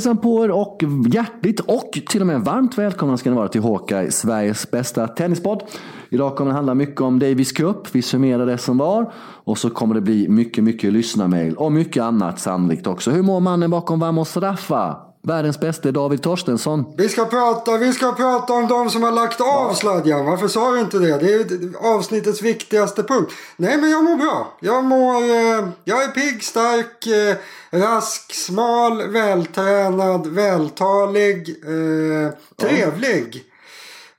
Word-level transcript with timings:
Hejsan 0.00 0.16
på 0.16 0.44
er 0.44 0.50
och 0.50 0.82
hjärtligt 1.12 1.60
och 1.60 1.98
till 2.08 2.20
och 2.20 2.26
med 2.26 2.40
varmt 2.40 2.78
välkomna 2.78 3.16
ska 3.16 3.30
ni 3.30 3.36
vara 3.36 3.48
till 3.48 3.62
Hawkeye, 3.62 4.10
Sveriges 4.10 4.70
bästa 4.70 5.08
tennispodd. 5.08 5.62
Idag 6.10 6.36
kommer 6.36 6.50
det 6.50 6.54
handla 6.54 6.74
mycket 6.74 7.00
om 7.00 7.18
Davis 7.18 7.52
Cup, 7.52 7.94
vi 7.94 8.02
summerar 8.02 8.46
det 8.46 8.58
som 8.58 8.78
var 8.78 9.12
och 9.44 9.58
så 9.58 9.70
kommer 9.70 9.94
det 9.94 10.00
bli 10.00 10.28
mycket, 10.28 10.64
mycket 10.64 10.92
lyssnarmail 10.92 11.54
och 11.54 11.72
mycket 11.72 12.02
annat 12.02 12.40
sannolikt 12.40 12.86
också. 12.86 13.10
Hur 13.10 13.22
mår 13.22 13.40
mannen 13.40 13.70
bakom 13.70 14.00
Vamos 14.00 14.36
Raffa? 14.36 15.09
Världens 15.22 15.60
bästa 15.60 15.92
David 15.92 16.22
Torstensson. 16.22 16.94
Vi 16.96 17.08
ska 17.08 17.24
prata, 17.24 17.76
vi 17.76 17.92
ska 17.92 18.12
prata 18.12 18.52
om 18.52 18.68
de 18.68 18.90
som 18.90 19.02
har 19.02 19.12
lagt 19.12 19.40
av 19.40 19.74
sladjan. 19.74 20.26
Varför 20.26 20.48
sa 20.48 20.72
du 20.72 20.80
inte 20.80 20.98
det? 20.98 21.18
Det 21.18 21.32
är 21.32 21.76
avsnittets 21.94 22.42
viktigaste 22.42 23.02
punkt. 23.02 23.32
Nej 23.56 23.78
men 23.80 23.90
jag 23.90 24.04
mår 24.04 24.16
bra. 24.16 24.56
Jag 24.60 24.84
mår... 24.84 25.22
Eh, 25.22 25.68
jag 25.84 26.04
är 26.04 26.08
pigg, 26.08 26.44
stark, 26.44 27.06
eh, 27.06 27.36
rask, 27.70 28.34
smal, 28.34 29.08
vältränad, 29.08 30.26
vältalig, 30.26 31.48
eh, 31.48 32.32
trevlig. 32.56 33.44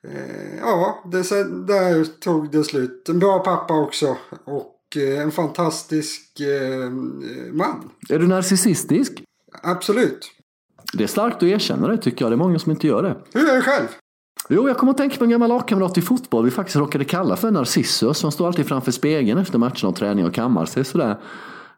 Eh, 0.08 0.58
ja, 0.62 1.04
det, 1.12 1.30
där 1.68 2.20
tog 2.20 2.52
det 2.52 2.64
slut. 2.64 3.10
En 3.10 3.20
bra 3.20 3.40
pappa 3.40 3.74
också. 3.74 4.18
Och 4.46 4.98
eh, 4.98 5.22
en 5.22 5.32
fantastisk 5.32 6.40
eh, 6.40 6.90
man. 7.52 7.90
Är 8.10 8.20
du 8.20 8.28
narcissistisk? 8.28 9.24
Absolut. 9.64 10.32
Det 10.94 11.04
är 11.04 11.08
starkt 11.08 11.36
att 11.36 11.44
erkänna 11.44 11.88
det 11.88 11.98
tycker 11.98 12.26
jag. 12.26 12.32
Det 12.32 12.36
är 12.36 12.38
många 12.38 12.60
som 12.60 12.72
inte 12.72 12.88
gör 12.88 13.04
det. 13.04 13.16
Hur 13.34 13.50
är 13.50 13.56
du 13.56 13.62
själv? 13.62 13.88
Jo, 14.50 14.68
jag 14.68 14.78
kommer 14.78 14.92
att 14.92 14.98
tänka 14.98 15.18
på 15.18 15.24
en 15.24 15.30
gammal 15.30 15.50
lagkamrat 15.50 15.98
i 15.98 16.02
fotboll 16.02 16.46
vi 16.46 16.52
faktiskt 16.52 16.76
råkade 16.76 17.06
kalla 17.06 17.36
för 17.36 17.52
Narcissus. 17.52 18.24
Han 18.24 18.32
står 18.32 18.48
alltid 18.48 18.68
framför 18.68 18.92
spegeln 18.92 19.40
efter 19.40 19.58
matcherna 19.58 19.88
och 19.88 19.96
träning 19.96 20.26
och 20.26 20.34
kammar 20.34 20.66
sig 20.66 20.86
sådär 20.86 21.18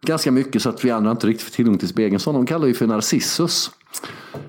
ganska 0.01 0.31
mycket 0.31 0.61
så 0.61 0.69
att 0.69 0.85
vi 0.85 0.91
andra 0.91 1.11
inte 1.11 1.27
riktigt 1.27 1.47
får 1.47 1.51
tillgång 1.51 1.77
till 1.77 1.87
spegeln. 1.87 2.19
Så 2.19 2.29
honom 2.29 2.45
kallar 2.45 2.67
vi 2.67 2.73
för 2.73 2.87
Narcissus. 2.87 3.71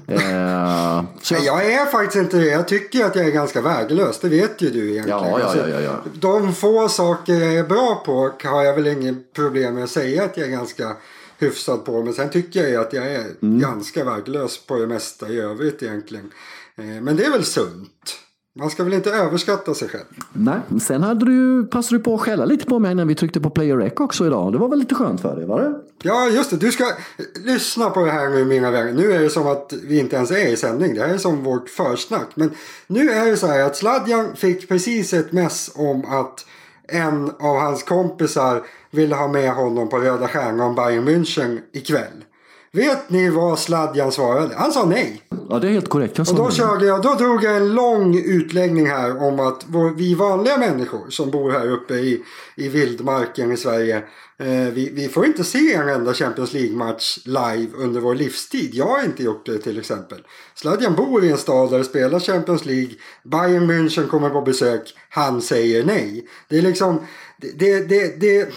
Eh, 0.06 1.02
så 1.22 1.34
jag... 1.34 1.44
jag 1.44 1.72
är 1.72 1.86
faktiskt 1.86 2.16
inte 2.16 2.36
det. 2.36 2.46
Jag 2.46 2.68
tycker 2.68 3.04
att 3.04 3.16
jag 3.16 3.26
är 3.26 3.30
ganska 3.30 3.60
värdelös. 3.60 4.18
Det 4.18 4.28
vet 4.28 4.62
ju 4.62 4.70
du 4.70 4.90
egentligen. 4.90 5.20
Ja, 5.20 5.40
ja, 5.40 5.54
ja, 5.56 5.68
ja, 5.68 5.80
ja. 5.80 6.02
De 6.14 6.54
få 6.54 6.88
saker 6.88 7.34
jag 7.34 7.54
är 7.54 7.64
bra 7.64 8.02
på 8.06 8.30
har 8.44 8.62
jag 8.62 8.74
väl 8.74 8.86
inget 8.86 9.32
problem 9.32 9.74
med 9.74 9.84
att 9.84 9.90
säga 9.90 10.24
att 10.24 10.36
jag 10.36 10.46
är 10.46 10.50
ganska 10.50 10.96
hyfsad 11.38 11.84
på. 11.84 12.02
Men 12.02 12.12
sen 12.14 12.30
tycker 12.30 12.68
jag 12.68 12.86
att 12.86 12.92
jag 12.92 13.06
är 13.06 13.24
mm. 13.42 13.60
ganska 13.60 14.04
värdelös 14.04 14.66
på 14.66 14.78
det 14.78 14.86
mesta 14.86 15.28
i 15.28 15.40
övrigt 15.40 15.82
egentligen. 15.82 16.30
Eh, 16.76 16.84
men 16.84 17.16
det 17.16 17.24
är 17.24 17.30
väl 17.30 17.44
sunt. 17.44 18.20
Man 18.58 18.70
ska 18.70 18.84
väl 18.84 18.92
inte 18.92 19.10
överskatta 19.10 19.74
sig 19.74 19.88
själv. 19.88 20.04
Nej, 20.32 20.60
sen 20.80 21.02
hade 21.02 21.26
du, 21.26 21.66
passade 21.66 21.98
du 21.98 22.04
på 22.04 22.14
att 22.14 22.20
skälla 22.20 22.44
lite 22.44 22.66
på 22.66 22.78
mig 22.78 22.94
när 22.94 23.04
vi 23.04 23.14
tryckte 23.14 23.40
på 23.40 23.50
player 23.50 23.76
rec 23.76 23.92
också 23.96 24.26
idag. 24.26 24.52
Det 24.52 24.58
var 24.58 24.68
väl 24.68 24.78
lite 24.78 24.94
skönt 24.94 25.20
för 25.20 25.36
dig, 25.36 25.46
var 25.46 25.60
det? 25.60 25.80
Ja, 26.02 26.28
just 26.28 26.50
det. 26.50 26.56
Du 26.56 26.72
ska 26.72 26.84
lyssna 27.44 27.90
på 27.90 28.04
det 28.04 28.10
här 28.10 28.28
nu 28.28 28.44
mina 28.44 28.70
vänner. 28.70 28.92
Nu 28.92 29.12
är 29.12 29.18
det 29.18 29.30
som 29.30 29.46
att 29.46 29.72
vi 29.82 29.98
inte 29.98 30.16
ens 30.16 30.30
är 30.30 30.48
i 30.48 30.56
sändning. 30.56 30.94
Det 30.94 31.00
här 31.00 31.14
är 31.14 31.18
som 31.18 31.44
vårt 31.44 31.68
försnack. 31.68 32.28
Men 32.34 32.50
nu 32.86 33.10
är 33.10 33.30
det 33.30 33.36
så 33.36 33.46
här 33.46 33.60
att 33.60 33.76
Sladjan 33.76 34.36
fick 34.36 34.68
precis 34.68 35.12
ett 35.12 35.32
mess 35.32 35.70
om 35.74 36.04
att 36.04 36.46
en 36.88 37.30
av 37.40 37.58
hans 37.58 37.82
kompisar 37.82 38.62
ville 38.90 39.14
ha 39.14 39.28
med 39.28 39.50
honom 39.50 39.88
på 39.88 39.98
Röda 39.98 40.28
Stjärnan 40.28 40.74
Bayern 40.74 41.08
München 41.08 41.60
ikväll. 41.72 42.24
Vet 42.74 43.10
ni 43.10 43.30
vad 43.30 43.58
Sladjan 43.58 44.12
svarade? 44.12 44.54
Han 44.54 44.72
sa 44.72 44.84
nej. 44.84 45.22
Ja, 45.50 45.58
det 45.58 45.68
är 45.68 45.72
helt 45.72 45.88
korrekt. 45.88 46.18
och 46.18 46.34
då, 46.34 46.50
körde 46.50 46.86
jag, 46.86 47.02
då 47.02 47.14
drog 47.14 47.44
jag 47.44 47.56
en 47.56 47.74
lång 47.74 48.18
utläggning 48.18 48.86
här 48.86 49.22
om 49.22 49.40
att 49.40 49.64
vår, 49.66 49.90
vi 49.90 50.14
vanliga 50.14 50.58
människor 50.58 51.10
som 51.10 51.30
bor 51.30 51.50
här 51.50 51.70
uppe 51.70 51.94
i, 51.94 52.22
i 52.56 52.68
vildmarken 52.68 53.52
i 53.52 53.56
Sverige. 53.56 53.96
Eh, 54.38 54.46
vi, 54.72 54.90
vi, 54.94 55.08
får 55.08 55.26
inte 55.26 55.44
se 55.44 55.74
en 55.74 55.88
enda 55.88 56.14
Champions 56.14 56.52
League-match 56.52 57.18
live 57.24 57.68
under 57.76 58.00
vår 58.00 58.14
livstid. 58.14 58.70
Jag 58.74 58.86
har 58.86 59.04
inte 59.04 59.22
gjort 59.22 59.46
det 59.46 59.58
till 59.58 59.78
exempel. 59.78 60.18
Sladjan 60.54 60.94
bor 60.94 61.24
i 61.24 61.30
en 61.30 61.38
stad 61.38 61.70
där 61.70 61.78
det 61.78 61.84
spelar 61.84 62.20
Champions 62.20 62.64
League. 62.64 62.94
Bayern 63.24 63.70
München 63.70 64.08
kommer 64.08 64.30
på 64.30 64.40
besök. 64.40 64.94
Han 65.10 65.42
säger 65.42 65.84
nej. 65.84 66.28
Det 66.48 66.58
är 66.58 66.62
liksom... 66.62 67.00
Det, 67.40 67.58
det, 67.58 67.88
det, 67.88 68.20
det 68.20 68.48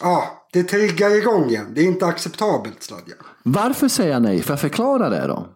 ja, 0.00 0.46
det 0.52 0.62
triggar 0.62 1.16
igång 1.16 1.48
igen. 1.50 1.66
Det 1.74 1.80
är 1.80 1.84
inte 1.84 2.06
acceptabelt 2.06 2.82
Sladjan. 2.82 3.18
Varför 3.42 3.88
säger 3.88 4.12
jag 4.12 4.22
nej? 4.22 4.42
Får 4.42 4.52
jag 4.52 4.60
förklara 4.60 5.10
det 5.10 5.26
då? 5.26 5.46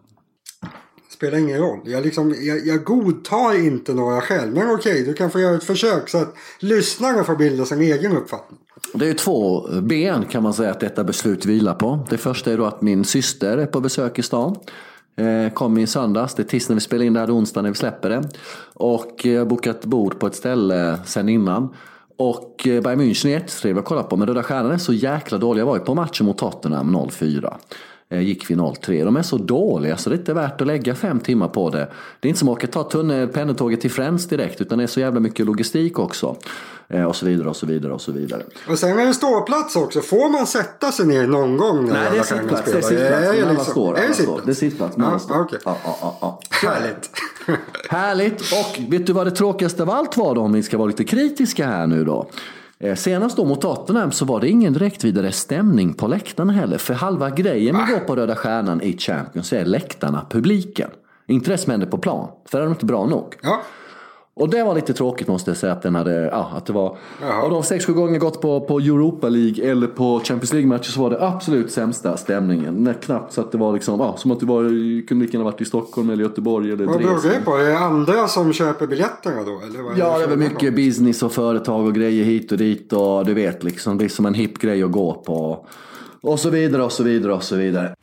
spelar 1.17 1.37
ingen 1.37 1.59
roll. 1.59 1.79
Jag, 1.85 2.03
liksom, 2.03 2.35
jag, 2.39 2.67
jag 2.67 2.83
godtar 2.83 3.65
inte 3.65 3.93
några 3.93 4.21
skäl. 4.21 4.51
Men 4.51 4.71
okej, 4.71 5.03
du 5.03 5.13
kan 5.13 5.31
få 5.31 5.39
göra 5.39 5.55
ett 5.55 5.63
försök 5.63 6.09
så 6.09 6.17
att 6.17 6.35
lyssnarna 6.59 7.23
får 7.23 7.35
bilda 7.35 7.65
sin 7.65 7.81
egen 7.81 8.17
uppfattning. 8.17 8.59
Det 8.93 9.09
är 9.09 9.13
två 9.13 9.67
ben 9.81 10.25
kan 10.25 10.43
man 10.43 10.53
säga 10.53 10.71
att 10.71 10.79
detta 10.79 11.03
beslut 11.03 11.45
vilar 11.45 11.73
på. 11.73 12.07
Det 12.09 12.17
första 12.17 12.51
är 12.51 12.57
då 12.57 12.65
att 12.65 12.81
min 12.81 13.05
syster 13.05 13.57
är 13.57 13.65
på 13.65 13.79
besök 13.79 14.19
i 14.19 14.23
stan. 14.23 14.55
Eh, 15.17 15.53
kom 15.53 15.77
i 15.77 15.87
söndags, 15.87 16.35
det 16.35 16.43
är 16.43 16.47
tisdag 16.47 16.73
när 16.73 16.75
vi 16.75 16.81
spelar 16.81 17.05
in 17.05 17.13
det 17.13 17.19
här, 17.19 17.35
onsdag 17.35 17.61
när 17.61 17.69
vi 17.69 17.75
släpper 17.75 18.09
det. 18.09 18.29
Och 18.73 19.21
jag 19.23 19.39
har 19.39 19.45
bokat 19.45 19.85
bord 19.85 20.19
på 20.19 20.27
ett 20.27 20.35
ställe 20.35 20.99
sen 21.05 21.29
innan. 21.29 21.75
Och 22.17 22.67
eh, 22.67 22.81
Bayern 22.81 23.01
München 23.01 23.27
är 23.27 23.31
jättetrevlig 23.31 23.79
att 23.79 23.85
kolla 23.85 24.03
på, 24.03 24.15
men 24.15 24.27
Röda 24.27 24.43
Stjärnan 24.43 24.71
är 24.71 24.77
så 24.77 24.93
jäkla 24.93 25.37
dåliga. 25.37 25.61
Jag 25.61 25.67
var 25.67 25.77
ju 25.77 25.83
på 25.83 25.95
matchen 25.95 26.25
mot 26.25 26.37
Tottenham 26.37 27.09
04. 27.11 27.57
Eh, 28.09 28.21
gick 28.21 28.49
vi 28.49 28.57
03. 28.81 29.03
De 29.03 29.17
är 29.17 29.21
så 29.21 29.37
dåliga 29.37 29.97
så 29.97 30.09
det 30.09 30.15
är 30.15 30.19
inte 30.19 30.33
värt 30.33 30.61
att 30.61 30.67
lägga 30.67 30.95
fem 30.95 31.19
timmar 31.19 31.47
på 31.47 31.69
det. 31.69 31.87
Det 32.19 32.27
är 32.27 32.29
inte 32.29 32.39
som 32.39 32.49
att 32.49 32.57
åka 32.57 32.67
ta 32.67 32.83
tunnel, 32.83 33.27
pendeltåget 33.27 33.81
till 33.81 33.91
Friends 33.91 34.25
direkt 34.25 34.61
utan 34.61 34.77
det 34.77 34.83
är 34.83 34.87
så 34.87 34.99
jävla 34.99 35.19
mycket 35.19 35.45
logistik 35.45 35.99
också. 35.99 36.35
Eh, 36.87 37.03
och 37.03 37.15
så 37.15 37.25
vidare 37.25 37.49
och 37.49 37.55
så 37.55 37.65
vidare 37.65 37.93
och 37.93 38.01
så 38.01 38.11
vidare. 38.11 38.43
Och 38.69 38.79
sen 38.79 38.99
är 38.99 39.05
det 39.05 39.13
ståplats 39.13 39.75
också. 39.75 40.01
Får 40.01 40.29
man 40.29 40.47
sätta 40.47 40.91
sig 40.91 41.07
ner 41.07 41.27
någon 41.27 41.57
gång? 41.57 41.85
När 41.85 41.93
Nej 41.93 42.09
det 42.11 42.17
är 42.17 42.23
sittplats. 42.23 42.71
Det 42.71 42.77
är 42.77 42.81
sittplats. 42.81 43.49
Liksom, 43.49 43.65
står, 43.65 43.97
är 43.97 44.07
det 44.07 44.13
sittplats? 44.13 44.45
Det 44.45 44.51
är 44.51 44.55
sittplats. 44.55 44.95
Ja, 44.97 45.41
okay. 45.41 45.59
ja, 45.65 45.77
ja, 45.83 46.17
ja, 46.21 46.39
Härligt. 46.49 47.09
Härligt. 47.89 48.41
Och 48.41 48.93
vet 48.93 49.07
du 49.07 49.13
vad 49.13 49.27
det 49.27 49.31
tråkigaste 49.31 49.83
av 49.83 49.89
allt 49.89 50.17
var 50.17 50.35
då 50.35 50.41
om 50.41 50.53
vi 50.53 50.63
ska 50.63 50.77
vara 50.77 50.87
lite 50.87 51.03
kritiska 51.03 51.67
här 51.67 51.87
nu 51.87 52.03
då? 52.03 52.29
Eh, 52.79 52.95
senast 52.95 53.37
då 53.37 53.45
mot 53.45 53.61
Tottenham 53.61 54.11
så 54.11 54.25
var 54.25 54.41
det 54.41 54.49
ingen 54.49 54.73
direkt 54.73 55.03
vidare 55.03 55.31
stämning 55.31 55.93
på 55.93 56.07
läktarna 56.07 56.53
heller. 56.53 56.77
För 56.77 56.93
halva 56.93 57.29
grejen 57.29 57.75
med 57.75 57.83
att 57.83 57.89
gå 57.89 57.99
på 57.99 58.15
Röda 58.15 58.35
Stjärnan 58.35 58.81
i 58.81 58.97
Champions 58.97 59.53
är 59.53 59.65
läktarna 59.65 60.25
publiken. 60.29 60.89
Inte 61.27 61.51
det 61.51 61.57
som 61.57 61.71
händer 61.71 61.87
på 61.87 61.97
plan, 61.97 62.29
för 62.45 62.57
det 62.57 62.63
är 62.63 62.65
de 62.65 62.73
inte 62.73 62.85
bra 62.85 63.05
nog. 63.05 63.35
Ja. 63.41 63.61
Och 64.39 64.49
det 64.49 64.63
var 64.63 64.75
lite 64.75 64.93
tråkigt 64.93 65.27
måste 65.27 65.49
jag 65.49 65.57
säga 65.57 65.73
att 65.73 65.81
den 65.81 65.95
hade, 65.95 66.11
ja, 66.11 66.51
att 66.55 66.65
det 66.65 66.73
var, 66.73 66.97
Jaha. 67.21 67.41
av 67.41 67.49
de 67.51 67.63
sex, 67.63 67.85
sju 67.85 67.93
gånger 67.93 68.19
gått 68.19 68.41
på, 68.41 68.61
på 68.61 68.79
Europa 68.79 69.29
League 69.29 69.71
eller 69.71 69.87
på 69.87 70.19
Champions 70.19 70.53
League-matcher 70.53 70.91
så 70.91 71.01
var 71.01 71.09
det 71.09 71.27
absolut 71.27 71.71
sämsta 71.71 72.17
stämningen. 72.17 72.93
Knappt 73.01 73.33
så 73.33 73.41
att 73.41 73.51
det 73.51 73.57
var 73.57 73.73
liksom, 73.73 73.99
ja, 73.99 74.17
som 74.17 74.31
att 74.31 74.39
det 74.39 74.45
var, 74.45 74.63
kunde 75.07 75.25
lika 75.25 75.37
gärna 75.37 75.51
varit 75.51 75.61
i 75.61 75.65
Stockholm 75.65 76.09
eller 76.09 76.23
Göteborg 76.23 76.71
eller 76.71 76.85
Vad 76.85 76.97
beror 76.97 77.29
det 77.29 77.45
på? 77.45 77.55
Är 77.55 77.63
det 77.63 77.77
andra 77.77 78.27
som 78.27 78.53
köper 78.53 78.87
biljetterna 78.87 79.43
då? 79.43 79.61
Eller 79.67 79.83
vad 79.83 79.97
ja, 79.97 80.17
det 80.17 80.23
är 80.23 80.27
väl 80.27 80.37
mycket 80.37 80.75
business 80.75 81.23
och 81.23 81.31
företag 81.31 81.85
och 81.85 81.95
grejer 81.95 82.23
hit 82.23 82.51
och 82.51 82.57
dit 82.57 82.93
och 82.93 83.25
du 83.25 83.33
vet 83.33 83.63
liksom, 83.63 83.97
det 83.97 84.05
är 84.05 84.09
som 84.09 84.25
en 84.25 84.33
hipp 84.33 84.57
grej 84.59 84.83
att 84.83 84.91
gå 84.91 85.13
på. 85.13 85.65
Och 86.21 86.39
så 86.39 86.49
vidare 86.49 86.83
och 86.83 86.91
så 86.91 87.03
vidare 87.03 87.33
och 87.33 87.43
så 87.43 87.55
vidare. 87.55 87.95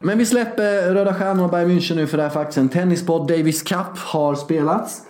Men 0.00 0.18
vi 0.18 0.26
släpper 0.26 0.94
Röda 0.94 1.14
Stjärnan 1.14 1.44
och 1.44 1.50
Bayern 1.50 1.70
München 1.70 1.96
nu 1.96 2.06
för 2.06 2.16
det 2.16 2.24
är 2.24 2.30
faktiskt 2.30 2.58
en 2.58 2.68
tennispodd. 2.68 3.28
Davis 3.28 3.62
Cup 3.62 3.98
har 3.98 4.34
spelats. 4.34 5.02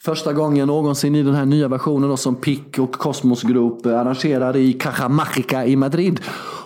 Första 0.00 0.32
gången 0.32 0.66
någonsin 0.66 1.14
i 1.14 1.22
den 1.22 1.34
här 1.34 1.44
nya 1.44 1.68
versionen 1.68 2.10
då, 2.10 2.16
som 2.16 2.36
PIK 2.36 2.78
och 2.78 2.92
Cosmos 2.92 3.42
Group 3.42 3.86
arrangerar 3.86 4.56
i 4.56 4.72
Cajamarca 4.72 5.66
i 5.66 5.76
Madrid. 5.76 6.20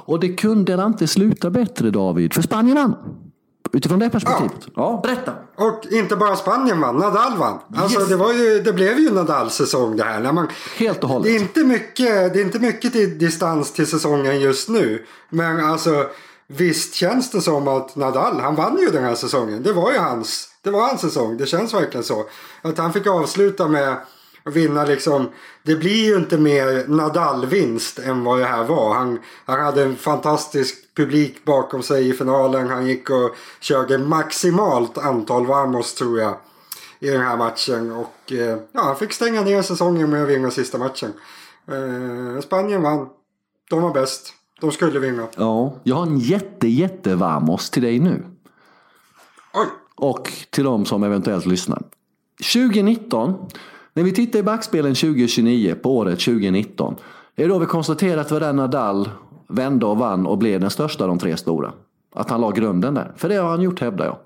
Och 0.04 0.20
det 0.20 0.28
kunde 0.28 0.74
inte 0.74 1.06
sluta 1.06 1.50
bättre 1.50 1.90
David, 1.90 2.34
för 2.34 2.42
Spanien 2.42 2.76
vann. 2.76 2.94
Utifrån 3.72 3.98
det 3.98 4.10
perspektivet. 4.10 4.52
Ja. 4.64 4.70
ja. 4.74 5.00
berätta. 5.02 5.32
Och 5.56 5.92
inte 5.92 6.16
bara 6.16 6.36
Spanien 6.36 6.80
vann, 6.80 6.96
Nadal 6.96 7.36
vann. 7.38 7.58
Alltså 7.76 8.00
yes. 8.00 8.08
det, 8.08 8.16
var 8.16 8.32
ju, 8.32 8.60
det 8.60 8.72
blev 8.72 8.98
ju 8.98 9.10
Nadals 9.10 9.54
säsong 9.54 9.96
det 9.96 10.04
här. 10.04 10.20
När 10.20 10.32
man, 10.32 10.48
Helt 10.76 11.04
och 11.04 11.08
hållet. 11.08 11.24
Det 11.24 11.36
är 11.36 11.40
inte 11.40 11.64
mycket, 11.64 12.34
det 12.34 12.40
är 12.40 12.44
inte 12.44 12.58
mycket 12.58 12.92
till 12.92 13.18
distans 13.18 13.72
till 13.72 13.86
säsongen 13.86 14.40
just 14.40 14.68
nu. 14.68 15.04
Men 15.30 15.64
alltså 15.64 16.06
Visst 16.50 16.94
känns 16.94 17.30
det 17.30 17.40
som 17.40 17.68
att 17.68 17.96
Nadal, 17.96 18.40
han 18.40 18.54
vann 18.54 18.78
ju 18.78 18.90
den 18.90 19.04
här 19.04 19.14
säsongen. 19.14 19.62
Det 19.62 19.72
var 19.72 19.92
ju 19.92 19.98
hans, 19.98 20.48
det 20.62 20.70
var 20.70 20.80
hans 20.80 21.00
säsong. 21.00 21.36
Det 21.36 21.46
känns 21.46 21.74
verkligen 21.74 22.04
så. 22.04 22.24
Att 22.62 22.78
han 22.78 22.92
fick 22.92 23.06
avsluta 23.06 23.68
med 23.68 23.96
att 24.44 24.54
vinna 24.54 24.84
liksom. 24.84 25.28
Det 25.62 25.76
blir 25.76 26.06
ju 26.06 26.16
inte 26.16 26.38
mer 26.38 26.88
Nadal-vinst 26.88 27.98
än 27.98 28.24
vad 28.24 28.38
det 28.38 28.44
här 28.44 28.64
var. 28.64 28.94
Han, 28.94 29.18
han 29.44 29.60
hade 29.60 29.82
en 29.82 29.96
fantastisk 29.96 30.94
publik 30.94 31.44
bakom 31.44 31.82
sig 31.82 32.08
i 32.08 32.12
finalen. 32.12 32.68
Han 32.68 32.86
gick 32.86 33.10
och 33.10 33.36
körde 33.60 33.98
maximalt 33.98 34.98
antal 34.98 35.46
Vamos 35.46 35.94
tror 35.94 36.18
jag. 36.18 36.36
I 37.00 37.10
den 37.10 37.20
här 37.20 37.36
matchen. 37.36 37.92
Och 37.92 38.32
eh, 38.32 38.58
ja, 38.72 38.82
han 38.82 38.96
fick 38.96 39.12
stänga 39.12 39.42
ner 39.42 39.62
säsongen 39.62 40.10
med 40.10 40.22
att 40.22 40.28
vinna 40.28 40.50
sista 40.50 40.78
matchen. 40.78 41.12
Eh, 41.68 42.40
Spanien 42.40 42.82
vann. 42.82 43.08
De 43.70 43.82
var 43.82 43.90
bäst. 43.90 44.34
De 44.60 44.72
skulle 44.72 44.98
vinna. 44.98 45.26
Ja, 45.36 45.74
jag 45.82 45.96
har 45.96 46.02
en 46.02 46.18
jätte, 46.18 46.68
jätte 46.68 47.14
varmos 47.14 47.70
till 47.70 47.82
dig 47.82 47.98
nu. 47.98 48.24
Oj. 49.54 49.66
Och 49.96 50.32
till 50.50 50.64
de 50.64 50.84
som 50.84 51.02
eventuellt 51.02 51.46
lyssnar. 51.46 51.82
2019, 52.54 53.34
när 53.92 54.02
vi 54.02 54.12
tittar 54.12 54.38
i 54.38 54.42
backspegeln 54.42 54.94
2029 54.94 55.74
på 55.82 55.96
året 55.96 56.20
2019. 56.20 56.96
Är 57.36 57.48
då 57.48 57.58
vi 57.58 57.66
konstaterar 57.66 58.20
att 58.20 58.28
det 58.28 58.34
var 58.34 58.40
där 58.40 58.52
Nadal 58.52 59.10
vände 59.48 59.86
och 59.86 59.98
vann 59.98 60.26
och 60.26 60.38
blev 60.38 60.60
den 60.60 60.70
största 60.70 61.04
av 61.04 61.08
de 61.08 61.18
tre 61.18 61.36
stora. 61.36 61.72
Att 62.14 62.30
han 62.30 62.40
la 62.40 62.50
grunden 62.50 62.94
där. 62.94 63.12
För 63.16 63.28
det 63.28 63.36
har 63.36 63.50
han 63.50 63.62
gjort 63.62 63.80
hävdar 63.80 64.04
jag. 64.04 64.16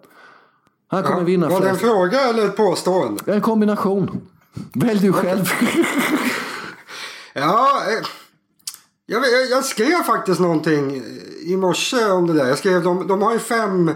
Han 0.88 1.02
kommer 1.02 1.19
Ja, 1.19 1.25
vinna 1.25 1.49
var 1.49 1.61
det 1.61 1.69
en 1.69 1.76
fråga 1.76 2.20
eller 2.20 2.44
ett 2.44 2.56
påstående? 2.56 3.32
En 3.34 3.40
kombination. 3.40 4.20
Välj 4.73 5.00
du 5.00 5.12
själv. 5.12 5.44
Ja, 7.34 7.82
eh, 9.12 9.14
jag, 9.14 9.20
vet- 9.20 9.50
jag 9.50 9.64
skrev 9.64 10.03
faktiskt 10.03 10.41
någonting 10.41 11.03
i 11.47 11.56
morse 11.56 12.05
om 12.05 12.26
det 12.26 12.32
där. 12.32 12.49
Jag 12.49 12.59
skrev, 12.59 12.82
de, 12.82 13.06
de 13.09 13.23
har 13.23 13.32
ju 13.32 13.38
fem 13.38 13.91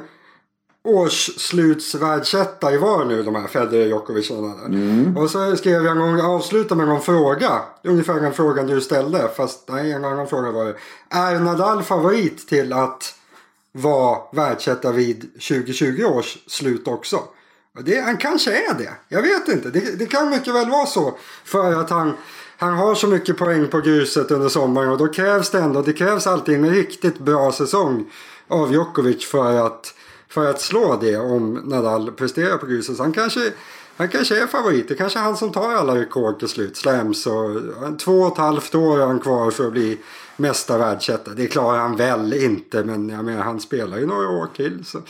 årsslutsvärldsetta 0.85 2.79
var 2.79 3.05
nu 3.05 3.23
de 3.23 3.35
här 3.35 3.47
Federer, 3.47 3.87
Djokovic 3.87 4.31
och 4.31 4.43
Nadal. 4.43 4.71
Och 5.17 5.31
så 5.31 5.57
skrev 5.57 5.85
jag 5.85 5.97
en 5.97 5.99
gång, 5.99 6.21
avsluta 6.21 6.75
med 6.75 6.89
någon 6.89 7.01
fråga. 7.01 7.61
Ungefär 7.85 8.21
den 8.21 8.33
frågan 8.33 8.67
du 8.67 8.81
ställde. 8.81 9.31
Fast 9.37 9.69
nej, 9.69 9.93
en 9.93 10.05
annan 10.05 10.27
fråga 10.27 10.51
var 10.51 10.65
det. 10.65 10.75
Är 11.11 11.41
Nadal 11.41 11.83
favorit 11.83 12.49
till 12.49 12.73
att 12.73 13.15
vara 13.73 14.19
världsetta 14.33 14.93
vid 14.93 15.21
2020 15.21 16.05
års 16.05 16.39
slut 16.47 16.89
också? 16.89 17.21
Det, 17.85 18.01
han 18.01 18.17
kanske 18.17 18.51
är 18.51 18.75
det. 18.75 18.93
Jag 19.09 19.23
vet 19.23 19.49
inte. 19.49 19.71
Det, 19.71 19.99
det 19.99 20.07
kan 20.07 20.31
mycket 20.31 20.55
väl 20.55 20.71
vara 20.71 20.87
så. 20.87 21.15
För 21.45 21.73
att 21.81 21.91
han, 21.91 22.13
han 22.59 22.73
har 22.73 22.95
så 22.95 23.07
mycket 23.07 23.37
poäng 23.39 23.69
på 23.69 23.81
gruset 23.81 24.31
under 24.31 24.49
sommaren. 24.49 24.89
Och 24.89 24.99
då 24.99 25.09
krävs 25.09 25.51
det 25.51 25.59
ändå. 25.59 25.83
Det 25.83 25.93
krävs 25.93 26.27
alltid 26.27 26.55
en 26.55 26.71
riktigt 26.71 27.19
bra 27.19 27.53
säsong 27.53 28.11
av 28.49 28.73
Djokovic 28.73 29.27
för 29.27 29.67
att, 29.67 29.95
för 30.29 30.51
att 30.51 30.61
slå 30.61 30.99
det 31.01 31.17
om 31.17 31.55
Nadal 31.55 32.13
presterar 32.13 32.57
på 32.57 32.67
gruset. 32.67 32.97
Så 32.97 33.03
han 33.03 33.13
kanske, 33.13 33.53
han 33.97 34.09
kanske 34.09 34.43
är 34.43 34.47
favorit. 34.47 34.89
Det 34.89 34.95
kanske 34.95 35.19
är 35.19 35.23
han 35.23 35.37
som 35.37 35.53
tar 35.53 35.73
alla 35.73 35.95
rekord 35.95 36.39
till 36.39 36.49
slut. 36.49 36.77
Slams 36.77 37.27
och 37.27 37.61
två 37.99 38.21
och 38.21 38.33
ett 38.33 38.39
halvt 38.39 38.75
år 38.75 38.99
har 38.99 39.07
han 39.07 39.21
kvar 39.21 39.51
för 39.51 39.67
att 39.67 39.73
bli 39.73 39.99
mesta 40.37 40.79
världsetta. 40.79 41.31
Det 41.31 41.47
klarar 41.47 41.79
han 41.79 41.97
väl 41.97 42.33
inte. 42.33 42.85
Men 42.85 43.09
jag 43.09 43.25
menar, 43.25 43.43
han 43.43 43.61
spelar 43.61 43.99
ju 43.99 44.07
några 44.07 44.29
år 44.29 44.49
till. 44.57 44.85
Så. 44.85 45.03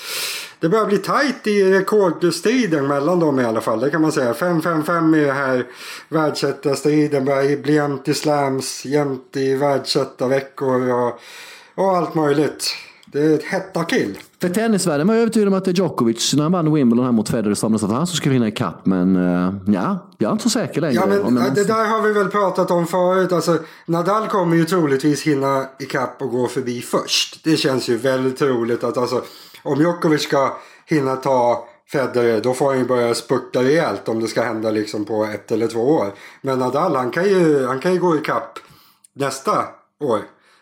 Det 0.60 0.68
börjar 0.68 0.86
bli 0.86 0.98
tajt 0.98 1.46
i 1.46 1.72
rekordstriden 1.72 2.86
mellan 2.86 3.20
dem 3.20 3.40
i 3.40 3.44
alla 3.44 3.60
fall. 3.60 3.80
Det 3.80 3.90
kan 3.90 4.02
man 4.02 4.12
säga. 4.12 4.32
5-5-5 4.32 5.16
i 5.16 5.24
det 5.24 5.32
här 5.32 5.66
världsettarstriden. 6.08 7.24
Börjar 7.24 7.56
bli 7.56 7.74
jämnt 7.74 8.08
i 8.08 8.14
slams, 8.14 8.84
jämnt 8.84 9.36
i 9.36 9.54
världsettarveckor 9.54 10.92
och, 10.92 11.20
och 11.74 11.96
allt 11.96 12.14
möjligt. 12.14 12.76
Det 13.16 13.22
är 13.22 13.34
ett 13.34 13.44
hetta 13.44 13.84
kill. 13.84 14.18
För 14.40 14.48
tennisvärlden 14.48 15.06
var 15.06 15.14
jag 15.14 15.22
övertygad 15.22 15.48
om 15.48 15.54
att 15.54 15.64
det 15.64 15.70
är 15.70 15.74
Djokovic 15.74 16.34
när 16.34 16.42
han 16.42 16.52
vann 16.52 16.74
Wimbledon 16.74 17.04
här 17.04 17.12
mot 17.12 17.28
Federer 17.28 17.54
somras 17.54 17.82
att 17.82 17.90
han 17.90 18.06
som 18.06 18.16
skulle 18.16 18.32
vinna 18.32 18.48
ikapp. 18.48 18.86
Men 18.86 19.16
uh, 19.16 19.54
ja, 19.66 20.10
jag 20.18 20.28
är 20.28 20.32
inte 20.32 20.42
så 20.42 20.50
säker 20.50 20.80
längre. 20.80 20.94
Ja, 20.94 21.06
men 21.30 21.54
det 21.54 21.64
där 21.64 21.84
har 21.84 22.02
vi 22.02 22.12
väl 22.12 22.28
pratat 22.28 22.70
om 22.70 22.86
förut. 22.86 23.32
Alltså, 23.32 23.58
Nadal 23.86 24.28
kommer 24.28 24.56
ju 24.56 24.64
troligtvis 24.64 25.22
hinna 25.22 25.66
ikapp 25.78 26.22
och 26.22 26.30
gå 26.30 26.46
förbi 26.46 26.80
först. 26.80 27.44
Det 27.44 27.56
känns 27.56 27.88
ju 27.88 27.96
väldigt 27.96 28.38
troligt 28.38 28.84
att 28.84 28.96
alltså, 28.96 29.22
om 29.62 29.80
Djokovic 29.80 30.22
ska 30.22 30.56
hinna 30.86 31.16
ta 31.16 31.68
Federer 31.92 32.40
då 32.40 32.54
får 32.54 32.68
han 32.68 32.78
ju 32.78 32.84
börja 32.84 33.14
spurta 33.14 33.62
rejält 33.62 34.08
om 34.08 34.20
det 34.20 34.28
ska 34.28 34.42
hända 34.42 34.70
liksom 34.70 35.04
på 35.04 35.24
ett 35.24 35.52
eller 35.52 35.66
två 35.66 35.80
år. 35.80 36.12
Men 36.42 36.58
Nadal 36.58 36.96
han 36.96 37.10
kan 37.10 37.24
ju, 37.24 37.66
han 37.66 37.80
kan 37.80 37.94
ju 37.94 38.00
gå 38.00 38.16
ikapp 38.16 38.58
nästa 39.14 39.64
år. 40.00 40.20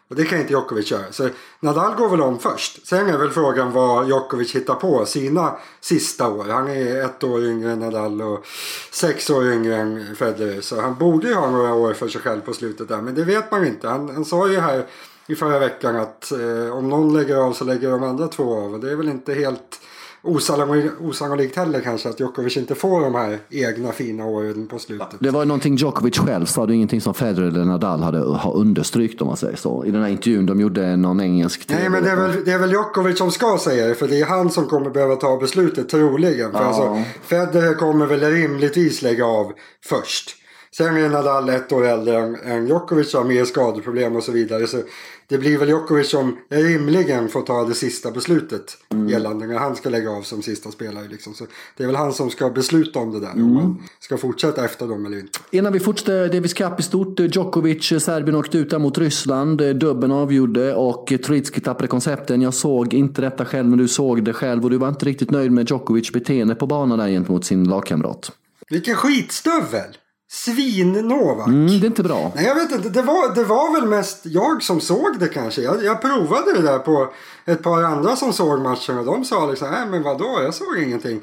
Och 0.09 0.17
det 0.17 0.25
kan 0.25 0.41
inte 0.41 0.53
Djokovic 0.53 0.91
göra. 0.91 1.12
Så 1.12 1.29
Nadal 1.61 1.97
går 1.97 2.09
väl 2.09 2.21
om 2.21 2.39
först. 2.39 2.87
Sen 2.87 3.09
är 3.09 3.19
väl 3.19 3.31
frågan 3.31 3.73
vad 3.73 4.09
Djokovic 4.09 4.55
hittar 4.55 4.75
på 4.75 5.06
sina 5.06 5.56
sista 5.81 6.29
år. 6.29 6.45
Han 6.45 6.69
är 6.69 7.05
ett 7.05 7.25
år 7.25 7.45
yngre 7.45 7.73
än 7.73 7.79
Nadal 7.79 8.23
och 8.23 8.47
sex 8.91 9.31
år 9.31 9.53
yngre 9.53 9.77
än 9.77 10.17
Federer. 10.17 10.61
Så 10.61 10.81
han 10.81 10.99
borde 10.99 11.29
ju 11.29 11.35
ha 11.35 11.51
några 11.51 11.75
år 11.75 11.93
för 11.93 12.09
sig 12.09 12.21
själv 12.21 12.41
på 12.41 12.53
slutet 12.53 12.89
där. 12.89 13.01
Men 13.01 13.15
det 13.15 13.25
vet 13.25 13.51
man 13.51 13.67
inte. 13.67 13.89
Han, 13.89 14.15
han 14.15 14.25
sa 14.25 14.49
ju 14.49 14.61
här 14.61 14.87
i 15.27 15.35
förra 15.35 15.59
veckan 15.59 15.97
att 15.97 16.33
eh, 16.33 16.77
om 16.77 16.89
någon 16.89 17.15
lägger 17.15 17.37
av 17.37 17.53
så 17.53 17.65
lägger 17.65 17.91
de 17.91 18.03
andra 18.03 18.29
två 18.29 18.57
av. 18.57 18.75
Och 18.75 18.81
det 18.81 18.91
är 18.91 18.97
väl 18.97 19.09
inte 19.09 19.35
helt 19.35 19.81
osannolikt, 20.25 20.94
osannolikt 21.00 21.56
heller 21.56 21.81
kanske 21.81 22.09
att 22.09 22.21
Djokovic 22.21 22.56
inte 22.56 22.75
får 22.75 23.00
de 23.00 23.15
här 23.15 23.38
egna 23.50 23.93
fina 23.93 24.25
åren 24.25 24.67
på 24.67 24.79
slutet. 24.79 25.17
Det 25.19 25.31
var 25.31 25.44
någonting 25.44 25.76
Djokovic 25.76 26.19
själv 26.19 26.47
sa, 26.47 26.67
det 26.67 26.73
är 26.73 26.75
ingenting 26.75 27.00
som 27.00 27.15
Federer 27.15 27.49
eller 27.49 27.65
Nadal 27.65 28.03
hade 28.03 28.19
har 28.19 28.56
understrykt 28.56 29.21
om 29.21 29.26
man 29.26 29.37
säger 29.37 29.56
så. 29.56 29.85
I 29.85 29.91
den 29.91 30.03
här 30.03 30.09
intervjun 30.09 30.47
de 30.47 30.61
gjorde 30.61 30.97
någon 30.97 31.21
engelsk 31.21 31.67
Nej 31.69 31.88
men 31.88 32.03
det 32.03 32.11
är, 32.11 32.17
väl, 32.17 32.44
det 32.44 32.53
är 32.53 32.59
väl 32.59 32.71
Djokovic 32.71 33.19
som 33.19 33.31
ska 33.32 33.59
säga 33.59 33.87
det 33.87 33.94
för 33.94 34.09
det 34.09 34.21
är 34.21 34.26
han 34.26 34.50
som 34.50 34.67
kommer 34.67 34.91
behöva 34.91 35.17
ta 35.17 35.37
beslutet 35.37 35.88
troligen. 35.88 36.53
För 36.53 36.59
Ja. 36.59 36.65
alltså, 36.65 37.03
Federer 37.23 37.75
kommer 37.75 38.06
väl 38.06 38.21
rimligtvis 38.21 39.03
lägga 39.03 39.26
av 39.26 39.53
först. 39.85 40.37
Sen 40.76 40.97
är 40.97 41.09
Nadal 41.09 41.49
ett 41.49 41.73
år 41.73 41.87
äldre 41.87 42.19
än, 42.19 42.35
än 42.35 42.67
Djokovic 42.67 43.15
har 43.15 43.25
mer 43.25 43.44
skadeproblem 43.44 44.17
och 44.17 44.23
så 44.23 44.32
vidare. 44.32 44.67
Så 44.67 44.82
det 45.29 45.38
blir 45.38 45.59
väl 45.59 45.69
Djokovic 45.69 46.11
som 46.11 46.38
rimligen 46.49 47.29
får 47.29 47.43
ta 47.43 47.65
det 47.65 47.75
sista 47.75 48.11
beslutet 48.11 48.76
gällande 49.09 49.47
när 49.47 49.59
han 49.59 49.76
ska 49.76 49.88
lägga 49.88 50.11
av 50.11 50.23
som 50.23 50.43
sista 50.43 50.71
spelare. 50.71 51.09
Liksom. 51.09 51.35
Så 51.35 51.47
det 51.76 51.82
är 51.82 51.87
väl 51.87 51.97
han 51.97 52.12
som 52.12 52.31
ska 52.31 52.50
besluta 52.50 52.99
om 52.99 53.12
det 53.12 53.21
där. 53.21 53.32
Om 53.32 53.56
han 53.56 53.82
ska 54.00 54.17
fortsätta 54.17 54.65
efter 54.65 54.87
dem 54.87 55.06
eller 55.06 55.19
inte. 55.19 55.38
Innan 55.50 55.73
vi 55.73 55.81
fortsätter 55.81 56.29
Davis 56.29 56.55
Cup 56.55 56.81
i 56.81 56.82
stort. 56.82 57.21
Djokovic, 57.21 58.05
Serbien 58.05 58.37
åkte 58.37 58.59
ut 58.59 58.81
mot 58.81 58.99
Ryssland. 58.99 59.59
Dubben 59.59 60.12
avgjorde 60.12 60.75
och 60.75 61.12
Trojtski 61.25 61.61
tappade 61.61 61.88
koncepten. 61.88 62.43
Jag 62.43 62.55
såg 62.55 62.94
inte 62.94 63.21
detta 63.21 63.44
själv 63.44 63.69
men 63.69 63.79
du 63.79 63.88
såg 63.88 64.25
det 64.25 64.32
själv 64.32 64.65
och 64.65 64.71
du 64.71 64.76
var 64.76 64.88
inte 64.88 65.06
riktigt 65.06 65.31
nöjd 65.31 65.53
med 65.53 65.71
Djokovic 65.71 66.12
beteende 66.12 66.55
på 66.55 66.67
banan 66.67 66.99
där 66.99 67.09
gentemot 67.09 67.44
sin 67.44 67.65
lagkamrat. 67.65 68.32
Vilken 68.71 68.94
skitstövel! 68.94 69.97
Svin-Novak. 70.35 71.47
Mm, 71.47 71.67
det 71.67 71.87
är 71.87 71.87
inte 71.87 72.03
bra. 72.03 72.33
Nej 72.35 72.45
jag 72.45 72.55
vet 72.55 72.73
inte, 72.73 72.89
det 72.89 73.03
var, 73.03 73.35
det 73.35 73.45
var 73.45 73.81
väl 73.81 73.89
mest 73.89 74.21
jag 74.23 74.63
som 74.63 74.81
såg 74.81 75.19
det 75.19 75.29
kanske. 75.29 75.63
Jag, 75.63 75.85
jag 75.85 76.01
provade 76.01 76.53
det 76.55 76.63
där 76.63 76.79
på 76.79 77.13
ett 77.45 77.63
par 77.63 77.83
andra 77.83 78.17
som 78.17 78.33
såg 78.33 78.61
matchen 78.61 78.99
och 78.99 79.05
de 79.05 79.25
sa 79.25 79.47
liksom, 79.47 79.71
nej 79.71 79.87
men 79.91 80.03
vadå, 80.03 80.41
jag 80.43 80.55
såg 80.55 80.79
ingenting. 80.79 81.21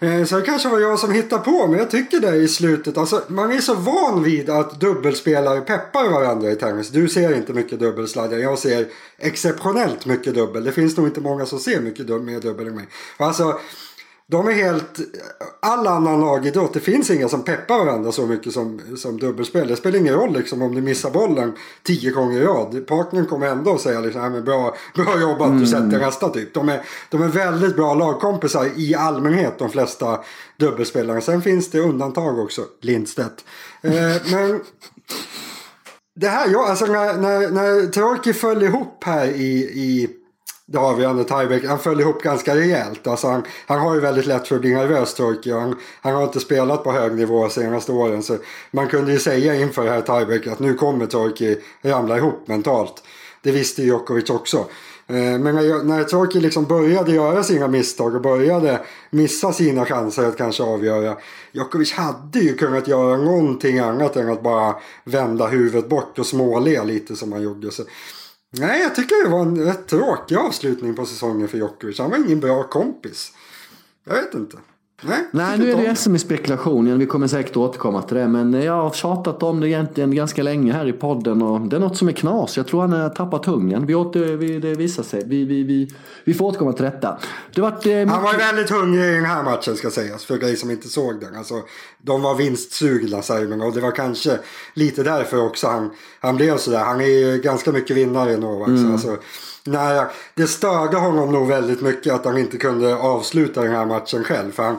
Eh, 0.00 0.24
Så 0.24 0.36
det 0.36 0.42
kanske 0.42 0.68
var 0.68 0.78
jag 0.78 0.98
som 0.98 1.12
hittade 1.12 1.42
på, 1.42 1.66
men 1.66 1.78
jag 1.78 1.90
tycker 1.90 2.20
det 2.20 2.36
i 2.36 2.48
slutet. 2.48 2.98
Alltså, 2.98 3.22
man 3.28 3.52
är 3.52 3.60
så 3.60 3.74
van 3.74 4.22
vid 4.22 4.50
att 4.50 4.80
dubbelspelare 4.80 5.60
peppar 5.60 6.08
varandra 6.08 6.50
i 6.50 6.56
tennis. 6.56 6.88
Du 6.88 7.08
ser 7.08 7.36
inte 7.36 7.52
mycket 7.52 7.80
dubbelsladdar, 7.80 8.36
jag 8.36 8.58
ser 8.58 8.86
exceptionellt 9.18 10.06
mycket 10.06 10.34
dubbel. 10.34 10.64
Det 10.64 10.72
finns 10.72 10.96
nog 10.96 11.06
inte 11.06 11.20
många 11.20 11.46
som 11.46 11.58
ser 11.58 11.80
mycket 11.80 12.08
mer 12.08 12.40
dubbel 12.40 12.66
än 12.66 12.74
mig. 12.74 12.88
Alltså, 13.16 13.58
de 14.28 14.48
är 14.48 14.52
helt... 14.52 14.98
All 15.60 15.86
annan 15.86 16.20
lagidrott, 16.20 16.72
det 16.72 16.80
finns 16.80 17.10
inga 17.10 17.28
som 17.28 17.42
peppar 17.42 17.78
varandra 17.78 18.12
så 18.12 18.26
mycket 18.26 18.52
som, 18.52 18.80
som 18.96 19.18
dubbelspel. 19.18 19.68
Det 19.68 19.76
spelar 19.76 19.98
ingen 19.98 20.14
roll 20.14 20.32
liksom, 20.32 20.62
om 20.62 20.74
du 20.74 20.80
missar 20.80 21.10
bollen 21.10 21.52
tio 21.82 22.10
gånger 22.10 22.40
i 22.40 22.44
rad. 22.44 22.86
Partnern 22.86 23.26
kommer 23.26 23.46
ändå 23.46 23.74
att 23.74 23.80
säga 23.80 24.00
liksom, 24.00 24.22
"Ja, 24.22 24.30
men 24.30 24.44
bra, 24.44 24.76
bra 24.94 25.20
jobbat, 25.20 25.58
du 25.58 25.66
sätter 25.66 25.98
nästa 25.98 26.28
typ. 26.28 26.54
De 26.54 26.68
är, 26.68 26.82
de 27.10 27.22
är 27.22 27.28
väldigt 27.28 27.76
bra 27.76 27.94
lagkompisar 27.94 28.68
i 28.76 28.94
allmänhet, 28.94 29.58
de 29.58 29.70
flesta 29.70 30.20
dubbelspelarna. 30.56 31.20
Sen 31.20 31.42
finns 31.42 31.70
det 31.70 31.80
undantag 31.80 32.38
också, 32.38 32.62
Lindstedt. 32.80 33.44
Eh, 33.82 33.92
men 34.32 34.60
det 36.20 36.28
här, 36.28 36.48
ja, 36.48 36.68
alltså 36.68 36.86
när, 36.86 37.14
när, 37.14 37.50
när 37.50 37.86
Trojki 37.86 38.32
föll 38.32 38.62
ihop 38.62 39.04
här 39.04 39.26
i, 39.26 39.52
i 39.62 40.08
det 40.68 40.78
avgörande 40.78 41.24
tiebreak, 41.24 41.64
han 41.64 41.78
föll 41.78 42.00
ihop 42.00 42.22
ganska 42.22 42.56
rejält. 42.56 43.06
Alltså 43.06 43.26
han, 43.26 43.42
han 43.66 43.80
har 43.80 43.94
ju 43.94 44.00
väldigt 44.00 44.26
lätt 44.26 44.48
för 44.48 44.54
att 44.54 44.60
bli 44.60 44.74
nervös 44.74 45.14
Turkey. 45.14 45.52
han, 45.52 45.76
han 46.00 46.14
har 46.14 46.22
inte 46.22 46.40
spelat 46.40 46.84
på 46.84 46.92
hög 46.92 47.14
nivå 47.14 47.42
de 47.42 47.50
senaste 47.50 47.92
åren. 47.92 48.22
Så 48.22 48.36
man 48.70 48.88
kunde 48.88 49.12
ju 49.12 49.18
säga 49.18 49.54
inför 49.54 49.84
det 49.84 49.90
här 49.90 50.00
tiebreaket 50.00 50.52
att 50.52 50.58
nu 50.58 50.74
kommer 50.74 51.06
Turkey 51.06 51.56
ramla 51.82 52.16
ihop 52.16 52.48
mentalt. 52.48 53.02
Det 53.42 53.52
visste 53.52 53.82
ju 53.82 53.88
Djokovic 53.88 54.30
också. 54.30 54.56
Eh, 55.08 55.14
men 55.14 55.42
när, 55.42 55.84
när 55.84 56.04
Turkey 56.04 56.40
liksom 56.40 56.64
började 56.64 57.12
göra 57.12 57.42
sina 57.42 57.68
misstag 57.68 58.14
och 58.14 58.20
började 58.20 58.80
missa 59.10 59.52
sina 59.52 59.84
chanser 59.84 60.24
att 60.24 60.36
kanske 60.36 60.62
avgöra. 60.62 61.16
Djokovic 61.52 61.92
hade 61.92 62.38
ju 62.38 62.56
kunnat 62.56 62.88
göra 62.88 63.16
någonting 63.16 63.78
annat 63.78 64.16
än 64.16 64.30
att 64.30 64.42
bara 64.42 64.74
vända 65.04 65.46
huvudet 65.46 65.88
bort 65.88 66.18
och 66.18 66.26
småle 66.26 66.84
lite 66.84 67.16
som 67.16 67.32
han 67.32 67.42
gjorde. 67.42 67.70
Så, 67.70 67.82
nej, 68.50 68.82
jag 68.82 68.94
tycker 68.94 69.24
det 69.24 69.30
var 69.30 69.42
en 69.42 69.64
rätt 69.64 69.86
tråkig 69.86 70.36
avslutning 70.36 70.94
på 70.94 71.06
säsongen 71.06 71.48
för 71.48 71.58
Djokovic. 71.58 71.98
Han 71.98 72.10
var 72.10 72.18
ingen 72.18 72.40
bra 72.40 72.62
kompis. 72.62 73.32
Jag 74.04 74.14
vet 74.14 74.34
inte. 74.34 74.56
Nej, 75.02 75.28
Nej, 75.30 75.58
nu 75.58 75.70
är 75.70 75.76
det 75.76 75.96
SM 75.96 76.14
i 76.14 76.18
spekulation. 76.18 76.98
Vi 76.98 77.06
kommer 77.06 77.26
säkert 77.26 77.56
återkomma 77.56 78.02
till 78.02 78.16
det. 78.16 78.28
Men 78.28 78.52
jag 78.52 78.72
har 78.72 78.90
tjatat 78.90 79.42
om 79.42 79.60
det 79.60 79.68
egentligen 79.68 80.14
ganska 80.14 80.42
länge 80.42 80.72
här 80.72 80.88
i 80.88 80.92
podden. 80.92 81.42
Och 81.42 81.60
det 81.60 81.76
är 81.76 81.80
något 81.80 81.96
som 81.96 82.08
är 82.08 82.12
knas. 82.12 82.56
Jag 82.56 82.66
tror 82.66 82.80
han 82.80 82.92
har 82.92 83.08
tappat 83.08 83.46
hungen. 83.46 83.86
Vi 83.86 83.94
åter, 83.94 84.36
vi, 84.36 84.58
det 84.58 84.74
visar 84.74 85.02
sig. 85.02 85.22
Vi, 85.26 85.44
vi, 85.44 85.62
vi, 85.62 85.90
vi 86.24 86.34
får 86.34 86.46
återkomma 86.46 86.72
till 86.72 86.84
detta. 86.84 87.18
Det 87.54 87.60
vart, 87.60 87.86
eh, 87.86 88.06
Han 88.06 88.22
var 88.22 88.32
ju 88.32 88.38
väldigt 88.38 88.70
hungrig 88.70 89.04
i 89.04 89.14
den 89.14 89.24
här 89.24 89.42
matchen 89.42 89.76
ska 89.76 89.90
sägas. 89.90 90.24
För 90.24 90.38
dig 90.38 90.56
som 90.56 90.70
inte 90.70 90.88
såg 90.88 91.20
den. 91.20 91.36
Alltså, 91.36 91.54
de 92.02 92.22
var 92.22 92.34
vinstsugna 92.34 93.22
serberna. 93.22 93.64
Och 93.64 93.74
det 93.74 93.80
var 93.80 93.92
kanske 93.92 94.38
lite 94.74 95.02
därför 95.02 95.46
också 95.46 95.66
han, 95.66 95.90
han 96.20 96.36
blev 96.36 96.56
sådär. 96.56 96.84
Han 96.84 97.00
är 97.00 97.06
ju 97.06 97.40
ganska 97.40 97.72
mycket 97.72 97.96
vinnare 97.96 98.36
Novak. 98.36 98.68
Så 98.68 98.92
alltså, 98.92 99.16
nej, 99.66 100.06
det 100.34 100.46
störde 100.46 100.96
honom 100.96 101.32
nog 101.32 101.48
väldigt 101.48 101.80
mycket 101.80 102.12
att 102.12 102.24
han 102.24 102.38
inte 102.38 102.56
kunde 102.56 102.96
avsluta 102.96 103.62
den 103.62 103.72
här 103.72 103.86
matchen 103.86 104.24
själv. 104.24 104.52
För 104.52 104.62
han, 104.62 104.76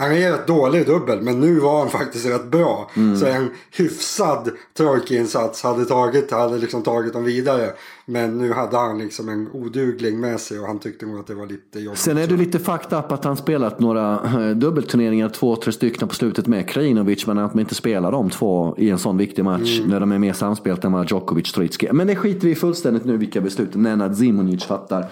han 0.00 0.12
är 0.12 0.32
rätt 0.32 0.46
dålig 0.46 0.80
i 0.80 0.84
dubbel 0.84 1.22
men 1.22 1.40
nu 1.40 1.58
var 1.58 1.78
han 1.78 1.88
faktiskt 1.88 2.26
rätt 2.26 2.50
bra. 2.50 2.90
Mm. 2.96 3.16
Så 3.16 3.26
en 3.26 3.50
hyfsad 3.76 4.50
trojkinsats 4.76 5.62
hade 5.62 5.84
tagit, 5.84 6.30
hade 6.30 6.58
liksom 6.58 6.82
tagit 6.82 7.12
dem 7.12 7.24
vidare. 7.24 7.70
Men 8.06 8.38
nu 8.38 8.52
hade 8.52 8.76
han 8.76 8.98
liksom 8.98 9.28
en 9.28 9.48
odugling 9.52 10.20
med 10.20 10.40
sig 10.40 10.60
och 10.60 10.66
han 10.66 10.78
tyckte 10.78 11.06
nog 11.06 11.18
att 11.18 11.26
det 11.26 11.34
var 11.34 11.46
lite 11.46 11.80
jobbigt. 11.80 12.00
Sen 12.00 12.18
är 12.18 12.26
det 12.26 12.36
lite 12.36 12.58
fucked 12.58 12.98
up 12.98 13.12
att 13.12 13.24
han 13.24 13.36
spelat 13.36 13.80
några 13.80 14.14
eh, 14.24 14.56
dubbelturneringar, 14.56 15.28
två, 15.28 15.56
tre 15.56 15.72
stycken 15.72 16.08
på 16.08 16.14
slutet 16.14 16.46
med 16.46 16.68
Krajinovic. 16.68 17.26
Men 17.26 17.38
att 17.38 17.54
man 17.54 17.60
inte 17.60 17.74
spelar 17.74 18.12
de 18.12 18.30
två 18.30 18.74
i 18.78 18.90
en 18.90 18.98
sån 18.98 19.16
viktig 19.16 19.44
match 19.44 19.78
mm. 19.78 19.90
när 19.90 20.00
de 20.00 20.12
är 20.12 20.18
mer 20.18 20.32
samspelt 20.32 20.84
än 20.84 20.92
vad 20.92 21.10
Djokovic 21.10 21.52
Trojtski. 21.52 21.88
Men 21.92 22.06
det 22.06 22.16
skiter 22.16 22.48
vi 22.48 22.54
fullständigt 22.54 23.04
nu 23.04 23.16
vilka 23.16 23.40
beslut 23.40 23.74
Nenad 23.74 24.16
Zimonic 24.16 24.64
fattar. 24.64 25.06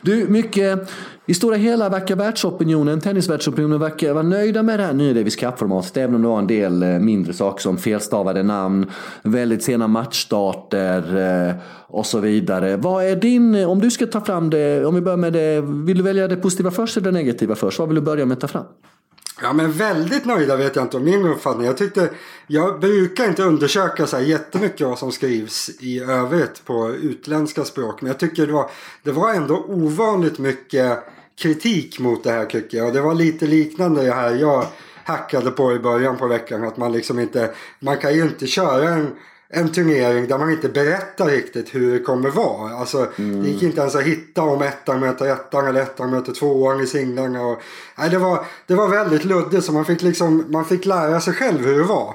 Du, 0.00 0.28
mycket, 0.28 0.90
i 1.26 1.34
stora 1.34 1.56
hela 1.56 1.88
verkar 1.88 2.16
världsopinionen, 2.16 3.00
tennisvärldsopinionen 3.00 3.80
verkar 3.80 4.12
vara 4.12 4.22
nöjda 4.22 4.62
med 4.62 4.78
det 4.78 4.84
här 4.84 4.92
nya 4.92 5.14
Davis 5.14 5.36
Cup-formatet. 5.36 5.96
Även 5.96 6.14
om 6.14 6.22
det 6.22 6.28
var 6.28 6.38
en 6.38 6.46
del 6.46 6.82
eh, 6.82 6.88
mindre 6.88 7.32
saker 7.32 7.62
som 7.62 7.78
felstavade 7.78 8.42
namn, 8.42 8.90
väldigt 9.22 9.62
sena 9.62 9.88
matchstarter 9.88 11.16
eh, 11.48 11.54
och 11.88 12.06
så 12.06 12.20
vidare. 12.20 12.76
Vad 12.76 13.04
är 13.04 13.16
din, 13.16 13.54
eh, 13.54 13.70
om 13.70 13.80
du 13.80 13.90
ska 13.90 14.06
ta 14.06 14.20
fram 14.20 14.50
det, 14.50 14.84
om 14.84 14.94
vi 14.94 15.00
börjar 15.00 15.16
med 15.16 15.32
det, 15.32 15.60
vill 15.60 15.96
du 15.96 16.02
välja 16.02 16.28
det 16.28 16.36
positiva 16.36 16.70
först 16.70 16.96
eller 16.96 17.12
det 17.12 17.18
negativa 17.18 17.54
först? 17.54 17.78
Vad 17.78 17.88
vill 17.88 17.94
du 17.94 18.02
börja 18.02 18.26
med 18.26 18.34
att 18.34 18.40
ta 18.40 18.48
fram? 18.48 18.64
Ja 19.42 19.52
men 19.52 19.72
väldigt 19.72 20.24
nöjda 20.24 20.56
vet 20.56 20.76
jag 20.76 20.84
inte 20.84 20.96
om 20.96 21.04
min 21.04 21.26
uppfattning. 21.26 21.66
Jag 21.66 21.76
tyckte, 21.76 22.10
jag 22.46 22.80
brukar 22.80 23.28
inte 23.28 23.42
undersöka 23.42 24.06
så 24.06 24.16
här 24.16 24.24
jättemycket 24.24 24.86
vad 24.86 24.98
som 24.98 25.12
skrivs 25.12 25.70
i 25.80 26.00
övrigt 26.00 26.64
på 26.64 26.90
utländska 26.90 27.64
språk. 27.64 28.02
Men 28.02 28.08
jag 28.08 28.18
tycker 28.18 28.46
det 28.46 28.52
var, 28.52 28.70
det 29.02 29.12
var 29.12 29.34
ändå 29.34 29.64
ovanligt 29.68 30.38
mycket 30.38 30.98
kritik 31.38 31.98
mot 31.98 32.24
det 32.24 32.30
här 32.30 32.44
tycker 32.44 32.78
jag. 32.78 32.86
Och 32.86 32.92
det 32.92 33.00
var 33.00 33.14
lite 33.14 33.46
liknande 33.46 34.04
det 34.04 34.12
här 34.12 34.34
jag 34.34 34.66
hackade 35.04 35.50
på 35.50 35.72
i 35.72 35.78
början 35.78 36.16
på 36.16 36.26
veckan. 36.26 36.64
Att 36.64 36.76
man 36.76 36.92
liksom 36.92 37.18
inte, 37.18 37.54
man 37.78 37.96
kan 37.96 38.14
ju 38.14 38.22
inte 38.22 38.46
köra 38.46 38.88
en 38.88 39.10
en 39.48 39.72
turnering 39.72 40.26
där 40.26 40.38
man 40.38 40.50
inte 40.50 40.68
berättar 40.68 41.26
riktigt 41.26 41.74
hur 41.74 41.92
det 41.92 41.98
kommer 41.98 42.30
vara. 42.30 42.72
Alltså, 42.72 43.06
mm. 43.18 43.42
Det 43.42 43.48
gick 43.48 43.62
inte 43.62 43.80
ens 43.80 43.94
att 43.94 44.02
hitta 44.02 44.42
om 44.42 44.62
ettan 44.62 45.00
möter 45.00 45.26
ettan 45.26 45.66
eller 45.66 45.80
ettan 45.80 46.10
möter 46.10 46.32
tvåan 46.32 46.80
i 46.80 46.86
singlarna. 46.86 47.46
Och, 47.46 47.58
nej, 47.98 48.10
det, 48.10 48.18
var, 48.18 48.44
det 48.66 48.74
var 48.74 48.88
väldigt 48.88 49.24
luddigt 49.24 49.64
så 49.64 49.72
man 49.72 49.84
fick, 49.84 50.02
liksom, 50.02 50.44
man 50.48 50.64
fick 50.64 50.86
lära 50.86 51.20
sig 51.20 51.34
själv 51.34 51.66
hur 51.66 51.78
det 51.78 51.84
var. 51.84 52.14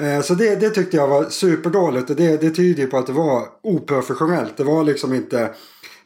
Eh, 0.00 0.20
så 0.22 0.34
det, 0.34 0.56
det 0.56 0.70
tyckte 0.70 0.96
jag 0.96 1.08
var 1.08 1.24
superdåligt 1.24 2.10
och 2.10 2.16
det, 2.16 2.40
det 2.40 2.50
tyder 2.50 2.86
på 2.86 2.98
att 2.98 3.06
det 3.06 3.12
var 3.12 3.46
oprofessionellt. 3.62 4.56
Det 4.56 4.64
var 4.64 4.84
liksom 4.84 5.14
inte 5.14 5.50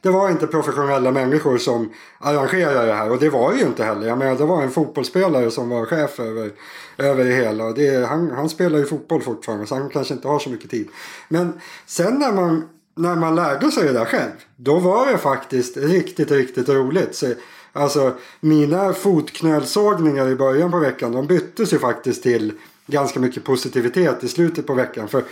det 0.06 0.12
var 0.12 0.30
inte 0.30 0.46
professionella 0.46 1.10
människor 1.10 1.58
som 1.58 1.92
arrangerade 2.18 2.86
det 2.86 2.92
här 2.92 3.10
och 3.10 3.18
det 3.18 3.30
var 3.30 3.52
det 3.52 3.58
ju 3.58 3.66
inte 3.66 3.84
heller. 3.84 4.06
Jag 4.08 4.18
menar, 4.18 4.36
det 4.36 4.44
var 4.44 4.62
en 4.62 4.70
fotbollsspelare 4.70 5.50
som 5.50 5.68
var 5.68 5.86
chef 5.86 6.20
över, 6.20 6.50
över 6.98 7.24
det 7.24 7.34
hela. 7.34 7.72
Det, 7.72 8.06
han, 8.06 8.30
han 8.30 8.48
spelar 8.48 8.78
ju 8.78 8.84
fotboll 8.84 9.22
fortfarande 9.22 9.66
så 9.66 9.74
han 9.74 9.88
kanske 9.88 10.14
inte 10.14 10.28
har 10.28 10.38
så 10.38 10.50
mycket 10.50 10.70
tid. 10.70 10.88
Men 11.28 11.60
sen 11.86 12.14
när 12.14 12.32
man, 12.32 12.68
när 12.94 13.16
man 13.16 13.34
lärde 13.34 13.70
sig 13.70 13.84
det 13.84 13.92
där 13.92 14.04
själv, 14.04 14.30
då 14.56 14.78
var 14.78 15.06
det 15.06 15.18
faktiskt 15.18 15.76
riktigt, 15.76 16.30
riktigt 16.30 16.68
roligt. 16.68 17.14
Så, 17.14 17.26
alltså 17.72 18.12
mina 18.40 18.92
fotknölsågningar 18.92 20.28
i 20.28 20.34
början 20.34 20.70
på 20.70 20.78
veckan, 20.78 21.12
de 21.12 21.26
byttes 21.26 21.72
ju 21.72 21.78
faktiskt 21.78 22.22
till 22.22 22.52
ganska 22.86 23.20
mycket 23.20 23.44
positivitet 23.44 24.24
i 24.24 24.28
slutet 24.28 24.66
på 24.66 24.74
veckan. 24.74 25.08
För 25.08 25.22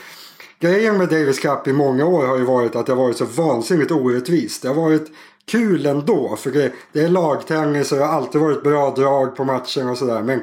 Grejen 0.64 0.99
med 0.99 1.09
Davis 1.09 1.38
Cup 1.38 1.68
i 1.68 1.73
många 1.73 2.06
år 2.06 2.26
har 2.26 2.38
ju 2.38 2.44
varit 2.44 2.76
att 2.76 2.87
det 2.87 2.92
har 2.92 3.02
varit 3.02 3.16
så 3.16 3.25
vansinnigt 3.25 3.90
orättvist. 3.90 4.62
Det 4.62 4.68
har 4.68 4.75
varit 4.75 5.06
kul 5.47 5.87
ändå 5.87 6.37
för 6.37 6.50
det, 6.50 6.73
det 6.92 7.00
är 7.00 7.09
lagtennis 7.09 7.92
och 7.92 7.99
det 7.99 8.04
har 8.04 8.12
alltid 8.12 8.40
varit 8.40 8.62
bra 8.62 8.90
drag 8.90 9.37
på 9.37 9.44
matchen 9.44 9.88
och 9.88 9.99
sådär. 9.99 10.23
Men 10.23 10.40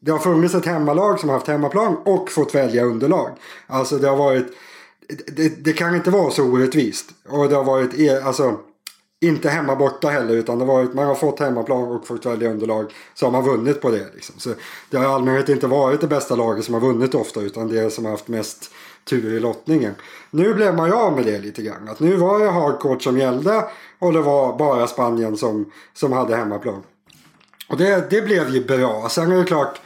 det 0.00 0.10
har 0.10 0.18
funnits 0.18 0.54
ett 0.54 0.66
hemmalag 0.66 1.20
som 1.20 1.28
har 1.28 1.36
haft 1.36 1.46
hemmaplan 1.46 1.96
och 2.04 2.30
fått 2.30 2.54
välja 2.54 2.84
underlag. 2.84 3.30
Alltså 3.66 3.98
det 3.98 4.08
har 4.08 4.16
varit... 4.16 4.46
Det, 5.36 5.64
det 5.64 5.72
kan 5.72 5.94
inte 5.94 6.10
vara 6.10 6.30
så 6.30 6.44
orättvist. 6.44 7.10
Och 7.28 7.48
det 7.48 7.56
har 7.56 7.64
varit... 7.64 7.98
E, 7.98 8.20
alltså, 8.24 8.56
inte 9.20 9.48
hemma 9.48 9.76
borta 9.76 10.08
heller 10.08 10.34
utan 10.34 10.58
det 10.58 10.64
har 10.64 10.72
varit, 10.74 10.94
man 10.94 11.06
har 11.06 11.14
fått 11.14 11.40
hemmaplan 11.40 11.82
och 11.82 12.06
fått 12.06 12.26
välja 12.26 12.50
underlag. 12.50 12.92
Så 13.14 13.26
har 13.26 13.30
man 13.30 13.44
vunnit 13.44 13.80
på 13.80 13.90
det. 13.90 14.06
Liksom. 14.14 14.34
Så 14.38 14.50
det 14.90 14.96
har 14.96 15.04
i 15.04 15.08
allmänhet 15.08 15.48
inte 15.48 15.66
varit 15.66 16.00
det 16.00 16.06
bästa 16.06 16.34
laget 16.34 16.64
som 16.64 16.74
har 16.74 16.80
vunnit 16.80 17.14
ofta 17.14 17.40
utan 17.40 17.68
det 17.68 17.90
som 17.90 18.04
har 18.04 18.12
haft 18.12 18.28
mest 18.28 18.70
tur 19.04 19.32
i 19.32 19.40
lottningen. 19.40 19.94
Nu 20.30 20.54
blev 20.54 20.74
man 20.74 20.88
ju 20.88 20.94
av 20.94 21.12
med 21.12 21.24
det 21.24 21.38
lite 21.38 21.62
grann. 21.62 21.88
Att 21.88 22.00
nu 22.00 22.16
var 22.16 22.38
det 22.38 22.50
hardcourt 22.50 23.02
som 23.02 23.18
gällde 23.18 23.64
och 23.98 24.12
det 24.12 24.20
var 24.20 24.58
bara 24.58 24.86
Spanien 24.86 25.36
som, 25.36 25.72
som 25.94 26.12
hade 26.12 26.36
hemmaplan. 26.36 26.82
Och 27.68 27.76
det, 27.76 28.10
det 28.10 28.22
blev 28.22 28.48
ju 28.48 28.64
bra. 28.64 29.08
Sen 29.10 29.32
är 29.32 29.36
det 29.36 29.44
klart 29.44 29.80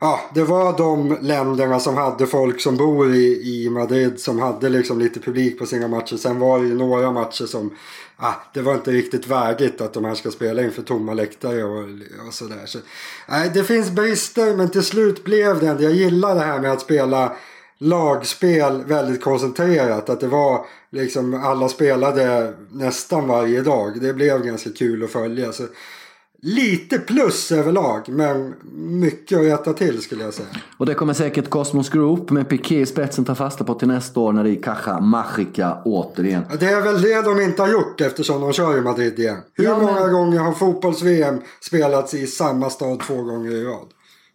ja, 0.00 0.20
det 0.34 0.44
var 0.44 0.78
de 0.78 1.18
länderna 1.20 1.80
som 1.80 1.96
hade 1.96 2.26
folk 2.26 2.60
som 2.60 2.76
bor 2.76 3.14
i, 3.14 3.64
i 3.64 3.70
Madrid 3.70 4.20
som 4.20 4.38
hade 4.38 4.68
liksom 4.68 4.98
lite 4.98 5.20
publik 5.20 5.58
på 5.58 5.66
sina 5.66 5.88
matcher. 5.88 6.16
Sen 6.16 6.38
var 6.38 6.60
det 6.60 6.66
ju 6.66 6.74
några 6.74 7.12
matcher 7.12 7.46
som, 7.46 7.76
ah, 8.16 8.34
det 8.54 8.62
var 8.62 8.74
inte 8.74 8.90
riktigt 8.90 9.26
värdigt 9.26 9.80
att 9.80 9.92
de 9.92 10.04
här 10.04 10.14
ska 10.14 10.30
spela 10.30 10.62
inför 10.62 10.82
tomma 10.82 11.14
läktare 11.14 11.64
och, 11.64 11.84
och 12.26 12.34
sådär. 12.34 12.66
Så, 12.66 12.78
nej, 13.28 13.50
det 13.54 13.64
finns 13.64 13.90
brister 13.90 14.56
men 14.56 14.70
till 14.70 14.84
slut 14.84 15.24
blev 15.24 15.60
det 15.60 15.66
ändå, 15.66 15.82
jag 15.82 15.92
gillar 15.92 16.34
det 16.34 16.40
här 16.40 16.60
med 16.60 16.72
att 16.72 16.80
spela 16.80 17.36
lagspel 17.80 18.84
väldigt 18.84 19.22
koncentrerat. 19.22 20.10
Att 20.10 20.20
det 20.20 20.28
var 20.28 20.66
liksom 20.90 21.34
alla 21.34 21.68
spelade 21.68 22.54
nästan 22.70 23.28
varje 23.28 23.62
dag. 23.62 24.00
Det 24.00 24.14
blev 24.14 24.42
ganska 24.42 24.70
kul 24.70 25.04
att 25.04 25.10
följa. 25.10 25.52
Så 25.52 25.66
lite 26.42 26.98
plus 26.98 27.52
överlag 27.52 28.08
men 28.08 28.54
mycket 29.00 29.38
att 29.38 29.44
rätta 29.44 29.72
till 29.72 30.02
skulle 30.02 30.24
jag 30.24 30.34
säga. 30.34 30.48
Och 30.76 30.86
det 30.86 30.94
kommer 30.94 31.14
säkert 31.14 31.50
Cosmos 31.50 31.88
Group 31.88 32.30
med 32.30 32.48
Piqué 32.48 32.80
i 32.80 32.86
spetsen 32.86 33.24
ta 33.24 33.34
fasta 33.34 33.64
på 33.64 33.74
till 33.74 33.88
nästa 33.88 34.20
år 34.20 34.32
när 34.32 34.44
det 34.44 34.50
är 34.50 34.62
Caja 34.62 35.00
Magica 35.00 35.78
återigen. 35.84 36.42
Det 36.60 36.66
är 36.66 36.80
väl 36.80 37.02
det 37.02 37.22
de 37.22 37.40
inte 37.40 37.62
har 37.62 37.68
gjort 37.68 38.00
eftersom 38.00 38.40
de 38.40 38.52
kör 38.52 38.78
i 38.78 38.80
Madrid 38.80 39.18
igen. 39.18 39.36
Hur 39.54 39.64
ja, 39.64 39.76
men... 39.76 39.86
många 39.86 40.08
gånger 40.08 40.38
har 40.38 40.52
fotbolls-VM 40.52 41.40
spelats 41.60 42.14
i 42.14 42.26
samma 42.26 42.70
stad 42.70 43.00
två 43.00 43.22
gånger 43.22 43.50
i 43.50 43.64
rad? 43.64 43.86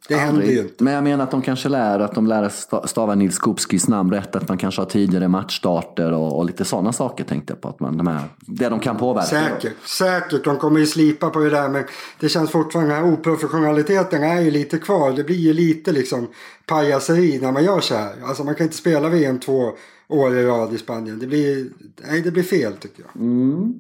Det 0.08 0.16
händer 0.16 0.44
ju 0.44 0.60
inte. 0.60 0.84
Men 0.84 0.94
jag 0.94 1.04
menar 1.04 1.24
att 1.24 1.32
de 1.32 1.42
kanske 1.42 1.70
lär 1.70 2.00
att 2.00 2.16
de 2.16 2.28
lär 2.28 2.52
stava 2.88 3.16
Nils 3.16 3.40
Kupskis 3.40 3.88
namn 3.88 4.12
rätt. 4.12 4.36
Att 4.36 4.50
man 4.50 4.58
kanske 4.58 4.82
har 4.82 4.86
tidigare 4.86 5.28
matchstarter 5.28 6.12
och, 6.12 6.38
och 6.38 6.46
lite 6.46 6.66
sådana 6.66 6.94
saker 6.94 7.24
tänkte 7.24 7.54
jag 7.54 7.62
på. 7.62 7.68
Att 7.68 7.80
man, 7.80 7.98
de 7.98 8.08
här, 8.08 8.22
det 8.40 8.70
de 8.70 8.80
kan 8.80 8.98
påverka. 8.98 9.28
Säkert, 9.28 9.74
säkert. 9.86 10.44
De 10.44 10.58
kommer 10.58 10.80
ju 10.80 10.86
slipa 10.86 11.30
på 11.30 11.40
det 11.40 11.50
där. 11.50 11.70
Men 11.70 11.84
det 12.20 12.30
känns 12.30 12.52
fortfarande, 12.52 12.94
den 12.94 13.04
här 13.04 13.14
oprofessionaliteten 13.14 14.24
är 14.24 14.42
ju 14.42 14.52
lite 14.52 14.78
kvar. 14.78 15.12
Det 15.12 15.24
blir 15.24 15.36
ju 15.36 15.54
lite 15.54 15.92
liksom 15.92 16.28
pajaseri 16.66 17.40
när 17.42 17.52
man 17.52 17.64
gör 17.64 17.80
så 17.80 17.96
här. 17.96 18.16
Alltså 18.26 18.44
man 18.44 18.56
kan 18.56 18.64
inte 18.64 18.78
spela 18.78 19.10
VM 19.10 19.40
två 19.40 19.72
år 20.08 20.38
i 20.38 20.46
rad 20.46 20.74
i 20.74 20.78
Spanien. 20.78 21.20
Det 21.20 21.28
blir, 21.28 21.68
nej, 22.08 22.22
det 22.22 22.32
blir 22.32 22.44
fel 22.44 22.74
tycker 22.74 23.04
jag. 23.04 23.22
Mm. 23.22 23.74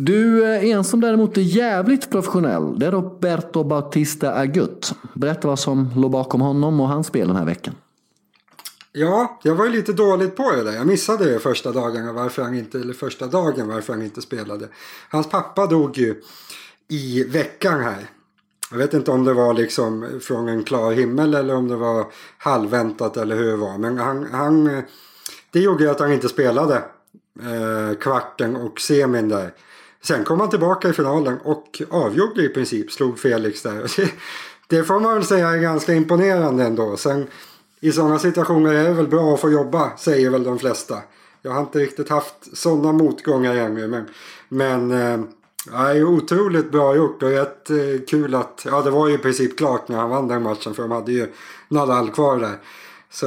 Du, 0.00 0.44
eh, 0.44 0.64
en 0.64 0.84
som 0.84 1.00
däremot 1.00 1.36
är 1.36 1.40
jävligt 1.40 2.10
professionell, 2.10 2.78
det 2.78 2.86
är 2.86 2.90
Roberto 2.90 3.64
Bautista 3.64 4.34
Agut. 4.34 4.94
Berätta 5.14 5.48
vad 5.48 5.58
som 5.58 5.90
låg 5.96 6.10
bakom 6.10 6.40
honom 6.40 6.80
och 6.80 6.88
hans 6.88 7.06
spel 7.06 7.28
den 7.28 7.36
här 7.36 7.44
veckan. 7.44 7.74
Ja, 8.92 9.38
jag 9.42 9.54
var 9.54 9.64
ju 9.64 9.72
lite 9.72 9.92
dåligt 9.92 10.36
på 10.36 10.50
det 10.50 10.64
där. 10.64 10.72
Jag 10.72 10.86
missade 10.86 11.32
det 11.32 11.38
första 11.38 11.72
dagen 11.72 12.14
varför 12.14 12.42
han 12.42 12.54
inte, 12.54 12.78
eller 12.78 12.94
första 12.94 13.26
dagen 13.26 13.68
varför 13.68 13.92
han 13.92 14.02
inte 14.02 14.22
spelade. 14.22 14.68
Hans 15.08 15.28
pappa 15.28 15.66
dog 15.66 15.98
ju 15.98 16.22
i 16.88 17.24
veckan 17.24 17.80
här. 17.80 18.10
Jag 18.70 18.78
vet 18.78 18.94
inte 18.94 19.10
om 19.10 19.24
det 19.24 19.32
var 19.32 19.54
liksom 19.54 20.20
från 20.22 20.48
en 20.48 20.64
klar 20.64 20.92
himmel 20.92 21.34
eller 21.34 21.54
om 21.54 21.68
det 21.68 21.76
var 21.76 22.06
halvväntat 22.38 23.16
eller 23.16 23.36
hur 23.36 23.50
det 23.50 23.56
var. 23.56 23.78
Men 23.78 23.98
han, 23.98 24.26
han 24.32 24.66
eh, 24.66 24.84
det 25.50 25.60
gjorde 25.60 25.90
att 25.90 26.00
han 26.00 26.12
inte 26.12 26.28
spelade 26.28 26.74
eh, 27.42 27.98
kvarten 28.00 28.56
och 28.56 28.80
semin 28.80 29.28
där. 29.28 29.52
Sen 30.02 30.24
kom 30.24 30.40
han 30.40 30.50
tillbaka 30.50 30.88
i 30.88 30.92
finalen 30.92 31.38
och 31.44 31.82
avgjorde 31.90 32.42
i 32.42 32.48
princip, 32.48 32.92
slog 32.92 33.18
Felix 33.18 33.62
där. 33.62 33.92
Det 34.68 34.84
får 34.84 35.00
man 35.00 35.14
väl 35.14 35.24
säga 35.24 35.48
är 35.48 35.58
ganska 35.58 35.94
imponerande 35.94 36.64
ändå. 36.64 36.96
Sen 36.96 37.26
i 37.80 37.92
sådana 37.92 38.18
situationer 38.18 38.74
är 38.74 38.84
det 38.84 38.92
väl 38.92 39.08
bra 39.08 39.34
att 39.34 39.40
få 39.40 39.50
jobba, 39.50 39.96
säger 39.96 40.30
väl 40.30 40.44
de 40.44 40.58
flesta. 40.58 40.96
Jag 41.42 41.50
har 41.50 41.60
inte 41.60 41.78
riktigt 41.78 42.08
haft 42.08 42.56
sådana 42.56 42.92
motgångar 42.92 43.54
ännu. 43.54 43.88
Men, 43.88 44.06
men 44.48 44.90
eh, 44.90 45.20
är 45.72 46.04
otroligt 46.04 46.72
bra 46.72 46.96
gjort 46.96 47.22
och 47.22 47.30
rätt 47.30 47.70
eh, 47.70 47.76
kul 48.08 48.34
att, 48.34 48.66
ja 48.70 48.82
det 48.82 48.90
var 48.90 49.08
ju 49.08 49.14
i 49.14 49.18
princip 49.18 49.58
klart 49.58 49.88
när 49.88 49.98
han 49.98 50.10
vann 50.10 50.28
den 50.28 50.42
matchen 50.42 50.74
för 50.74 50.82
de 50.82 50.92
hade 50.92 51.12
ju 51.12 51.32
Nadal 51.68 52.10
kvar 52.10 52.38
där. 52.38 52.58
Så 53.10 53.26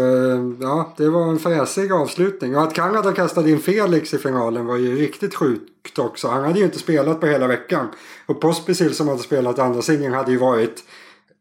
ja, 0.61 0.93
det 0.97 1.09
var 1.09 1.29
en 1.29 1.39
fräsig 1.39 1.91
avslutning. 1.91 2.55
Och 2.55 2.63
att 2.63 2.73
Kanada 2.73 3.13
kastade 3.13 3.49
in 3.49 3.59
Felix 3.59 4.13
i 4.13 4.17
finalen 4.17 4.65
var 4.65 4.77
ju 4.77 4.95
riktigt 4.95 5.35
sjukt 5.35 5.99
också. 5.99 6.27
Han 6.27 6.43
hade 6.43 6.59
ju 6.59 6.65
inte 6.65 6.79
spelat 6.79 7.19
på 7.19 7.27
hela 7.27 7.47
veckan. 7.47 7.87
Och 8.25 8.41
Pospisil 8.41 8.95
som 8.95 9.07
hade 9.07 9.21
spelat 9.21 9.59
andra 9.59 9.81
singeln 9.81 10.13
hade 10.13 10.31
ju 10.31 10.37
varit 10.37 10.83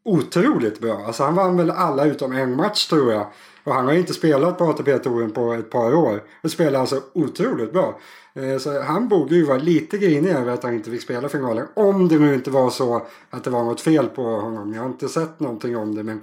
otroligt 0.03 0.79
bra. 0.79 1.03
Alltså 1.05 1.23
han 1.23 1.35
vann 1.35 1.57
väl 1.57 1.71
alla 1.71 2.05
utom 2.05 2.31
en 2.31 2.55
match 2.55 2.87
tror 2.87 3.13
jag. 3.13 3.27
Och 3.63 3.73
han 3.73 3.85
har 3.85 3.93
inte 3.93 4.13
spelat 4.13 4.57
på 4.57 4.63
ATP-touren 4.63 5.31
på 5.31 5.53
ett 5.53 5.69
par 5.69 5.93
år. 5.93 6.23
Och 6.43 6.51
spelar 6.51 6.79
alltså 6.79 7.01
otroligt 7.13 7.73
bra. 7.73 7.99
Eh, 8.33 8.57
så 8.57 8.81
han 8.81 9.07
borde 9.07 9.35
ju 9.35 9.45
vara 9.45 9.57
lite 9.57 9.97
grinig 9.97 10.31
över 10.31 10.51
att 10.51 10.63
han 10.63 10.73
inte 10.73 10.91
fick 10.91 11.01
spela 11.01 11.29
finalen. 11.29 11.67
Om 11.73 12.07
det 12.07 12.19
nu 12.19 12.33
inte 12.33 12.51
var 12.51 12.69
så 12.69 13.05
att 13.29 13.43
det 13.43 13.49
var 13.49 13.63
något 13.63 13.81
fel 13.81 14.07
på 14.07 14.23
honom. 14.23 14.73
Jag 14.73 14.81
har 14.81 14.89
inte 14.89 15.09
sett 15.09 15.39
någonting 15.39 15.77
om 15.77 15.95
det. 15.95 16.03
Men 16.03 16.21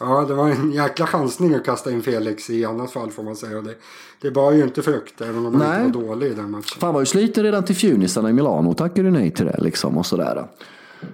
ja, 0.00 0.24
det 0.28 0.34
var 0.34 0.48
en 0.48 0.72
jäkla 0.72 1.06
chansning 1.06 1.54
att 1.54 1.64
kasta 1.64 1.90
in 1.92 2.02
Felix 2.02 2.50
i 2.50 2.64
annat 2.64 2.90
fall 2.90 3.10
får 3.10 3.22
man 3.22 3.36
säga. 3.36 3.60
Det, 3.62 3.74
det 4.22 4.30
var 4.30 4.52
ju 4.52 4.62
inte 4.62 4.82
frukt 4.82 5.20
även 5.20 5.46
om 5.46 5.54
han 5.54 5.58
Nej. 5.70 5.86
inte 5.86 5.98
var 5.98 6.04
dålig 6.06 6.26
i 6.30 6.34
den 6.34 6.50
matchen. 6.50 6.80
Fan 6.80 6.94
var 6.94 7.00
ju 7.00 7.06
sliten 7.06 7.44
redan 7.44 7.64
till 7.64 7.76
fjunisarna 7.76 8.30
i 8.30 8.32
Milano. 8.32 8.74
Tackade 8.74 9.02
du 9.02 9.10
nej 9.10 9.30
till 9.30 9.44
det 9.46 9.56
liksom 9.62 9.98
och 9.98 10.06
sådär. 10.06 10.46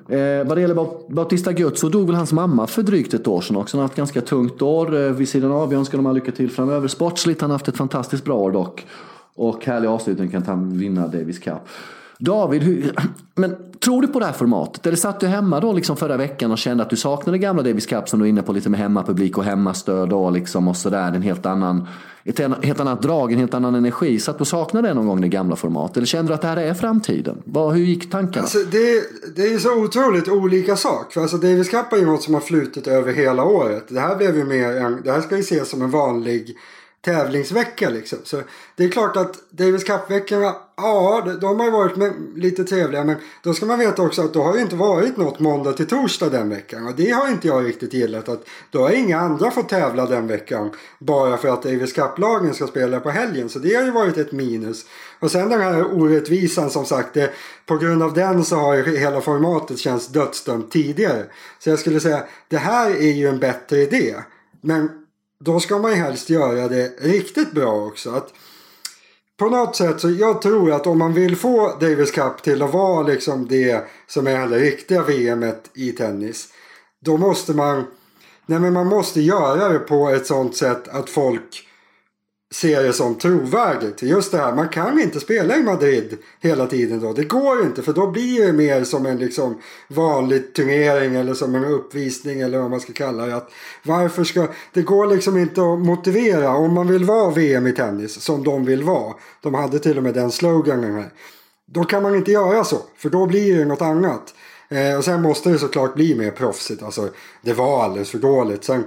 Eh, 0.09 0.47
vad 0.47 0.57
det 0.57 0.61
gäller 0.61 0.75
Baut- 0.75 1.09
Bautista 1.15 1.53
Gutt 1.53 1.79
så 1.79 1.89
dog 1.89 2.07
väl 2.07 2.15
hans 2.17 2.33
mamma 2.33 2.67
för 2.67 2.83
drygt 2.83 3.15
ett 3.15 3.27
år 3.29 3.41
sedan 3.41 3.57
också. 3.57 3.77
Han 3.77 3.81
har 3.81 3.85
haft 3.85 3.93
ett 3.93 3.97
ganska 3.99 4.21
tungt 4.21 4.63
år. 4.63 4.97
Eh, 5.07 5.11
vid 5.13 5.29
sidan 5.29 5.53
av, 5.53 5.69
vi 5.69 5.77
önskar 5.77 5.99
honom 5.99 6.15
lycka 6.15 6.33
till 6.33 6.51
framöver. 6.51 6.89
Sportsligt, 6.89 7.41
han 7.41 7.51
har 7.51 7.55
haft 7.55 7.69
ett 7.69 7.77
fantastiskt 7.77 8.25
bra 8.25 8.35
år 8.39 8.53
dock. 8.53 8.87
Och 9.35 9.65
härlig 9.65 9.89
avslutning 9.89 10.29
kan 10.31 10.43
han 10.43 10.79
vinna 10.79 11.07
Davis 11.09 11.39
Cup. 11.39 11.55
David, 12.19 12.63
hur, 12.63 12.93
men 13.35 13.57
tror 13.83 14.03
du 14.03 14.09
på 14.09 14.19
det 14.19 14.27
här 14.27 14.33
formatet? 14.33 14.87
Eller 14.87 14.97
satt 14.97 15.21
du 15.21 15.27
hemma 15.27 15.61
då 15.61 15.73
liksom 15.73 15.97
förra 15.97 16.17
veckan 16.17 16.51
och 16.51 16.59
kände 16.59 16.83
att 16.83 16.91
du 16.91 16.97
saknade 16.97 17.39
gamla 17.39 17.63
Davis 17.63 17.87
Cup 17.87 18.09
som 18.09 18.19
du 18.19 18.25
är 18.25 18.29
inne 18.29 18.43
på 18.43 18.53
lite 18.53 18.69
med 18.69 18.81
hemmapublik 18.81 19.39
och 19.39 19.45
hemmastöd 19.45 20.13
och, 20.13 20.33
liksom 20.33 20.69
och 20.69 20.77
sådär. 20.77 21.13
En 21.13 21.23
helt 21.23 21.47
annan, 21.47 21.89
ett 22.25 22.39
helt 22.39 22.81
annat 22.81 23.03
drag, 23.03 23.33
en 23.33 23.39
helt 23.39 23.55
annan 23.55 23.75
energi. 23.75 24.19
Satt 24.19 24.39
du 24.39 24.43
och 24.43 24.49
saknade 24.49 24.89
det 24.89 24.95
någon 24.95 25.07
gång 25.07 25.21
det 25.21 25.29
gamla 25.29 25.57
formatet? 25.57 25.97
Eller 25.97 26.07
kände 26.07 26.31
du 26.31 26.35
att 26.35 26.43
det 26.43 26.49
här 26.49 26.57
är 26.57 26.75
framtiden? 26.75 27.43
Vad, 27.45 27.75
hur 27.75 27.83
gick 27.83 28.11
tankarna? 28.11 28.43
Alltså, 28.43 28.59
det, 28.59 29.03
det 29.37 29.43
är 29.43 29.51
ju 29.51 29.59
så 29.59 29.85
otroligt 29.85 30.29
olika 30.29 30.77
sak. 30.77 31.17
Alltså 31.17 31.37
Davis 31.37 31.69
Cup 31.69 31.93
är 31.93 31.97
ju 31.97 32.07
något 32.07 32.23
som 32.23 32.35
har 32.35 32.41
flutit 32.41 32.87
över 32.87 33.13
hela 33.13 33.45
året. 33.45 33.85
Det 33.89 34.01
här 34.01 34.17
blev 34.17 34.37
ju 34.37 34.45
mer 34.45 34.77
en, 34.77 35.01
det 35.05 35.13
här 35.13 35.21
ska 35.21 35.37
ju 35.37 35.41
ses 35.41 35.71
som 35.71 35.83
en 35.83 35.91
vanlig 35.91 36.57
tävlingsvecka 37.05 37.91
liksom. 37.91 38.19
Så 38.25 38.43
det 38.77 38.85
är 38.85 38.89
klart 38.89 39.17
att 39.17 39.51
Davis 39.51 39.85
Cup-veckorna, 39.85 40.55
ja 40.77 41.27
de, 41.41 41.59
har 41.59 41.67
ju 41.67 41.73
varit 41.73 41.97
med, 41.97 42.13
lite 42.37 42.65
trevliga. 42.65 43.05
Men 43.05 43.17
då 43.43 43.55
ska 43.55 43.67
man 43.67 43.79
veta 43.79 44.03
också 44.03 44.23
att 44.23 44.33
det 44.33 44.39
har 44.39 44.55
ju 44.55 44.61
inte 44.61 44.77
varit 44.77 45.17
något 45.17 45.39
måndag 45.39 45.73
till 45.73 45.87
torsdag 45.87 46.29
den 46.29 46.49
veckan. 46.49 46.87
Och 46.87 46.97
det 46.97 47.11
har 47.11 47.29
inte 47.29 47.49
jag 47.49 47.67
riktigt 47.67 47.95
gillat. 47.95 48.29
Att 48.29 48.45
då 48.71 48.83
har 48.83 48.91
inga 48.91 49.21
andra 49.21 49.51
fått 49.51 49.69
tävla 49.69 50.07
den 50.07 50.27
veckan. 50.27 50.71
Bara 50.99 51.37
för 51.37 51.49
att 51.49 51.63
Davis 51.63 51.93
Cup-lagen 51.93 52.55
ska 52.55 52.67
spela 52.67 53.01
på 53.01 53.11
helgen. 53.11 53.49
Så 53.49 53.59
det 53.59 53.75
har 53.75 53.85
ju 53.85 53.91
varit 53.91 54.19
ett 54.19 54.33
minus. 54.33 54.85
Och 55.19 55.31
sen 55.31 55.49
den 55.49 55.61
här 55.61 55.95
orättvisan 55.95 56.71
som 56.71 56.85
sagt. 56.85 57.15
Det, 57.15 57.31
på 57.67 57.77
grund 57.77 58.03
av 58.03 58.15
den 58.15 58.45
så 58.45 58.57
har 58.57 58.75
ju 58.75 58.97
hela 58.97 59.21
formatet 59.21 59.79
känts 59.79 60.09
dödsdömt 60.09 60.71
tidigare. 60.71 61.25
Så 61.59 61.71
jag 61.71 61.79
skulle 61.79 62.01
säga 62.01 62.25
det 62.49 62.59
här 62.59 62.91
är 62.91 63.13
ju 63.13 63.29
en 63.29 63.39
bättre 63.39 63.79
idé. 63.79 64.15
Men 64.61 65.02
då 65.45 65.61
ska 65.61 65.79
man 65.79 65.91
ju 65.91 65.97
helst 65.97 66.31
göra 66.31 66.69
det 66.69 66.93
riktigt 67.01 67.53
bra 67.53 67.87
också. 67.87 68.11
Att 68.11 68.33
på 69.39 69.49
något 69.49 69.77
sätt 69.77 70.01
så 70.01 70.11
jag 70.11 70.43
tror 70.43 70.73
att 70.73 70.87
om 70.87 70.99
man 70.99 71.15
vill 71.15 71.37
få 71.37 71.77
Davis 71.81 72.11
Cup 72.11 72.43
till 72.43 72.63
att 72.63 72.73
vara 72.73 73.03
liksom 73.03 73.49
det 73.49 73.85
som 74.07 74.27
är 74.27 74.49
det 74.49 74.59
riktiga 74.59 75.03
VMet 75.03 75.71
i 75.75 75.93
tennis. 75.93 76.49
Då 77.01 77.17
måste 77.17 77.53
man, 77.53 77.85
nej 78.47 78.61
men 78.61 78.73
man 78.73 78.87
måste 78.87 79.21
göra 79.21 79.69
det 79.69 79.79
på 79.79 80.09
ett 80.09 80.27
sånt 80.27 80.57
sätt 80.57 80.89
att 80.89 81.11
folk 81.11 81.69
ser 82.53 82.83
det 82.83 82.93
som 82.93 83.15
trovärdigt. 83.15 84.03
Just 84.03 84.33
det 84.33 84.39
här, 84.39 84.55
man 84.55 84.69
kan 84.69 85.01
inte 85.01 85.21
spela 85.21 85.57
i 85.57 85.63
Madrid 85.63 86.19
hela 86.41 86.67
tiden 86.67 87.01
då. 87.01 87.13
Det 87.13 87.25
går 87.25 87.63
inte 87.63 87.83
för 87.83 87.93
då 87.93 88.11
blir 88.11 88.47
det 88.47 88.53
mer 88.53 88.85
som 88.85 89.07
en 89.07 89.19
liksom 89.19 89.61
vanlig 89.89 90.55
turnering 90.55 91.15
eller 91.15 91.35
som 91.35 91.55
en 91.55 91.65
uppvisning 91.65 92.41
eller 92.41 92.59
vad 92.59 92.71
man 92.71 92.81
ska 92.81 92.93
kalla 92.93 93.27
det. 93.27 93.37
Att 93.37 93.51
varför 93.83 94.25
ska, 94.25 94.49
det 94.73 94.83
går 94.83 95.07
liksom 95.07 95.39
inte 95.39 95.61
att 95.61 95.79
motivera 95.79 96.57
om 96.57 96.75
man 96.75 96.89
vill 96.89 97.05
vara 97.05 97.31
VM 97.31 97.67
i 97.67 97.73
tennis 97.73 98.21
som 98.21 98.45
de 98.45 98.65
vill 98.65 98.83
vara. 98.83 99.15
De 99.43 99.55
hade 99.55 99.79
till 99.79 99.97
och 99.97 100.03
med 100.03 100.15
den 100.15 100.31
sloganen 100.31 100.95
här. 100.95 101.11
Då 101.67 101.85
kan 101.85 102.03
man 102.03 102.15
inte 102.15 102.33
göra 102.33 102.65
så 102.65 102.79
för 102.97 103.11
då 103.11 103.27
blir 103.27 103.59
det 103.59 103.65
något 103.65 103.83
annat. 103.83 104.35
Eh, 104.69 104.97
och 104.97 105.05
sen 105.05 105.23
måste 105.23 105.51
det 105.51 105.59
såklart 105.59 105.95
bli 105.95 106.15
mer 106.15 106.31
proffsigt. 106.31 106.83
Alltså, 106.83 107.09
det 107.43 107.53
var 107.53 107.85
alldeles 107.85 108.11
för 108.11 108.19
dåligt. 108.19 108.65
Sen, 108.65 108.85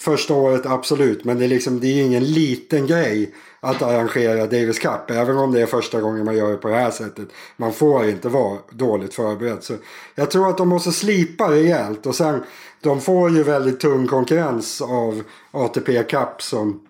Första 0.00 0.34
året 0.34 0.66
absolut, 0.66 1.24
men 1.24 1.38
det 1.38 1.44
är, 1.44 1.48
liksom, 1.48 1.80
det 1.80 1.86
är 1.86 2.02
ingen 2.04 2.24
liten 2.24 2.86
grej 2.86 3.34
att 3.60 3.82
arrangera 3.82 4.46
Davis 4.46 4.78
Cup. 4.78 5.10
Även 5.10 5.36
om 5.36 5.52
det 5.52 5.60
är 5.60 5.66
första 5.66 6.00
gången 6.00 6.24
man 6.24 6.36
gör 6.36 6.50
det 6.50 6.56
på 6.56 6.68
det 6.68 6.74
här 6.74 6.90
sättet. 6.90 7.28
Man 7.56 7.72
får 7.72 8.08
inte 8.08 8.28
vara 8.28 8.58
dåligt 8.70 9.14
förberedd. 9.14 9.62
Så 9.62 9.74
jag 10.14 10.30
tror 10.30 10.48
att 10.50 10.58
de 10.58 10.68
måste 10.68 10.92
slipa 10.92 11.50
rejält. 11.50 12.06
Och 12.06 12.14
sen, 12.14 12.42
de 12.80 13.00
får 13.00 13.30
ju 13.30 13.42
väldigt 13.42 13.80
tung 13.80 14.06
konkurrens 14.06 14.80
av 14.80 15.22
ATP 15.50 16.02
Cup 16.02 16.42
som, 16.42 16.80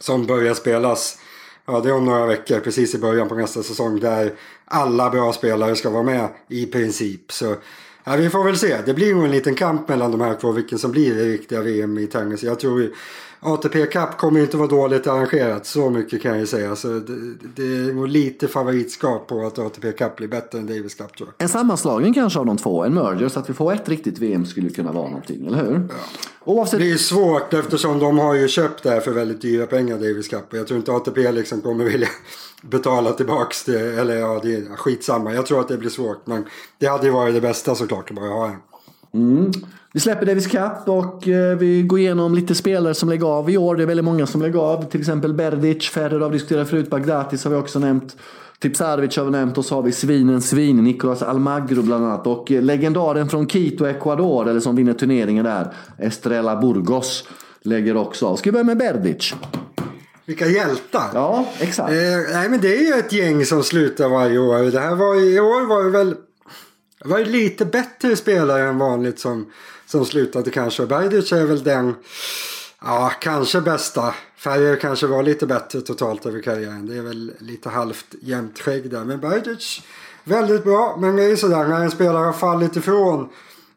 som 0.00 0.26
börjar 0.26 0.54
spelas. 0.54 1.18
Ja, 1.66 1.80
det 1.80 1.88
är 1.88 1.94
om 1.94 2.04
några 2.04 2.26
veckor, 2.26 2.60
precis 2.60 2.94
i 2.94 2.98
början 2.98 3.28
på 3.28 3.34
nästa 3.34 3.62
säsong. 3.62 4.00
Där 4.00 4.32
alla 4.64 5.10
bra 5.10 5.32
spelare 5.32 5.76
ska 5.76 5.90
vara 5.90 6.02
med 6.02 6.28
i 6.48 6.66
princip. 6.66 7.32
Så 7.32 7.54
Ja, 8.04 8.16
vi 8.16 8.30
får 8.30 8.44
väl 8.44 8.56
se. 8.56 8.76
Det 8.86 8.94
blir 8.94 9.14
nog 9.14 9.24
en 9.24 9.30
liten 9.30 9.54
kamp 9.54 9.88
mellan 9.88 10.10
de 10.10 10.20
här 10.20 10.34
två. 10.34 10.52
Vilken 10.52 10.78
som 10.78 10.90
blir 10.90 11.14
det 11.14 11.24
riktiga 11.24 11.62
VM 11.62 11.98
i 11.98 12.06
tennis. 12.06 12.42
Jag 12.42 12.60
tror 12.60 12.90
ATP 13.40 13.86
Cup 13.86 14.16
kommer 14.18 14.40
inte 14.40 14.56
vara 14.56 14.68
dåligt 14.68 15.06
arrangerat. 15.06 15.66
Så 15.66 15.90
mycket 15.90 16.22
kan 16.22 16.30
jag 16.30 16.40
ju 16.40 16.46
säga. 16.46 16.76
Så 16.76 16.88
det, 16.88 17.34
det 17.56 17.62
är 17.62 17.92
nog 17.92 18.08
lite 18.08 18.48
favoritskap 18.48 19.28
på 19.28 19.46
att 19.46 19.58
ATP 19.58 19.92
Cup 19.92 20.16
blir 20.16 20.28
bättre 20.28 20.58
än 20.58 20.66
Davis 20.66 20.94
Cup 20.94 21.16
tror 21.16 21.28
jag. 21.28 21.44
En 21.44 21.48
sammanslagning 21.48 22.14
kanske 22.14 22.38
av 22.38 22.46
de 22.46 22.56
två, 22.56 22.84
en 22.84 22.94
merger, 22.94 23.28
så 23.28 23.40
att 23.40 23.50
vi 23.50 23.54
får 23.54 23.72
ett 23.72 23.88
riktigt 23.88 24.18
VM 24.18 24.46
skulle 24.46 24.70
kunna 24.70 24.92
vara 24.92 25.08
någonting, 25.08 25.46
eller 25.46 25.64
hur? 25.64 25.72
Ja. 25.88 25.94
Oavsett... 26.44 26.80
Det 26.80 26.90
är 26.90 26.96
svårt 26.96 27.54
eftersom 27.54 27.98
de 27.98 28.18
har 28.18 28.34
ju 28.34 28.48
köpt 28.48 28.82
det 28.82 28.90
här 28.90 29.00
för 29.00 29.10
väldigt 29.10 29.40
dyra 29.40 29.66
pengar, 29.66 29.94
Davis 29.94 30.28
Cup. 30.28 30.44
Jag 30.50 30.66
tror 30.66 30.78
inte 30.78 30.92
ATP 30.92 31.32
liksom 31.32 31.60
kommer 31.60 31.84
vilja 31.84 32.08
betala 32.62 33.12
tillbaks 33.12 33.64
det. 33.64 33.80
Eller 33.80 34.16
ja, 34.16 34.40
det 34.42 34.54
är 34.54 34.76
skitsamma. 34.76 35.34
Jag 35.34 35.46
tror 35.46 35.60
att 35.60 35.68
det 35.68 35.76
blir 35.76 35.90
svårt. 35.90 36.26
Men 36.26 36.44
det 36.78 36.86
hade 36.86 37.06
ju 37.06 37.12
varit 37.12 37.34
det 37.34 37.40
bästa 37.40 37.74
såklart 37.74 38.10
att 38.10 38.16
bara 38.16 38.28
ha 38.28 38.46
en. 38.46 38.56
Mm. 39.14 39.52
Vi 39.92 40.00
släpper 40.00 40.26
Davis 40.26 40.46
Cup 40.46 40.88
och 40.88 41.28
eh, 41.28 41.58
vi 41.58 41.82
går 41.82 41.98
igenom 41.98 42.34
lite 42.34 42.54
spelare 42.54 42.94
som 42.94 43.08
lägger 43.08 43.26
av 43.26 43.50
i 43.50 43.56
år. 43.56 43.76
Det 43.76 43.82
är 43.82 43.86
väldigt 43.86 44.04
många 44.04 44.26
som 44.26 44.42
lägger 44.42 44.58
av. 44.58 44.90
Till 44.90 45.00
exempel 45.00 45.34
Berdic, 45.34 45.88
Federer 45.88 46.20
har 46.20 46.28
vi 46.28 46.38
diskuterat 46.38 46.68
förut. 46.68 46.90
Bagdatis 46.90 47.44
har 47.44 47.50
vi 47.50 47.56
också 47.56 47.78
nämnt. 47.78 48.16
Tipsarevic 48.58 49.16
har 49.16 49.24
vi 49.24 49.30
nämnt 49.30 49.58
och 49.58 49.64
så 49.64 49.74
har 49.74 49.82
vi 49.82 49.92
svinen 49.92 50.42
svin, 50.42 50.76
Nicolas 50.76 51.22
Almagro 51.22 51.82
bland 51.82 52.04
annat. 52.04 52.26
Och 52.26 52.52
eh, 52.52 52.62
legendaren 52.62 53.28
från 53.28 53.46
Quito, 53.46 53.84
Ecuador, 53.84 54.48
eller 54.48 54.60
som 54.60 54.76
vinner 54.76 54.92
turneringen 54.92 55.44
där, 55.44 55.72
Estrella 55.98 56.56
Burgos, 56.56 57.28
lägger 57.62 57.96
också 57.96 58.26
av. 58.26 58.36
Ska 58.36 58.50
vi 58.50 58.52
börja 58.52 58.64
med 58.64 58.78
Berdic? 58.78 59.34
Vilka 60.26 60.46
hjältar! 60.46 61.10
Ja, 61.14 61.46
exakt. 61.60 61.90
Eh, 61.90 61.96
nej 62.32 62.48
men 62.48 62.60
det 62.60 62.76
är 62.76 62.82
ju 62.82 63.00
ett 63.00 63.12
gäng 63.12 63.44
som 63.44 63.62
slutar 63.62 64.08
varje 64.08 64.38
år. 64.38 64.70
Det 64.70 64.80
här 64.80 64.94
var 64.94 65.14
i 65.14 65.40
år 65.40 65.66
var 65.66 65.84
det 65.84 65.90
väl 65.90 66.14
det 67.02 67.08
var 67.08 67.18
ju 67.18 67.24
lite 67.24 67.64
bättre 67.64 68.16
spelare 68.16 68.68
än 68.68 68.78
vanligt 68.78 69.18
som, 69.18 69.52
som 69.86 70.06
slutade 70.06 70.50
kanske. 70.50 70.86
Berdic 70.86 71.32
är 71.32 71.44
väl 71.44 71.62
den, 71.62 71.94
ja 72.80 73.12
kanske 73.20 73.60
bästa. 73.60 74.14
Färger 74.36 74.76
kanske 74.76 75.06
var 75.06 75.22
lite 75.22 75.46
bättre 75.46 75.80
totalt 75.80 76.26
över 76.26 76.42
karriären. 76.42 76.86
Det 76.86 76.96
är 76.96 77.02
väl 77.02 77.32
lite 77.38 77.68
halvt 77.68 78.14
jämnt 78.20 78.58
skägg 78.58 78.90
där. 78.90 79.04
Men 79.04 79.20
Berdic 79.20 79.80
väldigt 80.24 80.64
bra. 80.64 80.96
Men 81.00 81.16
det 81.16 81.22
är 81.22 81.28
ju 81.28 81.36
sådär 81.36 81.68
när 81.68 81.80
en 81.80 81.90
spelare 81.90 82.24
har 82.24 82.32
fallit 82.32 82.76
ifrån 82.76 83.28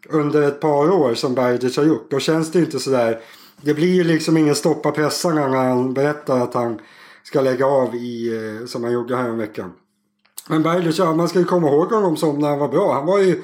under 0.09 0.41
ett 0.41 0.59
par 0.59 0.91
år 0.91 1.13
som 1.13 1.35
Berdic 1.35 1.77
har 1.77 1.83
gjort. 1.83 2.11
Då 2.11 2.19
känns 2.19 2.51
det 2.51 2.59
inte 2.59 2.79
sådär. 2.79 3.19
Det 3.61 3.73
blir 3.73 3.93
ju 3.93 4.03
liksom 4.03 4.37
ingen 4.37 4.55
stoppa 4.55 4.91
pressarna 4.91 5.47
när 5.47 5.69
han 5.69 5.93
berättar 5.93 6.39
att 6.39 6.53
han 6.53 6.79
ska 7.23 7.41
lägga 7.41 7.65
av 7.65 7.95
i, 7.95 8.35
eh, 8.35 8.65
som 8.65 8.83
han 8.83 8.93
gjorde 8.93 9.15
här 9.15 9.29
veckan. 9.29 9.71
Men 10.51 10.63
Berglund, 10.63 10.95
ja, 10.97 11.13
man 11.13 11.29
ska 11.29 11.39
ju 11.39 11.45
komma 11.45 11.67
ihåg 11.67 11.91
honom 11.91 12.17
som 12.17 12.39
när 12.39 12.49
han 12.49 12.59
var 12.59 12.67
bra. 12.67 12.93
Han 12.93 13.05
var 13.05 13.19
ju, 13.19 13.43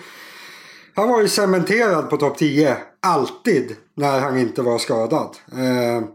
han 0.96 1.10
var 1.10 1.22
ju 1.22 1.28
cementerad 1.28 2.10
på 2.10 2.18
topp 2.18 2.38
10. 2.38 2.78
Alltid 3.00 3.76
när 3.96 4.20
han 4.20 4.38
inte 4.38 4.62
var 4.62 4.78
skadad. 4.78 5.36
Eh, 5.52 6.08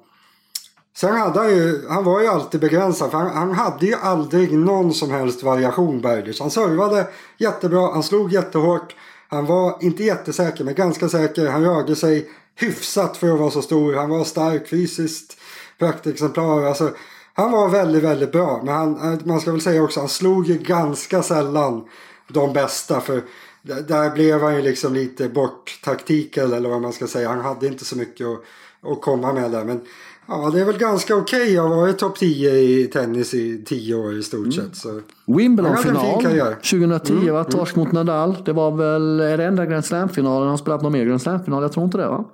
sen 0.96 1.16
hade 1.16 1.38
han 1.38 1.50
ju, 1.50 1.88
han 1.88 2.04
var 2.04 2.20
ju 2.20 2.26
alltid 2.26 2.60
begränsad. 2.60 3.10
För 3.10 3.18
han, 3.18 3.30
han 3.30 3.52
hade 3.52 3.86
ju 3.86 3.94
aldrig 3.94 4.52
någon 4.52 4.94
som 4.94 5.10
helst 5.10 5.42
variation 5.42 6.00
Berglund. 6.00 6.36
Han 6.40 6.50
servade 6.50 7.06
jättebra, 7.38 7.92
han 7.92 8.02
slog 8.02 8.32
jättehårt. 8.32 8.96
Han 9.28 9.46
var 9.46 9.76
inte 9.80 10.04
jättesäker 10.04 10.64
men 10.64 10.74
ganska 10.74 11.08
säker. 11.08 11.48
Han 11.48 11.64
rörde 11.64 11.96
sig 11.96 12.30
hyfsat 12.56 13.16
för 13.16 13.32
att 13.32 13.40
vara 13.40 13.50
så 13.50 13.62
stor. 13.62 13.94
Han 13.94 14.10
var 14.10 14.24
stark 14.24 14.68
fysiskt. 14.68 15.36
Praktexemplar. 15.78 16.62
Alltså, 16.62 16.90
han 17.34 17.52
var 17.52 17.68
väldigt, 17.68 18.02
väldigt 18.02 18.32
bra. 18.32 18.60
Men 18.64 18.74
han, 18.74 19.20
man 19.24 19.40
ska 19.40 19.52
väl 19.52 19.60
säga 19.60 19.82
också, 19.82 20.00
han 20.00 20.08
slog 20.08 20.46
ju 20.46 20.58
ganska 20.58 21.22
sällan 21.22 21.84
de 22.28 22.52
bästa. 22.52 23.00
För 23.00 23.22
där 23.62 24.10
blev 24.10 24.40
han 24.40 24.56
ju 24.56 24.62
liksom 24.62 24.94
lite 24.94 25.28
borttaktik 25.28 26.36
eller 26.36 26.68
vad 26.68 26.80
man 26.80 26.92
ska 26.92 27.06
säga. 27.06 27.28
Han 27.28 27.40
hade 27.40 27.66
inte 27.66 27.84
så 27.84 27.96
mycket 27.96 28.26
att, 28.26 28.92
att 28.92 29.00
komma 29.02 29.32
med 29.32 29.50
där. 29.50 29.64
Men 29.64 29.80
ja, 30.26 30.50
det 30.50 30.60
är 30.60 30.64
väl 30.64 30.78
ganska 30.78 31.16
okej 31.16 31.42
okay. 31.42 31.58
att 31.58 31.68
ha 31.68 31.76
varit 31.76 31.98
topp 31.98 32.18
10 32.18 32.50
i 32.50 32.86
tennis 32.86 33.34
i 33.34 33.64
10 33.66 33.94
år 33.94 34.18
i 34.18 34.22
stort 34.22 34.54
sett. 34.54 34.76
Så. 34.76 35.00
Wimbledon-final 35.26 36.22
2010 36.54 37.12
mm, 37.12 37.34
var 37.34 37.44
torsk 37.44 37.76
mm. 37.76 37.86
mot 37.86 37.92
Nadal. 37.92 38.36
Det 38.44 38.52
var 38.52 38.70
väl, 38.70 39.20
är 39.20 39.36
det 39.36 39.44
enda 39.44 39.66
Grand 39.66 39.84
Slam-finalen? 39.84 40.42
Han 40.42 40.50
har 40.50 40.56
spelat 40.56 40.82
någon 40.82 40.92
mer 40.92 41.04
Grand 41.04 41.22
Slam-final? 41.22 41.62
Jag 41.62 41.72
tror 41.72 41.84
inte 41.84 41.98
det 41.98 42.08
va? 42.08 42.24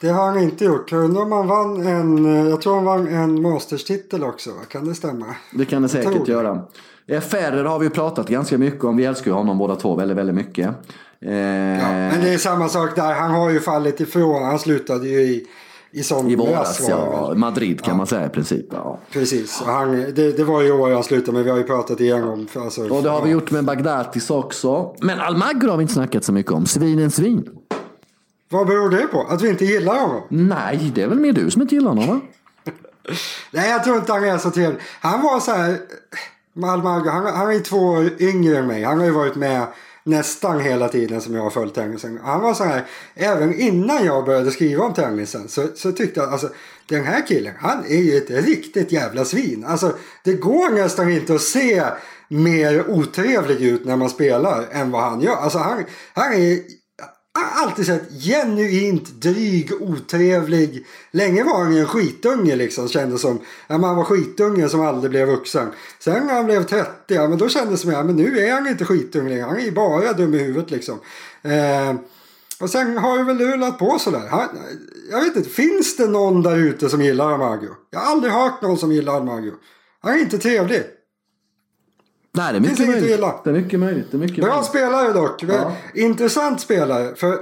Det 0.00 0.08
har 0.08 0.26
han 0.26 0.38
inte 0.38 0.64
gjort. 0.64 0.92
Jag 0.92 1.04
undrar 1.04 1.22
om 1.22 1.32
han 1.32 1.46
vann 1.46 1.86
en, 1.86 2.26
eh, 2.26 2.48
jag 2.48 2.60
tror 2.60 2.74
han 2.74 2.84
vann 2.84 3.06
en 3.08 3.42
Masters-titel 3.42 4.24
också. 4.24 4.50
Kan 4.68 4.84
det 4.88 4.94
stämma? 4.94 5.26
Det 5.52 5.64
kan 5.64 5.82
det 5.82 5.88
säkert 5.88 6.28
göra. 6.28 6.62
Eh, 7.08 7.20
Federer 7.20 7.64
har 7.64 7.78
vi 7.78 7.90
pratat 7.90 8.28
ganska 8.28 8.58
mycket 8.58 8.84
om. 8.84 8.96
Vi 8.96 9.04
älskar 9.04 9.30
ju 9.30 9.34
honom 9.34 9.58
båda 9.58 9.76
två 9.76 9.94
väldigt, 9.96 10.16
väldigt 10.16 10.36
mycket. 10.36 10.66
Eh, 11.20 11.32
Ja, 11.32 11.88
men 11.88 12.20
det 12.20 12.34
är 12.34 12.38
samma 12.38 12.68
sak 12.68 12.96
där. 12.96 13.14
Han 13.14 13.30
har 13.30 13.50
ju 13.50 13.60
fallit 13.60 14.00
ifrån. 14.00 14.42
Han 14.44 14.58
slutade 14.58 15.08
ju 15.08 15.20
i, 15.20 15.46
i 15.90 16.02
somras. 16.02 16.32
I 16.32 16.36
våras, 16.36 16.86
ja. 16.88 17.32
Madrid 17.36 17.82
kan 17.82 17.96
man 17.96 18.06
säga 18.06 18.26
i 18.26 18.28
princip. 18.28 18.66
Ja. 18.72 18.98
Precis. 19.12 19.62
Han, 19.66 19.92
det, 19.92 20.36
det 20.36 20.44
var 20.44 20.62
ju 20.62 20.72
år 20.72 20.90
han 20.90 21.04
slutade 21.04 21.32
men 21.32 21.44
vi 21.44 21.50
har 21.50 21.58
ju 21.58 21.64
pratat 21.64 22.00
igenom. 22.00 22.46
För, 22.46 22.60
alltså, 22.60 22.88
Och 22.88 23.02
det 23.02 23.10
har 23.10 23.22
vi 23.22 23.30
gjort 23.30 23.50
med 23.50 23.64
Bagdatis 23.64 24.30
också. 24.30 24.94
Men 25.00 25.20
Almagro 25.20 25.70
har 25.70 25.76
vi 25.76 25.82
inte 25.82 25.94
snackat 25.94 26.24
så 26.24 26.32
mycket 26.32 26.52
om. 26.52 26.66
Svinens 26.66 27.14
svin. 27.16 27.48
Vad 28.48 28.66
beror 28.66 28.90
det 28.90 29.06
på? 29.06 29.22
Att 29.22 29.42
vi 29.42 29.48
inte 29.48 29.64
gillar 29.64 30.00
honom? 30.00 30.22
Nej, 30.28 30.92
det 30.94 31.02
är 31.02 31.08
väl 31.08 31.20
mer 31.20 31.32
du 31.32 31.50
som 31.50 31.62
inte 31.62 31.74
gillar 31.74 31.88
honom 31.88 32.06
va? 32.06 32.20
Nej, 33.50 33.70
jag 33.70 33.84
tror 33.84 33.96
inte 33.96 34.12
han 34.12 34.24
är 34.24 34.38
så 34.38 34.50
trevlig. 34.50 34.80
Han 35.00 35.22
var 35.22 35.40
så 35.40 35.52
här... 35.52 35.78
Malmagro, 36.52 37.10
han, 37.10 37.26
han 37.26 37.50
är 37.50 37.60
två 37.60 37.76
år 37.76 38.10
yngre 38.22 38.58
än 38.58 38.66
mig. 38.66 38.82
Han 38.82 38.98
har 38.98 39.04
ju 39.04 39.10
varit 39.10 39.34
med 39.34 39.66
nästan 40.06 40.60
hela 40.60 40.88
tiden 40.88 41.20
som 41.20 41.34
jag 41.34 41.42
har 41.42 41.50
följt 41.50 41.74
tennisen. 41.74 42.20
Han 42.22 42.40
var 42.40 42.54
så 42.54 42.64
här, 42.64 42.84
även 43.14 43.60
innan 43.60 44.04
jag 44.04 44.24
började 44.24 44.50
skriva 44.50 44.84
om 44.84 44.94
tennisen 44.94 45.48
så, 45.48 45.66
så 45.74 45.92
tyckte 45.92 46.20
jag 46.20 46.32
alltså 46.32 46.48
den 46.88 47.04
här 47.04 47.26
killen, 47.26 47.54
han 47.58 47.84
är 47.84 47.98
ju 47.98 48.16
ett 48.16 48.30
riktigt 48.30 48.92
jävla 48.92 49.24
svin. 49.24 49.64
Alltså 49.64 49.96
det 50.24 50.32
går 50.32 50.70
nästan 50.70 51.10
inte 51.10 51.34
att 51.34 51.40
se 51.40 51.82
mer 52.28 52.90
otrevlig 52.90 53.62
ut 53.62 53.84
när 53.84 53.96
man 53.96 54.10
spelar 54.10 54.66
än 54.70 54.90
vad 54.90 55.02
han 55.02 55.20
gör. 55.20 55.36
Alltså 55.36 55.58
han, 55.58 55.84
han 56.14 56.32
är 56.32 56.58
alltid 57.44 57.86
sett 57.86 58.22
genuint 58.22 59.08
dryg, 59.08 59.72
otrevlig. 59.80 60.86
Länge 61.10 61.44
var 61.44 61.62
han 61.62 61.74
ju 61.74 61.80
en 61.80 61.86
skitunge 61.86 62.56
liksom. 62.56 62.88
Kändes 62.88 63.20
som. 63.20 63.40
Ja, 63.66 63.78
man 63.78 63.96
var 63.96 64.04
skitunge 64.04 64.68
som 64.68 64.80
aldrig 64.80 65.10
blev 65.10 65.28
vuxen. 65.28 65.68
Sen 65.98 66.26
när 66.26 66.34
han 66.34 66.46
blev 66.46 66.64
30, 66.64 66.88
ja, 67.06 67.28
men 67.28 67.38
då 67.38 67.48
kändes 67.48 67.70
det 67.70 67.78
som 67.78 67.90
att 67.90 67.96
ja, 67.96 68.02
nu 68.02 68.38
är 68.38 68.52
han 68.52 68.66
inte 68.66 68.84
skitunge 68.84 69.28
längre. 69.28 69.44
Han 69.44 69.56
är 69.56 69.64
ju 69.64 69.72
bara 69.72 70.12
dum 70.12 70.34
i 70.34 70.38
huvudet 70.38 70.70
liksom. 70.70 71.00
Eh, 71.42 71.94
och 72.60 72.70
sen 72.70 72.98
har 72.98 73.18
ju 73.18 73.24
väl 73.24 73.38
rullat 73.38 73.78
på 73.78 73.98
sådär. 73.98 74.28
Han, 74.30 74.48
jag 75.10 75.20
vet 75.20 75.36
inte, 75.36 75.50
finns 75.50 75.96
det 75.96 76.06
någon 76.06 76.42
där 76.42 76.56
ute 76.56 76.88
som 76.88 77.02
gillar 77.02 77.32
Amagio? 77.32 77.70
Jag 77.90 78.00
har 78.00 78.12
aldrig 78.12 78.32
hört 78.32 78.62
någon 78.62 78.78
som 78.78 78.92
gillar 78.92 79.16
Amagio. 79.16 79.52
Han 80.00 80.12
är 80.14 80.18
inte 80.18 80.38
trevlig. 80.38 80.82
Nej, 82.36 82.52
det 82.52 82.58
är 82.58 82.60
mycket 82.60 82.80
att 82.80 82.88
möjligt. 82.88 83.10
gilla. 83.10 83.40
Det 83.44 83.50
är 83.50 83.54
mycket 83.54 83.80
möjligt. 83.80 84.06
Det 84.10 84.16
är 84.16 84.18
mycket 84.18 84.36
Bra 84.44 84.48
möjligt. 84.48 84.66
spelare 84.68 85.12
dock. 85.12 85.42
Ja. 85.42 85.72
Intressant 85.94 86.60
spelare. 86.60 87.14
För 87.14 87.32
eh, 87.32 87.38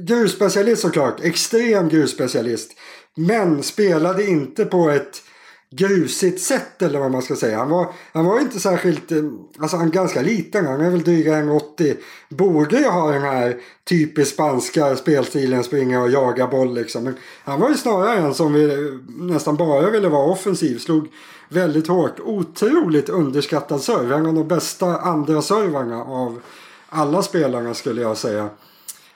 grusspecialist 0.00 0.82
såklart. 0.82 1.20
Extrem 1.24 1.88
grusspecialist. 1.88 2.70
Men 3.16 3.62
spelade 3.62 4.24
inte 4.26 4.64
på 4.64 4.90
ett 4.90 5.22
grusigt 5.70 6.40
sätt 6.40 6.82
eller 6.82 6.98
vad 6.98 7.10
man 7.10 7.22
ska 7.22 7.36
säga. 7.36 7.58
Han 7.58 7.70
var, 7.70 7.86
han 8.12 8.24
var 8.24 8.40
inte 8.40 8.60
särskilt, 8.60 9.12
eh, 9.12 9.18
alltså 9.58 9.76
han 9.76 9.86
är 9.86 9.92
ganska 9.92 10.22
liten. 10.22 10.66
Han 10.66 10.80
är 10.80 10.90
väl 10.90 11.02
dryga 11.02 11.32
1,80. 11.32 11.96
Borde 12.28 12.78
ju 12.78 12.88
ha 12.88 13.10
den 13.10 13.22
här 13.22 13.56
typiskt 13.88 14.34
spanska 14.34 14.96
spelstilen. 14.96 15.64
Springa 15.64 16.02
och 16.02 16.10
jaga 16.10 16.46
boll 16.46 16.74
liksom. 16.74 17.04
Men 17.04 17.16
han 17.44 17.60
var 17.60 17.68
ju 17.68 17.74
snarare 17.74 18.18
en 18.18 18.34
som 18.34 18.52
vi, 18.52 18.64
eh, 18.64 18.78
nästan 19.06 19.56
bara 19.56 19.90
ville 19.90 20.08
vara 20.08 20.30
offensiv. 20.30 20.78
Slog 20.78 21.08
väldigt 21.48 21.88
hårt. 21.88 22.20
Otroligt 22.20 23.08
underskattad 23.08 23.82
serve. 23.82 24.14
En 24.14 24.26
av 24.26 24.34
de 24.34 24.48
bästa 24.48 24.98
andra 24.98 25.42
servarna 25.42 26.04
av 26.04 26.40
alla 26.88 27.22
spelarna 27.22 27.74
skulle 27.74 28.02
jag 28.02 28.16
säga. 28.16 28.48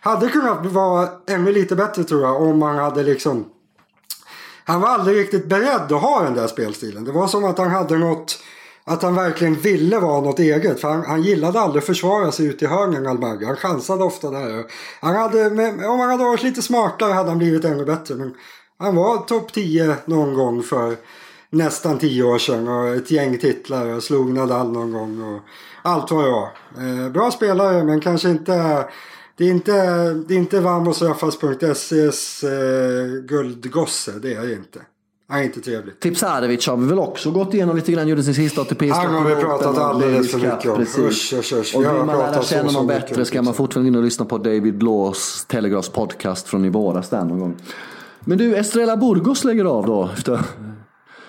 Hade 0.01 0.29
kunnat 0.29 0.67
vara 0.67 1.09
ännu 1.27 1.53
lite 1.53 1.77
bättre 1.77 2.05
tror 2.05 2.23
jag 2.23 2.43
om 2.43 2.59
man 2.59 2.77
hade 2.77 3.03
liksom 3.03 3.45
han 4.65 4.81
var 4.81 4.89
aldrig 4.89 5.17
riktigt 5.17 5.47
beredd 5.47 5.93
att 5.93 6.03
ha 6.03 6.23
den 6.23 6.35
där 6.35 6.47
spelstilen. 6.47 7.05
Det 7.05 7.13
var 7.13 7.27
som 7.27 7.45
att 7.45 7.59
han 7.59 7.71
hade 7.71 7.99
något 7.99 8.39
att 8.85 9.03
han 9.03 9.15
verkligen 9.15 9.55
ville 9.55 9.99
vara 9.99 10.21
något 10.21 10.39
eget. 10.39 10.81
För 10.81 10.89
han, 10.89 11.05
han 11.05 11.23
gillade 11.23 11.61
aldrig 11.61 11.81
att 11.81 11.87
försvara 11.87 12.33
sig 12.33 12.47
ut 12.47 12.63
i 12.63 12.67
hörnen 12.67 13.07
Almagro. 13.07 13.47
Han 13.47 13.57
chansade 13.57 14.05
ofta 14.05 14.31
där. 14.31 14.65
Han 15.01 15.17
hade, 15.17 15.47
om 15.87 16.01
han 16.01 16.11
hade 16.11 16.25
varit 16.25 16.43
lite 16.43 16.63
smartare 16.63 17.13
hade 17.13 17.29
han 17.29 17.39
blivit 17.39 17.65
ännu 17.65 17.85
bättre. 17.85 18.15
Men 18.15 18.35
han 18.79 18.97
var 18.97 19.17
topp 19.19 19.53
10 19.53 19.97
någon 20.05 20.35
gång 20.35 20.63
för 20.63 20.97
nästan 21.51 21.99
10 21.99 22.23
år 22.23 22.39
sedan. 22.39 22.69
Och 22.69 22.89
ett 22.89 23.11
gäng 23.11 23.39
titlar 23.39 23.87
och 23.87 24.03
slog 24.03 24.33
Nadal 24.33 24.73
någon 24.73 24.93
gång. 24.93 25.35
Och 25.35 25.41
allt 25.83 26.11
vad 26.11 26.25
det 26.25 26.31
var. 26.31 26.51
Eh, 26.79 27.09
bra 27.09 27.31
spelare 27.31 27.85
men 27.85 28.01
kanske 28.01 28.29
inte 28.29 28.85
det 29.37 29.45
är 29.45 29.51
inte, 29.51 29.73
det 30.13 30.35
är 30.35 30.39
inte 30.39 30.61
vamosrafas.ses 30.61 32.45
eh, 32.45 32.51
guldgosse. 33.25 34.13
Det 34.23 34.35
är 34.35 34.47
det 34.47 34.53
inte. 34.53 34.81
Han 35.29 35.41
är 35.41 35.45
inte 35.45 35.61
trevlig. 35.61 36.01
Tipsarevic 36.01 36.67
har 36.67 36.77
vi 36.77 36.87
väl 36.87 36.99
också 36.99 37.31
gått 37.31 37.55
igenom 37.55 37.77
lite 37.77 37.93
grann. 37.93 38.09
Gjorde 38.09 38.23
sin 38.23 38.35
sista 38.35 38.61
ATP. 38.61 38.91
Han 38.91 39.15
har 39.15 39.35
vi 39.35 39.43
pratat 39.43 39.79
alldeles 39.79 40.31
för 40.31 40.39
mycket 40.39 40.71
om. 40.71 40.77
Precis. 40.77 40.99
Usch, 40.99 41.39
usch, 41.39 41.53
usch. 41.53 41.77
Och 41.77 41.83
vill 41.83 41.89
man 41.91 42.07
lära 42.07 42.43
känna 42.43 42.83
mycket 42.83 43.09
bättre 43.09 43.25
ska 43.25 43.43
man 43.43 43.55
fortfarande 43.55 43.89
in 43.89 43.97
och 43.97 44.03
lyssna 44.03 44.25
på 44.25 44.39
David 44.39 44.83
Laws 44.83 45.45
Telegraphs 45.49 45.89
podcast 45.89 46.49
från 46.49 46.65
i 46.65 46.69
våras 46.69 47.09
där 47.09 47.25
någon 47.25 47.39
gång. 47.39 47.57
Men 48.21 48.39
du, 48.39 48.57
Estrella 48.57 48.97
Burgos 48.97 49.45
lägger 49.45 49.65
av 49.65 49.87
då. 49.87 50.11
Efter 50.15 50.41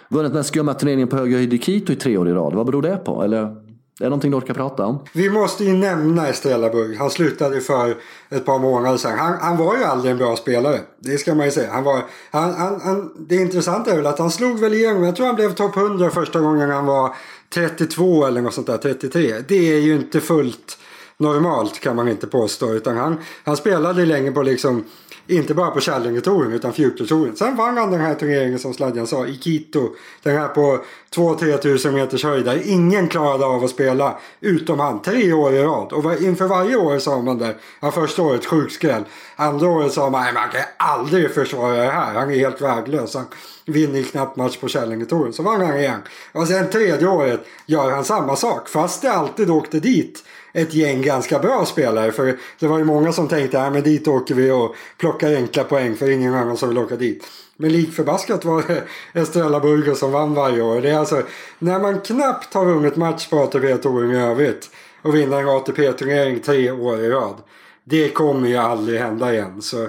vunnit 0.10 0.34
den 0.34 0.44
skumma 0.44 0.74
turneringen 0.74 1.08
på 1.08 1.16
hög 1.16 1.34
höjd 1.34 1.54
i 1.54 1.58
Quito 1.58 1.94
i 1.94 1.96
tre 1.96 2.18
år 2.18 2.30
i 2.30 2.34
rad. 2.34 2.54
Vad 2.54 2.66
beror 2.66 2.82
det 2.82 2.98
på? 2.98 3.24
Eller 3.24 3.56
är 4.00 4.04
det 4.04 4.10
någonting 4.10 4.32
du 4.32 4.38
orkar 4.38 4.54
prata 4.54 4.86
om? 4.86 5.00
Vi 5.14 5.30
måste 5.30 5.64
ju 5.64 5.74
nämna 5.74 6.28
Estrella 6.28 6.70
Burg. 6.70 6.96
Han 6.96 7.10
slutade 7.10 7.62
för 7.62 7.98
ett 8.30 8.46
par 8.46 8.60
månader 8.60 8.98
sedan. 8.98 9.20
Han, 9.20 9.38
han 9.42 9.58
var 9.58 9.78
ju 9.78 9.84
aldrig 9.84 10.12
en 10.12 10.18
bra 10.18 10.36
spelare. 10.36 10.80
Det 11.00 11.18
ska 11.18 11.36
man 11.36 11.46
ju 11.46 11.52
säga. 11.52 11.72
Han 11.72 11.84
var, 11.84 12.06
han, 12.32 12.54
han, 12.54 12.82
han, 12.82 13.14
det 13.18 13.36
intressanta 13.36 13.92
är 13.92 13.96
väl 13.96 14.06
att 14.06 14.20
han 14.20 14.32
slog 14.32 14.60
väl 14.60 14.74
igenom. 14.74 15.04
Jag 15.04 15.16
tror 15.16 15.26
han 15.26 15.36
blev 15.36 15.54
topp 15.54 15.78
100 15.78 16.10
första 16.10 16.40
gången 16.40 16.70
han 16.70 16.86
var 16.86 17.16
32 17.54 18.26
eller 18.26 18.42
något 18.42 18.54
sånt 18.54 18.68
där. 18.68 18.78
33. 18.78 19.34
Det 19.48 19.74
är 19.74 19.80
ju 19.80 19.96
inte 19.96 20.20
fullt 20.20 20.78
normalt 21.18 21.80
kan 21.80 21.96
man 21.96 22.08
inte 22.08 22.28
påstå. 22.28 22.74
Utan 22.74 22.98
han, 22.98 23.18
han 23.44 23.58
spelade 23.58 24.06
länge 24.06 24.32
på 24.32 24.44
liksom 24.44 24.84
inte 25.28 25.54
bara 25.54 25.72
på 25.72 25.80
Källingetouren 25.80 26.54
utan 26.54 26.74
Future-touren. 26.74 27.36
Sen 27.36 27.56
vann 27.56 27.78
han 27.78 27.92
den 27.92 28.02
här 28.02 28.16
turneringen 28.16 28.60
som 28.60 28.74
Sladjan 28.74 29.08
sa 29.08 29.28
i 29.28 29.36
Quito. 29.36 29.90
Den 30.24 30.38
här 30.38 30.48
på 30.48 30.80
2-3 31.16 31.58
tusen 31.58 31.94
meters 31.94 32.24
höjd 32.24 32.46
där 32.46 32.62
ingen 32.66 33.08
klarade 33.08 33.46
av 33.46 33.64
att 33.64 33.70
spela 33.70 34.18
utom 34.40 34.80
han. 34.80 35.02
Tre 35.02 35.34
år 35.34 35.54
i 35.54 35.64
rad. 35.64 35.94
Och 35.94 36.22
inför 36.22 36.48
varje 36.48 36.76
år 36.76 37.00
sa 37.00 37.22
man 37.22 37.38
det. 37.38 37.56
Ja, 37.80 37.92
första 37.92 38.22
året 38.22 38.46
sjukskräll. 38.46 39.04
Andra 39.36 39.68
året 39.68 39.94
sa 39.94 40.10
man 40.10 40.22
nej 40.22 40.34
man 40.34 40.50
kan 40.50 40.62
aldrig 40.78 41.34
försvara 41.34 41.78
det 41.78 41.92
här. 41.92 42.14
Han 42.14 42.32
är 42.32 42.36
helt 42.36 42.62
värdelös. 42.62 43.16
Han 43.16 43.26
vinner 43.66 43.98
ju 43.98 44.04
knappt 44.04 44.38
match 44.38 44.58
på 44.58 44.68
Källingetouren. 44.68 45.34
Så 45.34 45.44
vann 45.44 45.62
han 45.62 45.80
igen. 45.80 46.02
Och 46.32 46.48
sen 46.48 46.70
tredje 46.70 47.08
året 47.08 47.46
gör 47.66 47.92
han 47.92 48.06
samma 48.06 48.36
sak. 48.36 48.70
Fast 48.70 49.02
det 49.02 49.12
alltid 49.12 49.50
åkte 49.50 49.80
dit 49.80 50.24
ett 50.54 50.74
gäng 50.74 51.02
ganska 51.02 51.40
bra 51.40 51.66
spelare. 51.66 52.12
För 52.12 52.38
det 52.60 52.68
var 52.68 52.78
ju 52.78 52.84
många 52.84 53.14
som 53.14 53.28
tänkte 53.28 53.62
att 53.62 53.74
men 53.74 53.84
dit 53.84 54.08
åker 54.08 54.36
vi 54.36 54.52
och 54.52 54.76
plockar 54.98 55.36
enkla 55.36 55.64
poäng 55.64 55.96
för 55.96 56.10
ingen 56.10 56.34
annan 56.34 56.58
som 56.58 56.70
vill 56.70 56.78
åka 56.78 56.96
dit. 56.96 57.28
Men 57.58 57.72
lik 57.72 57.94
förbaskat 57.94 58.46
var 58.46 58.64
det 58.68 58.84
Estrella 59.20 59.60
Burgos 59.60 60.00
som 60.00 60.12
vann 60.12 60.34
varje 60.34 60.62
år. 60.62 60.82
Det 60.82 60.90
är 60.90 60.98
alltså 60.98 61.24
när 61.60 61.80
man 61.80 62.02
knappt 62.02 62.54
har 62.54 62.66
vunnit 62.66 62.96
match 62.96 63.30
på 63.30 63.40
ATP-touren 63.40 64.12
i 64.12 64.18
övrigt 64.18 64.70
och 65.02 65.16
vinner 65.16 65.40
en 65.40 65.50
ATP-turnering 65.50 66.40
tre 66.40 66.72
år 66.72 67.00
i 67.00 67.10
rad. 67.10 67.36
Det 67.84 68.10
kommer 68.10 68.50
ju 68.50 68.58
aldrig 68.58 69.00
hända 69.00 69.34
igen. 69.34 69.62
Så 69.62 69.88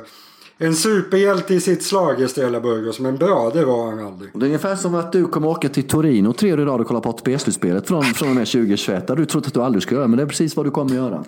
en 0.65 0.75
superhjälte 0.75 1.55
i 1.55 1.61
sitt 1.61 1.83
slag 1.83 2.23
Estrella 2.23 2.61
Burgos, 2.61 3.01
men 3.01 3.17
bra 3.17 3.51
det 3.55 3.65
var 3.65 3.87
han 3.87 4.07
aldrig. 4.07 4.31
Det 4.35 4.45
är 4.45 4.47
ungefär 4.47 4.77
som 4.77 4.95
att 4.95 5.13
du 5.13 5.27
kommer 5.27 5.49
åka 5.49 5.69
till 5.69 5.89
Torino 5.89 6.33
tre 6.33 6.53
år 6.53 6.61
i 6.61 6.65
rad 6.65 6.81
och 6.81 6.87
kolla 6.87 7.01
på 7.01 7.09
ATP-slutspelet 7.09 7.89
från, 7.89 8.05
från 8.05 8.29
och 8.29 8.35
med 8.35 8.47
2021. 8.47 9.07
Det 9.07 9.13
har 9.13 9.17
du 9.17 9.27
trott 9.27 9.47
att 9.47 9.55
du 9.55 9.63
aldrig 9.63 9.83
ska 9.83 9.95
göra, 9.95 10.07
men 10.07 10.17
det 10.17 10.23
är 10.23 10.27
precis 10.27 10.57
vad 10.57 10.67
du 10.67 10.71
kommer 10.71 10.95
göra. 10.95 11.25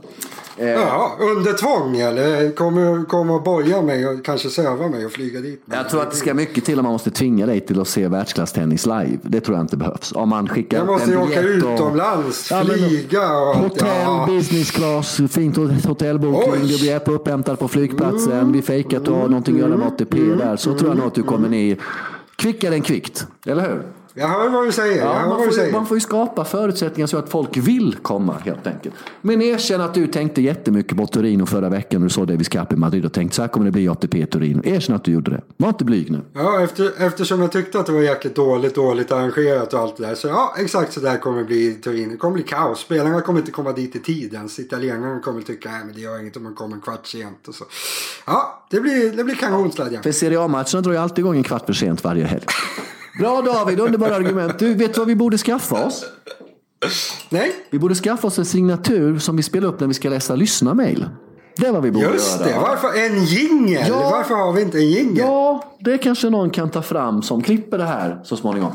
Eh, 0.59 0.69
Jaha, 0.69 1.11
under 1.21 1.53
tvång 1.53 1.97
eller? 1.97 2.53
Kommer, 2.55 3.05
kommer 3.05 3.37
att 3.37 3.45
boja 3.45 3.83
mig 3.83 4.07
och 4.09 4.25
kanske 4.25 4.51
söva 4.51 4.89
mig 4.89 5.07
och 5.07 5.13
flyga 5.13 5.41
dit? 5.41 5.63
Jag 5.65 5.89
tror 5.91 6.03
att 6.03 6.11
det 6.11 6.17
ska 6.17 6.35
mycket 6.35 6.65
till 6.65 6.79
om 6.79 6.83
man 6.85 6.93
måste 6.93 7.11
tvinga 7.11 7.47
dig 7.47 7.61
till 7.61 7.81
att 7.81 7.89
se 7.89 8.09
världsklasstennis 8.09 8.87
live. 8.87 9.19
Det 9.23 9.41
tror 9.41 9.57
jag 9.57 9.65
inte 9.65 9.77
behövs. 9.77 10.13
Om 10.13 10.29
man 10.29 10.49
skickar 10.49 10.79
Jag 10.79 10.87
måste 10.87 11.05
en 11.05 11.11
ju 11.11 11.17
åka 11.25 11.41
och- 11.41 11.45
utomlands, 11.75 12.51
Ja, 12.51 12.57
men- 12.57 12.67
flyga 12.79 13.39
och. 13.39 13.55
Hotell, 13.57 13.89
Ja. 14.05 14.25
business 14.29 14.71
class, 14.71 15.21
fint 15.31 15.57
hotellbokning, 15.87 16.67
du 16.67 16.79
blir 16.79 17.11
upphämtad 17.11 17.59
på 17.59 17.69
flygplatsen, 17.69 18.53
vi 18.53 18.63
fejkar 18.63 18.97
att 18.97 19.05
du 19.05 19.11
har 19.11 19.29
någonting 19.29 19.55
att 19.55 19.61
göra 19.61 19.77
med 19.77 19.87
ATP 19.87 20.19
där. 20.19 20.57
Så 20.57 20.75
tror 20.75 20.91
jag 20.91 20.97
nog 20.99 21.07
att 21.07 21.15
du 21.15 21.23
kommer 21.23 21.49
ner 21.49 21.77
kvickare 22.37 22.75
än 22.75 22.83
kvickt. 22.83 23.27
Eller 23.47 23.63
hur? 23.63 23.83
Jag 24.19 24.29
hör 24.29 24.49
vad 24.49 24.67
du 24.67 24.73
säger. 24.73 25.05
Ja, 25.05 25.27
man, 25.27 25.29
du 25.29 25.35
får, 25.37 25.45
ju- 25.47 25.53
säger. 25.53 25.73
man 25.73 25.87
får 25.87 25.97
ju 25.97 26.01
skapa 26.01 26.45
förutsättningar 26.45 27.07
så 27.07 27.19
att 27.19 27.31
folk 27.31 27.57
vill 27.57 27.97
komma 28.03 28.35
helt 28.45 28.67
enkelt. 28.67 28.95
Men 29.21 29.43
erkänn 29.43 29.81
att 29.81 29.95
du 29.95 30.07
tänkte 30.07 30.43
jättemycket 30.43 30.97
på 30.97 31.07
Torino 31.07 31.47
förra 31.47 31.69
veckan 31.69 32.01
när 32.01 32.07
du 32.09 32.15
såg 32.15 32.27
Davis 32.29 32.49
Cup 32.49 32.73
i 32.73 32.77
Madrid 32.77 33.05
och 33.05 33.13
tänkte 33.13 33.37
så 33.37 33.43
här 33.43 33.49
kommer 33.49 33.67
det 33.67 33.73
bli 33.73 33.89
ATP 33.89 34.27
Torino. 34.27 34.63
Erkänn 34.65 34.97
att 34.97 35.05
du 35.05 35.13
gjorde 35.13 35.31
det. 35.31 35.43
Var 35.57 35.69
inte 35.69 35.85
blyg 35.85 36.11
nu. 36.11 36.21
Ja, 36.33 36.63
efter, 36.63 36.93
eftersom 36.99 37.41
jag 37.41 37.53
tyckte 37.53 37.81
att 37.81 37.87
det 37.87 37.93
var 37.93 38.01
jäkligt 38.01 38.35
dåligt, 38.35 38.75
dåligt 38.75 39.13
arrangerat 39.13 39.75
och 39.75 39.81
allt 39.81 39.97
det 39.97 40.07
där. 40.07 40.15
Så 40.15 40.29
ja, 40.29 40.55
exakt 40.59 40.93
så 40.93 41.01
där 41.01 41.19
kommer 41.19 41.39
det 41.39 41.45
bli 41.45 41.67
i 41.67 41.75
Turin. 41.75 42.09
Det 42.11 42.17
kommer 42.17 42.35
bli 42.35 42.43
kaos. 42.43 42.81
Spelarna 42.81 43.21
kommer 43.21 43.41
inte 43.41 43.53
komma 43.53 43.73
dit 43.73 43.97
i 43.97 43.99
tid 43.99 44.35
ens. 44.35 44.59
Italienarna 44.59 45.21
kommer 45.21 45.43
tycka 45.43 45.69
att 45.71 45.95
det 45.95 46.01
gör 46.01 46.21
inget 46.21 46.37
om 46.37 46.43
man 46.43 46.55
kommer 46.55 46.75
en 46.75 46.81
kvart 46.81 47.07
sent. 47.07 47.49
Och 47.49 47.55
så. 47.55 47.65
Ja, 48.27 48.63
det 48.71 48.81
blir, 48.81 49.13
det 49.17 49.25
blir 49.25 49.35
kanonsladjan. 49.35 50.03
För 50.03 50.13
Serie 50.13 50.41
A-matcherna 50.41 50.81
drar 50.81 50.93
ju 50.93 50.99
alltid 50.99 51.19
igång 51.19 51.37
en 51.37 51.43
kvart 51.43 51.67
för 51.67 51.73
sent 51.73 52.05
varje 52.05 52.25
helg. 52.25 52.45
Bra 53.19 53.43
David, 53.43 53.81
underbara 53.81 54.17
argument. 54.17 54.59
Du, 54.59 54.75
vet 54.75 54.95
du 54.95 55.01
vad 55.01 55.09
vi 55.09 55.17
borde 55.17 55.39
skaffa 55.39 55.87
oss? 55.87 56.05
Nej, 57.31 57.53
Vi 57.71 57.79
borde 57.79 57.95
skaffa 57.95 58.27
oss 58.27 58.39
en 58.39 58.45
signatur 58.45 59.19
som 59.19 59.37
vi 59.37 59.43
spelar 59.43 59.69
upp 59.69 59.81
när 59.81 59.87
vi 59.87 59.95
ska 59.95 60.09
läsa 60.09 60.35
lyssna-mail. 60.35 61.09
Det 61.57 61.67
är 61.67 61.73
vad 61.73 61.83
vi 61.83 61.91
borde 61.91 62.07
just 62.07 62.41
göra. 62.41 62.49
det. 62.51 62.59
Varför 62.61 62.99
en 63.07 63.25
jingel? 63.25 63.85
Ja. 63.89 64.11
Varför 64.11 64.35
har 64.35 64.53
vi 64.53 64.63
inte 64.63 64.79
en 64.79 64.91
jingel? 64.91 65.19
Ja, 65.19 65.65
det 65.81 65.99
kanske 65.99 66.31
någon 66.31 66.51
kan 66.51 66.71
ta 66.71 66.83
fram 66.83 67.23
som 67.23 67.43
klipper 67.43 67.79
det 67.79 67.85
här 67.85 68.21
så 68.25 68.37
småningom. 68.37 68.73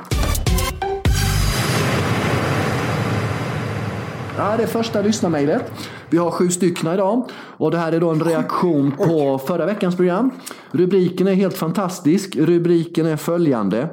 Det 4.36 4.42
här 4.42 4.60
är 4.60 4.66
första 4.68 5.02
lyssnarmejlet. 5.02 5.72
Vi 6.10 6.18
har 6.18 6.32
sju 6.32 6.50
stycken 6.50 6.94
idag. 6.94 7.30
Och 7.58 7.72
det 7.72 7.78
här 7.78 7.92
är 7.92 8.00
då 8.00 8.10
en 8.10 8.24
reaktion 8.24 8.92
på 8.92 9.40
förra 9.48 9.66
veckans 9.66 9.96
program. 9.96 10.32
Rubriken 10.72 11.28
är 11.28 11.34
helt 11.34 11.58
fantastisk. 11.58 12.36
Rubriken 12.36 13.06
är 13.06 13.18
följande. 13.18 13.88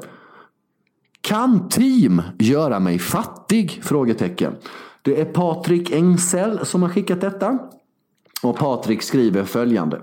Kan 1.29 1.69
team 1.69 2.23
göra 2.38 2.81
mig 2.81 2.99
fattig? 2.99 3.81
Frågetecken. 3.85 4.53
Det 5.03 5.21
är 5.21 5.25
Patrik 5.25 5.91
Engsell 5.91 6.67
som 6.67 6.83
har 6.83 6.88
skickat 6.88 7.21
detta. 7.21 7.59
Och 8.43 8.57
Patrik 8.57 9.03
skriver 9.03 9.45
följande. 9.45 10.01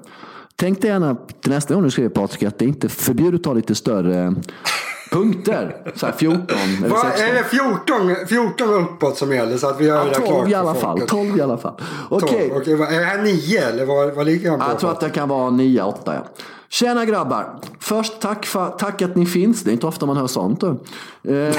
Tänk 0.56 0.82
dig 0.82 0.90
gärna 0.90 1.16
till 1.42 1.52
nästa 1.52 1.74
gång 1.74 1.84
du 1.84 1.92
skriver 1.92 2.10
Patrik 2.10 2.44
att 2.44 2.60
det 2.60 2.66
inte 2.66 2.88
är 2.88 2.90
förbjudet 2.90 3.40
att 3.40 3.44
ta 3.44 3.54
lite 3.54 3.76
större 3.76 4.36
punkter. 5.12 5.92
Så 5.96 6.06
här 6.06 6.14
14 6.14 6.42
eller 6.78 6.90
Vad, 6.90 7.02
16. 7.02 7.26
är 7.30 7.34
det 7.34 7.44
14, 7.44 8.28
14 8.28 8.74
uppåt 8.74 9.18
som 9.18 9.32
gäller 9.34 9.58
så 9.58 9.68
att 9.68 9.82
vi 9.82 9.86
gör 9.86 9.98
Ja, 9.98 10.04
där 10.04 10.14
12 10.14 10.28
klart 10.28 10.50
i 10.50 10.54
alla 10.54 10.74
fall. 10.74 10.82
folket? 11.00 11.08
12 11.10 11.38
i 11.38 11.42
alla 11.42 11.58
fall. 11.58 11.74
Okej. 12.10 12.50
12. 12.50 12.62
Okej, 12.62 12.76
vad- 12.76 12.94
är 12.94 13.00
det 13.00 13.06
här 13.06 13.22
9 13.24 13.62
eller 13.70 13.86
vad, 13.86 14.16
vad 14.16 14.26
ligger 14.26 14.50
han 14.50 14.60
på? 14.60 14.66
Jag 14.66 14.80
tror 14.80 14.92
att 14.92 15.00
det 15.00 15.10
kan 15.10 15.30
vara 15.30 15.50
9-8 15.50 15.94
ja. 16.06 16.26
Tjena 16.76 17.06
grabbar! 17.06 17.60
Först 17.80 18.22
tack, 18.22 18.46
för, 18.46 18.70
tack 18.70 19.02
att 19.02 19.16
ni 19.16 19.26
finns. 19.26 19.64
Det 19.64 19.72
är 19.72 19.74
inte 19.74 19.88
ofta 19.88 20.06
man 20.06 20.18
hör 20.18 20.28
sånt. 20.28 20.62
Du. 20.62 20.68
Eh, 20.68 20.76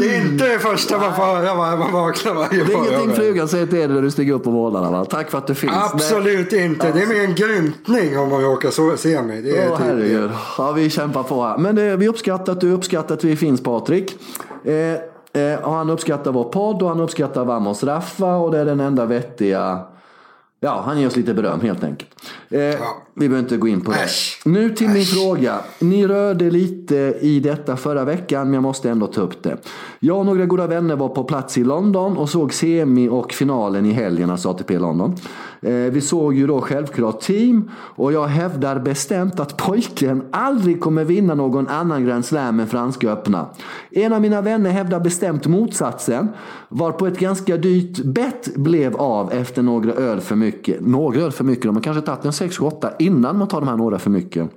Det 0.00 0.16
är 0.16 0.20
inte 0.20 0.48
det 0.48 0.58
första 0.58 0.98
man 0.98 1.14
får 1.16 1.22
höra 1.22 1.42
när 1.42 1.76
man 1.76 1.92
vaknar 1.92 2.34
varje 2.34 2.64
det 2.64 2.72
är 2.72 2.76
ingenting 2.76 3.14
frugan 3.14 3.48
säger 3.48 3.66
till 3.66 3.78
dig 3.78 3.88
när 3.88 4.02
du 4.02 4.10
stiger 4.10 4.34
upp 4.34 4.44
på 4.44 4.50
morgnarna. 4.50 4.90
Va? 4.90 5.04
Tack 5.04 5.30
för 5.30 5.38
att 5.38 5.46
du 5.46 5.54
finns. 5.54 5.72
Nej. 5.72 5.90
Absolut 5.92 6.52
inte. 6.52 6.92
Det 6.92 7.02
är 7.02 7.06
mer 7.06 7.24
en 7.24 7.34
grymtning 7.34 8.18
om 8.18 8.28
man 8.28 8.42
råkar 8.42 8.70
så, 8.70 8.96
se 8.96 9.22
mig. 9.22 9.42
Det 9.42 9.58
är 9.58 9.70
Åh 9.70 9.78
typ 9.78 9.86
herregud. 9.86 10.30
Ja, 10.58 10.72
vi 10.72 10.90
kämpar 10.90 11.22
på 11.22 11.44
här. 11.44 11.58
Men 11.58 11.74
det, 11.74 11.96
vi 11.96 12.08
uppskattar 12.08 12.52
att 12.52 12.60
du 12.60 12.72
uppskattar 12.72 13.14
att 13.14 13.24
vi 13.24 13.36
finns 13.36 13.62
Patrik. 13.62 14.18
Eh, 14.64 14.74
eh, 15.42 15.60
han 15.62 15.90
uppskattar 15.90 16.32
vår 16.32 16.44
podd 16.44 16.82
och 16.82 16.88
han 16.88 17.00
uppskattar 17.00 17.44
Vamos 17.44 17.84
Raffa 17.84 18.36
och 18.36 18.50
det 18.50 18.58
är 18.58 18.64
den 18.64 18.80
enda 18.80 19.06
vettiga 19.06 19.84
Ja, 20.60 20.82
han 20.86 21.00
ger 21.00 21.06
oss 21.06 21.16
lite 21.16 21.34
beröm 21.34 21.60
helt 21.60 21.84
enkelt. 21.84 22.10
Eh, 22.48 22.58
Vi 23.14 23.28
behöver 23.28 23.38
inte 23.38 23.56
gå 23.56 23.68
in 23.68 23.80
på 23.80 23.90
det. 23.90 23.98
Äsch. 23.98 24.42
Nu 24.44 24.70
till 24.70 24.88
min 24.88 25.04
fråga. 25.04 25.60
Ni 25.78 26.06
rörde 26.06 26.50
lite 26.50 26.96
i 27.20 27.40
detta 27.40 27.76
förra 27.76 28.04
veckan, 28.04 28.44
men 28.46 28.54
jag 28.54 28.62
måste 28.62 28.90
ändå 28.90 29.06
ta 29.06 29.20
upp 29.20 29.42
det. 29.42 29.56
Jag 30.00 30.18
och 30.18 30.26
några 30.26 30.46
goda 30.46 30.66
vänner 30.66 30.96
var 30.96 31.08
på 31.08 31.24
plats 31.24 31.58
i 31.58 31.64
London 31.64 32.16
och 32.16 32.28
såg 32.30 32.54
semi 32.54 33.08
och 33.08 33.32
finalen 33.32 33.86
i 33.86 33.92
helgen, 33.92 34.30
alltså 34.30 34.48
ATP 34.48 34.78
London. 34.78 35.16
Eh, 35.60 35.72
vi 35.72 36.00
såg 36.00 36.34
ju 36.34 36.46
då 36.46 36.60
självklart 36.60 37.20
team 37.20 37.70
och 37.74 38.12
jag 38.12 38.26
hävdar 38.26 38.78
bestämt 38.78 39.40
att 39.40 39.56
pojken 39.56 40.22
aldrig 40.32 40.80
kommer 40.80 41.04
vinna 41.04 41.34
någon 41.34 41.68
annan 41.68 42.04
Grand 42.04 42.24
Slam 42.24 42.60
än 42.60 42.66
Franska 42.66 43.10
öppna. 43.10 43.46
En 43.90 44.12
av 44.12 44.20
mina 44.20 44.40
vänner 44.40 44.70
hävdar 44.70 45.00
bestämt 45.00 45.46
motsatsen, 45.46 46.28
var 46.68 46.92
på 46.92 47.06
ett 47.06 47.18
ganska 47.18 47.56
dyrt 47.56 48.04
bett 48.04 48.56
blev 48.56 48.96
av 48.96 49.32
efter 49.32 49.62
några 49.62 49.92
öl 49.92 50.20
för 50.20 50.36
mycket. 50.36 50.86
Några 50.86 51.20
öl 51.20 51.32
för 51.32 51.44
mycket, 51.44 51.62
de 51.62 51.76
har 51.76 51.82
kanske 51.82 52.02
tagit 52.02 52.24
en 52.24 52.30
6-8 52.30 52.90
innan 52.98 53.38
man 53.38 53.48
tar 53.48 53.60
de 53.60 53.68
här 53.68 53.76
några 53.76 53.98
för 53.98 54.10
mycket. 54.10 54.50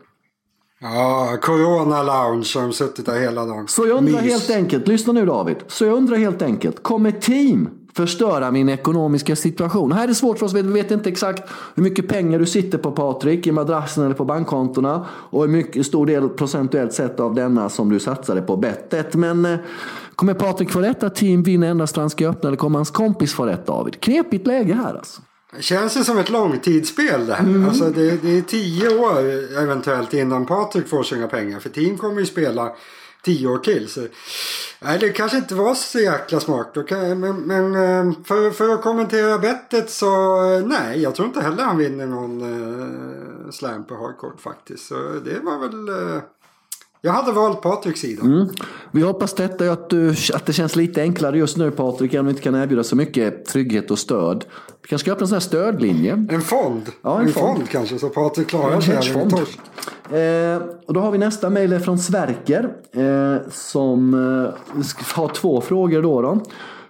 Ja, 0.81 1.37
Corona 1.41 2.03
Lounge 2.03 2.51
har 2.55 2.61
de 2.61 2.73
suttit 2.73 3.05
där 3.05 3.19
hela 3.19 3.45
dagen. 3.45 3.67
Så 3.67 3.87
jag 3.87 3.97
undrar 3.97 4.21
Mys. 4.21 4.31
helt 4.31 4.49
enkelt, 4.49 4.87
lyssna 4.87 5.13
nu 5.13 5.25
David. 5.25 5.57
Så 5.67 5.85
jag 5.85 5.97
undrar 5.97 6.17
helt 6.17 6.41
enkelt, 6.41 6.83
kommer 6.83 7.11
team 7.11 7.69
förstöra 7.93 8.51
min 8.51 8.69
ekonomiska 8.69 9.36
situation? 9.36 9.91
Här 9.91 10.04
är 10.04 10.08
det 10.08 10.15
svårt 10.15 10.39
för 10.39 10.45
oss, 10.45 10.54
vi 10.54 10.62
vet 10.62 10.91
inte 10.91 11.10
exakt 11.10 11.43
hur 11.75 11.84
mycket 11.84 12.08
pengar 12.08 12.39
du 12.39 12.45
sitter 12.45 12.77
på 12.77 12.91
Patrik, 12.91 13.47
i 13.47 13.51
madrassen 13.51 14.06
eller 14.06 14.15
på 14.15 14.25
bankkontona. 14.25 15.06
Och 15.10 15.41
hur 15.41 15.49
mycket 15.49 15.86
stor 15.86 16.06
del 16.06 16.30
procentuellt 16.30 16.93
sett 16.93 17.19
av 17.19 17.36
denna 17.36 17.69
som 17.69 17.89
du 17.89 17.99
satsade 17.99 18.41
på 18.41 18.58
bettet. 18.58 19.15
Men 19.15 19.45
eh, 19.45 19.60
kommer 20.15 20.34
Patrik 20.34 20.71
få 20.71 20.80
rätt 20.80 21.04
att 21.04 21.15
team 21.15 21.43
vinner 21.43 21.67
endast 21.67 21.95
Franska 21.95 22.30
öppna 22.30 22.47
eller 22.47 22.58
kommer 22.58 22.80
hans 22.80 22.91
kompis 22.91 23.34
få 23.34 23.45
rätt 23.45 23.65
David? 23.65 23.99
Knepigt 23.99 24.47
läge 24.47 24.73
här 24.73 24.93
alltså. 24.93 25.21
Känns 25.60 25.93
det 25.93 26.04
som 26.04 26.17
ett 26.17 26.30
långtidsspel 26.30 27.25
det 27.25 27.34
här? 27.34 27.43
Mm. 27.43 27.69
Alltså 27.69 27.86
det, 27.86 28.21
det 28.21 28.38
är 28.38 28.41
tio 28.41 28.97
år 28.97 29.19
eventuellt 29.63 30.13
innan 30.13 30.45
Patrik 30.45 30.88
får 30.88 31.04
sina 31.04 31.27
pengar. 31.27 31.60
För 31.60 31.69
team 31.69 31.97
kommer 31.97 32.19
ju 32.19 32.25
spela 32.25 32.71
tio 33.23 33.47
år 33.47 33.57
till. 33.57 33.89
Så, 33.89 34.07
nej, 34.79 34.99
det 34.99 35.10
kanske 35.10 35.38
inte 35.38 35.55
var 35.55 35.75
så 35.75 35.99
jäkla 35.99 36.39
smart. 36.39 36.77
Okay, 36.77 37.15
men 37.15 37.36
men 37.36 37.75
eh, 37.75 38.13
för, 38.25 38.51
för 38.51 38.69
att 38.69 38.81
kommentera 38.81 39.38
bettet 39.38 39.89
så 39.89 40.43
eh, 40.53 40.65
nej, 40.65 41.01
jag 41.01 41.15
tror 41.15 41.27
inte 41.27 41.41
heller 41.41 41.63
han 41.63 41.77
vinner 41.77 42.05
någon 42.05 42.41
uh, 42.41 43.51
slam 43.51 43.84
på 43.84 43.95
hardcourt 43.95 44.41
faktiskt. 44.41 44.88
Så 44.88 44.95
det 45.25 45.39
var 45.39 45.60
väl... 45.60 45.89
eh, 45.89 46.21
jag 47.01 47.11
hade 47.11 47.31
valt 47.31 47.61
Patriks 47.61 47.99
sida. 47.99 48.21
Mm. 48.21 48.47
Vi 48.91 49.01
hoppas 49.01 49.33
detta 49.33 49.71
att, 49.71 49.89
du, 49.89 50.09
att 50.33 50.45
det 50.45 50.53
känns 50.53 50.75
lite 50.75 51.01
enklare 51.01 51.37
just 51.37 51.57
nu 51.57 51.71
Patrik, 51.71 52.13
även 52.13 52.19
om 52.19 52.25
vi 52.25 52.31
inte 52.31 52.41
kan 52.43 52.55
erbjuda 52.55 52.83
så 52.83 52.95
mycket 52.95 53.45
trygghet 53.45 53.91
och 53.91 53.99
stöd. 53.99 54.45
Vi 54.81 54.87
kanske 54.87 55.03
ska 55.05 55.11
öppna 55.11 55.23
en 55.23 55.27
sån 55.27 55.35
här 55.35 55.39
stödlinje. 55.39 56.25
En 56.29 56.41
fond. 56.41 56.91
Ja, 57.01 57.19
en 57.19 57.27
en 57.27 57.33
fond. 57.33 57.57
fond. 57.57 57.69
kanske 57.69 57.99
så 57.99 58.09
Patrik 58.09 58.47
klarar 58.47 58.75
En 58.75 58.81
sig. 58.81 59.29
torsk. 59.29 59.59
Eh, 60.11 60.61
och 60.87 60.93
då 60.93 60.99
har 60.99 61.11
vi 61.11 61.17
nästa 61.17 61.49
mejl 61.49 61.79
från 61.79 61.99
Sverker 61.99 62.69
eh, 62.93 63.49
som 63.51 64.13
eh, 64.13 64.83
har 65.15 65.27
två 65.27 65.61
frågor. 65.61 66.01
Då, 66.01 66.21
då. 66.21 66.43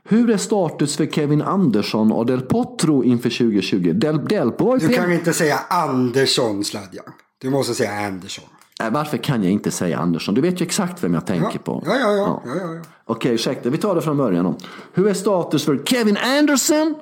Hur 0.03 0.29
är 0.29 0.37
status 0.37 0.97
för 0.97 1.05
Kevin 1.05 1.41
Andersson 1.41 2.11
och 2.11 2.25
Del 2.25 2.41
Potro 2.41 3.03
inför 3.03 3.29
2020? 3.29 3.91
Del, 3.93 4.25
Delpo 4.25 4.65
var 4.65 4.79
ju 4.79 4.87
Du 4.87 4.93
kan 4.93 5.13
inte 5.13 5.33
säga 5.33 5.59
Andersson 5.69 6.63
Sladjan. 6.63 7.05
Du 7.41 7.49
måste 7.49 7.73
säga 7.73 7.91
Andersson. 7.91 8.45
Nej, 8.81 8.91
varför 8.91 9.17
kan 9.17 9.43
jag 9.43 9.51
inte 9.51 9.71
säga 9.71 9.97
Andersson? 9.97 10.35
Du 10.35 10.41
vet 10.41 10.61
ju 10.61 10.65
exakt 10.65 11.03
vem 11.03 11.13
jag 11.13 11.25
tänker 11.25 11.59
på. 11.59 11.83
Ja, 11.85 11.95
ja, 11.99 12.11
ja. 12.11 12.41
ja. 12.45 12.51
ja, 12.55 12.73
ja. 12.73 12.81
Okej, 13.05 13.33
ursäkta. 13.33 13.69
Vi 13.69 13.77
tar 13.77 13.95
det 13.95 14.01
från 14.01 14.17
början. 14.17 14.45
Då. 14.45 14.55
Hur 14.93 15.07
är 15.07 15.13
status 15.13 15.65
för 15.65 15.81
Kevin 15.85 16.17
Anderson? 16.17 16.95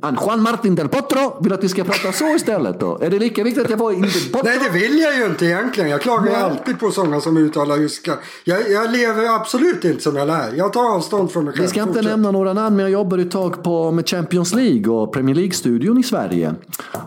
And 0.00 0.18
Juan 0.26 0.42
Martin 0.42 0.74
Del 0.74 0.88
Potro? 0.88 1.42
Vill 1.42 1.52
att 1.52 1.64
vi 1.64 1.68
ska 1.68 1.84
prata 1.84 2.12
så 2.12 2.24
istället 2.24 2.80
då? 2.80 2.98
Är 3.02 3.10
det 3.10 3.18
lika 3.18 3.44
viktigt 3.44 3.64
att 3.64 3.70
jag 3.70 3.78
får 3.78 3.92
in 3.92 4.00
Del 4.02 4.10
Potro? 4.32 4.48
Nej, 4.48 4.58
det 4.64 4.78
vill 4.78 4.98
jag 4.98 5.16
ju 5.16 5.24
inte 5.26 5.46
egentligen. 5.46 5.90
Jag 5.90 6.00
klagar 6.00 6.32
Nej. 6.32 6.42
alltid 6.42 6.80
på 6.80 6.90
sådana 6.90 7.20
som 7.20 7.36
uttalar 7.36 7.76
ryska. 7.76 8.12
Jag, 8.44 8.70
jag 8.70 8.92
lever 8.92 9.34
absolut 9.36 9.84
inte 9.84 10.02
som 10.02 10.16
jag 10.16 10.26
lär. 10.26 10.52
Jag 10.56 10.72
tar 10.72 10.94
avstånd 10.96 11.30
från 11.30 11.44
mig 11.44 11.54
själv. 11.54 11.62
Vi 11.62 11.68
ska 11.68 11.80
inte 11.80 11.92
Fortsätt. 11.92 12.10
nämna 12.10 12.30
några 12.30 12.52
namn, 12.52 12.76
men 12.76 12.82
jag 12.82 12.92
jobbade 12.92 13.22
ett 13.22 13.30
tag 13.30 13.62
på, 13.62 13.90
med 13.90 14.08
Champions 14.08 14.54
League 14.54 14.92
och 14.94 15.12
Premier 15.12 15.34
League-studion 15.36 15.98
i 15.98 16.02
Sverige. 16.02 16.54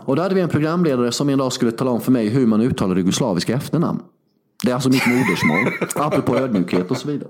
Och 0.04 0.16
då 0.16 0.22
hade 0.22 0.34
vi 0.34 0.40
en 0.40 0.48
programledare 0.48 1.12
som 1.12 1.28
en 1.28 1.38
dag 1.38 1.52
skulle 1.52 1.72
tala 1.72 1.90
om 1.90 2.00
för 2.00 2.12
mig 2.12 2.28
hur 2.28 2.46
man 2.46 2.60
uttalar 2.60 2.96
jugoslaviska 2.96 3.54
efternamn. 3.54 4.00
Det 4.64 4.70
är 4.70 4.74
alltså 4.74 4.88
mitt 4.88 5.06
modersmål, 5.06 5.88
apropå 5.94 6.36
ödmjukhet 6.36 6.90
och 6.90 6.96
så 6.96 7.08
vidare. 7.08 7.28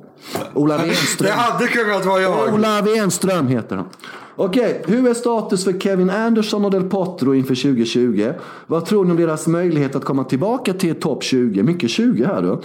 Ola 0.54 0.78
Det 0.78 0.82
Wenström. 0.86 1.30
hade 1.38 1.66
kunnat 1.66 2.06
vara 2.06 2.22
jag. 2.22 2.54
Ola 2.54 2.82
Wenström 2.82 3.46
heter 3.48 3.76
han. 3.76 3.86
Okej, 4.36 4.82
hur 4.86 5.08
är 5.08 5.14
status 5.14 5.64
för 5.64 5.72
Kevin 5.80 6.10
Anderson 6.10 6.64
och 6.64 6.70
Del 6.70 6.82
Potro 6.84 7.34
inför 7.34 7.54
2020? 7.54 8.32
Vad 8.66 8.84
tror 8.84 9.04
ni 9.04 9.10
om 9.10 9.16
deras 9.16 9.46
möjlighet 9.46 9.96
att 9.96 10.04
komma 10.04 10.24
tillbaka 10.24 10.72
till 10.72 10.94
topp 10.94 11.22
20? 11.24 11.62
Mycket 11.62 11.90
20 11.90 12.24
här 12.24 12.42
då. 12.42 12.60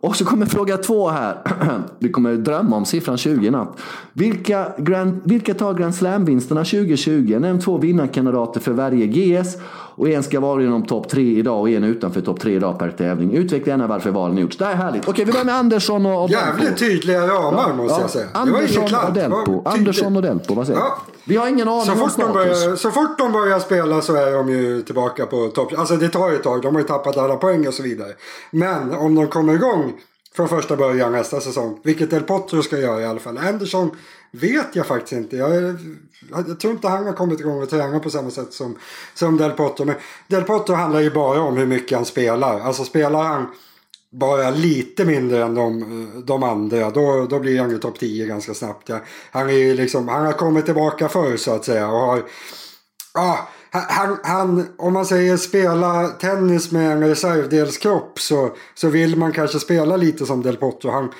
Och 0.00 0.16
så 0.16 0.24
kommer 0.24 0.46
fråga 0.46 0.76
två 0.76 1.08
här. 1.08 1.36
Vi 1.98 2.08
kommer 2.10 2.34
drömma 2.34 2.76
om 2.76 2.84
siffran 2.84 3.16
20 3.18 3.46
i 3.46 3.50
natt. 3.50 3.78
Vilka, 4.12 4.72
grand, 4.78 5.20
vilka 5.24 5.54
tar 5.54 5.74
Grand 5.74 5.94
Slam-vinsterna 5.94 6.64
2020? 6.64 7.36
Nämn 7.40 7.60
två 7.60 7.78
vinnarkandidater 7.78 8.60
för 8.60 8.72
varje 8.72 9.06
GS. 9.06 9.56
Och 9.98 10.08
en 10.08 10.22
ska 10.22 10.40
vara 10.40 10.62
inom 10.62 10.86
topp 10.86 11.08
tre 11.08 11.38
idag 11.38 11.60
och 11.60 11.70
en 11.70 11.84
utanför 11.84 12.20
topp 12.20 12.40
tre 12.40 12.54
idag 12.54 12.78
per 12.78 12.90
tävling. 12.90 13.34
Utveckla 13.34 13.70
gärna 13.70 13.86
varför 13.86 14.10
valen 14.10 14.38
gjorts. 14.38 14.56
Det 14.56 14.64
här 14.64 14.72
är 14.72 14.76
härligt. 14.76 15.08
Okej, 15.08 15.24
vi 15.24 15.32
börjar 15.32 15.44
med 15.44 15.54
Andersson 15.54 16.06
och, 16.06 16.24
och. 16.24 16.30
Jävligt 16.30 16.76
tydliga 16.76 17.26
ramar 17.26 17.74
måste 17.74 18.00
jag 18.00 18.10
säga. 18.10 18.26
Andersson 18.32 18.84
och 19.06 19.12
Delpo. 19.12 19.62
Andersson 19.64 20.16
och 20.16 20.22
Delpo, 20.22 20.54
vad 20.54 20.66
säger? 20.66 20.80
Ja. 20.80 20.98
Vi 21.24 21.36
har 21.36 21.48
ingen 21.48 21.68
aning 21.68 21.84
Så 21.84 21.94
fort, 21.94 22.16
de 22.16 22.32
börjar, 22.32 22.76
så 22.76 22.90
fort 22.90 23.18
de 23.18 23.32
börjar 23.32 23.58
spela 23.58 24.00
så 24.00 24.14
är 24.14 24.32
de 24.32 24.48
ju 24.48 24.82
tillbaka 24.82 25.26
på 25.26 25.48
topp. 25.48 25.72
Alltså 25.78 25.96
det 25.96 26.08
tar 26.08 26.30
ju 26.30 26.36
ett 26.36 26.42
tag. 26.42 26.62
De 26.62 26.74
har 26.74 26.82
ju 26.82 26.88
tappat 26.88 27.16
alla 27.16 27.36
poäng 27.36 27.68
och 27.68 27.74
så 27.74 27.82
vidare. 27.82 28.12
Men 28.50 28.94
om 28.94 29.14
de 29.14 29.26
kommer 29.26 29.54
igång 29.54 29.92
från 30.36 30.48
första 30.48 30.76
början 30.76 31.12
nästa 31.12 31.40
säsong. 31.40 31.78
Vilket 31.84 32.10
Del 32.10 32.22
Potro 32.22 32.62
ska 32.62 32.78
göra 32.78 33.00
i 33.00 33.06
alla 33.06 33.20
fall. 33.20 33.38
Anderson 33.38 33.90
vet 34.30 34.76
jag 34.76 34.86
faktiskt 34.86 35.12
inte. 35.12 35.36
Jag, 35.36 35.76
jag 36.30 36.60
tror 36.60 36.72
inte 36.72 36.88
han 36.88 37.06
har 37.06 37.12
kommit 37.12 37.40
igång 37.40 37.62
och 37.62 37.70
tränat 37.70 38.02
på 38.02 38.10
samma 38.10 38.30
sätt 38.30 38.52
som, 38.52 38.76
som 39.14 39.36
Del 39.36 39.50
Potro. 39.50 39.84
Men 39.84 39.94
Del 40.26 40.44
Potro 40.44 40.74
handlar 40.74 41.00
ju 41.00 41.10
bara 41.10 41.40
om 41.40 41.56
hur 41.56 41.66
mycket 41.66 41.96
han 41.98 42.04
spelar. 42.04 42.60
Alltså 42.60 42.84
spelar 42.84 43.22
han 43.22 43.46
bara 44.10 44.50
lite 44.50 45.04
mindre 45.04 45.44
än 45.44 45.54
de, 45.54 46.22
de 46.26 46.42
andra 46.42 46.90
då, 46.90 47.26
då 47.30 47.38
blir 47.38 47.60
han 47.60 47.70
ju 47.70 47.78
topp 47.78 47.98
10 47.98 48.26
ganska 48.26 48.54
snabbt. 48.54 48.88
Ja. 48.88 49.00
Han, 49.30 49.50
är 49.50 49.74
liksom, 49.74 50.08
han 50.08 50.26
har 50.26 50.32
kommit 50.32 50.64
tillbaka 50.64 51.08
förr 51.08 51.36
så 51.36 51.54
att 51.54 51.64
säga 51.64 51.88
och 51.88 52.00
har... 52.00 52.22
Ah, 53.14 53.38
han, 53.70 54.18
han, 54.22 54.66
om 54.76 54.92
man 54.92 55.06
säger 55.06 55.36
spela 55.36 56.08
tennis 56.08 56.72
med 56.72 56.92
en 56.92 57.08
reservdelskropp 57.08 58.20
så, 58.20 58.56
så 58.74 58.88
vill 58.88 59.16
man 59.16 59.32
kanske 59.32 59.58
spela 59.58 59.96
lite 59.96 60.26
som 60.26 60.42
Del 60.42 60.56
Potro. 60.56 60.90
Han, 60.90 61.12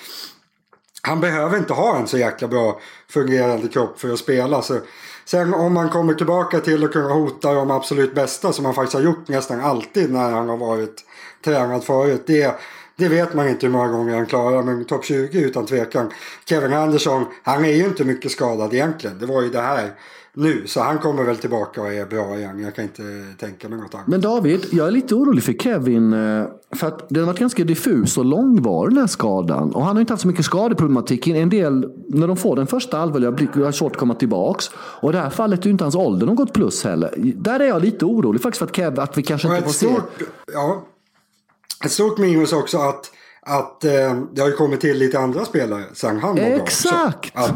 han 1.02 1.20
behöver 1.20 1.58
inte 1.58 1.72
ha 1.72 1.96
en 1.96 2.06
så 2.06 2.18
jäkla 2.18 2.48
bra 2.48 2.80
fungerande 3.08 3.68
kropp 3.68 4.00
för 4.00 4.12
att 4.12 4.18
spela. 4.18 4.62
Så, 4.62 4.78
sen 5.24 5.54
om 5.54 5.72
man 5.72 5.88
kommer 5.88 6.14
tillbaka 6.14 6.60
till 6.60 6.84
att 6.84 6.92
kunna 6.92 7.08
hota 7.08 7.54
de 7.54 7.70
absolut 7.70 8.14
bästa 8.14 8.52
som 8.52 8.64
han 8.64 8.74
faktiskt 8.74 8.94
har 8.94 9.02
gjort 9.02 9.28
nästan 9.28 9.60
alltid 9.60 10.12
när 10.12 10.30
han 10.30 10.48
har 10.48 10.56
varit 10.56 11.04
tränad 11.44 11.84
förut. 11.84 12.22
Det, 12.26 12.60
det 12.96 13.08
vet 13.08 13.34
man 13.34 13.48
inte 13.48 13.66
hur 13.66 13.72
många 13.72 13.88
gånger 13.88 14.16
han 14.16 14.26
klarar, 14.26 14.62
men 14.62 14.84
topp 14.84 15.04
20 15.04 15.40
utan 15.40 15.66
tvekan. 15.66 16.12
Kevin 16.44 16.72
Andersson, 16.72 17.26
han 17.42 17.64
är 17.64 17.72
ju 17.72 17.84
inte 17.84 18.04
mycket 18.04 18.32
skadad 18.32 18.74
egentligen. 18.74 19.18
Det 19.18 19.26
var 19.26 19.42
ju 19.42 19.50
det 19.50 19.60
här 19.60 19.90
nu. 20.38 20.66
Så 20.66 20.80
han 20.80 20.98
kommer 20.98 21.24
väl 21.24 21.36
tillbaka 21.36 21.80
och 21.80 21.92
är 21.92 22.06
bra 22.06 22.38
igen. 22.38 22.60
Jag 22.60 22.74
kan 22.74 22.84
inte 22.84 23.02
tänka 23.38 23.68
mig 23.68 23.78
något 23.78 23.94
annat. 23.94 24.06
Men 24.06 24.20
David, 24.20 24.66
jag 24.70 24.86
är 24.86 24.90
lite 24.90 25.14
orolig 25.14 25.44
för 25.44 25.52
Kevin. 25.52 26.12
Eh, 26.12 26.44
för 26.76 26.86
att 26.86 27.08
den 27.08 27.18
har 27.18 27.26
varit 27.26 27.38
ganska 27.38 27.64
diffus 27.64 28.18
och 28.18 28.24
långvarig 28.24 28.94
den 28.94 28.98
här 28.98 29.06
skadan. 29.06 29.74
Och 29.74 29.84
han 29.84 29.96
har 29.96 30.00
inte 30.00 30.12
haft 30.12 30.22
så 30.22 30.28
mycket 30.28 30.44
skadeproblematik. 30.44 31.26
En 31.26 31.48
del, 31.48 31.92
när 32.08 32.28
de 32.28 32.36
får 32.36 32.56
den 32.56 32.66
första 32.66 32.98
allvarliga, 32.98 33.30
har 33.64 33.72
svårt 33.72 33.92
att 33.92 33.98
komma 33.98 34.14
tillbaks. 34.14 34.70
Och 34.76 35.10
i 35.10 35.12
det 35.12 35.18
här 35.18 35.30
fallet 35.30 35.60
är 35.60 35.64
ju 35.64 35.70
inte 35.70 35.84
hans 35.84 35.94
ålder 35.94 36.26
något 36.26 36.52
plus 36.52 36.84
heller. 36.84 37.14
Där 37.36 37.60
är 37.60 37.68
jag 37.68 37.82
lite 37.82 38.04
orolig 38.04 38.42
faktiskt 38.42 38.58
för 38.58 38.66
att, 38.66 38.76
Kev, 38.76 39.00
att 39.00 39.18
vi 39.18 39.22
kanske 39.22 39.48
inte 39.48 39.62
får 39.62 39.72
stort, 39.72 40.02
se. 40.18 40.24
Ja, 40.52 40.86
ett 41.84 41.92
stort 41.92 42.18
minus 42.18 42.52
också 42.52 42.78
att, 42.78 43.10
att 43.42 43.84
eh, 43.84 44.20
det 44.32 44.42
har 44.42 44.56
kommit 44.56 44.80
till 44.80 44.98
lite 44.98 45.18
andra 45.18 45.44
spelare 45.44 45.84
sen 45.92 46.18
han 46.18 46.36
var 46.36 46.42
Exakt! 46.42 47.34
Bra. 47.34 47.48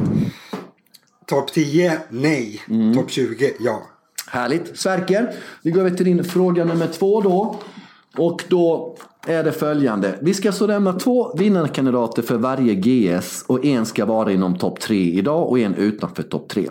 Topp 1.27 1.53
10, 1.53 1.99
nej. 2.09 2.63
Mm. 2.69 2.95
Topp 2.95 3.11
20, 3.11 3.53
ja. 3.61 3.83
Härligt. 4.27 4.79
Sverker, 4.79 5.35
vi 5.63 5.71
går 5.71 5.81
över 5.81 5.91
till 5.91 6.05
din 6.05 6.25
fråga 6.25 6.65
nummer 6.65 6.87
två 6.87 7.21
då. 7.21 7.59
Och 8.17 8.45
då 8.49 8.97
är 9.27 9.45
det 9.45 9.53
följande. 9.53 10.15
Vi 10.21 10.35
ska 10.35 10.53
så 10.53 10.67
lämna 10.67 10.93
två 10.93 11.37
vinnarkandidater 11.37 12.23
för 12.23 12.37
varje 12.37 12.75
GS 12.75 13.45
och 13.47 13.65
en 13.65 13.87
ska 13.87 14.05
vara 14.05 14.33
inom 14.33 14.59
topp 14.59 14.81
tre 14.81 15.13
idag 15.13 15.49
och 15.49 15.59
en 15.59 15.75
utanför 15.75 16.23
topp 16.23 16.49
tre. 16.49 16.69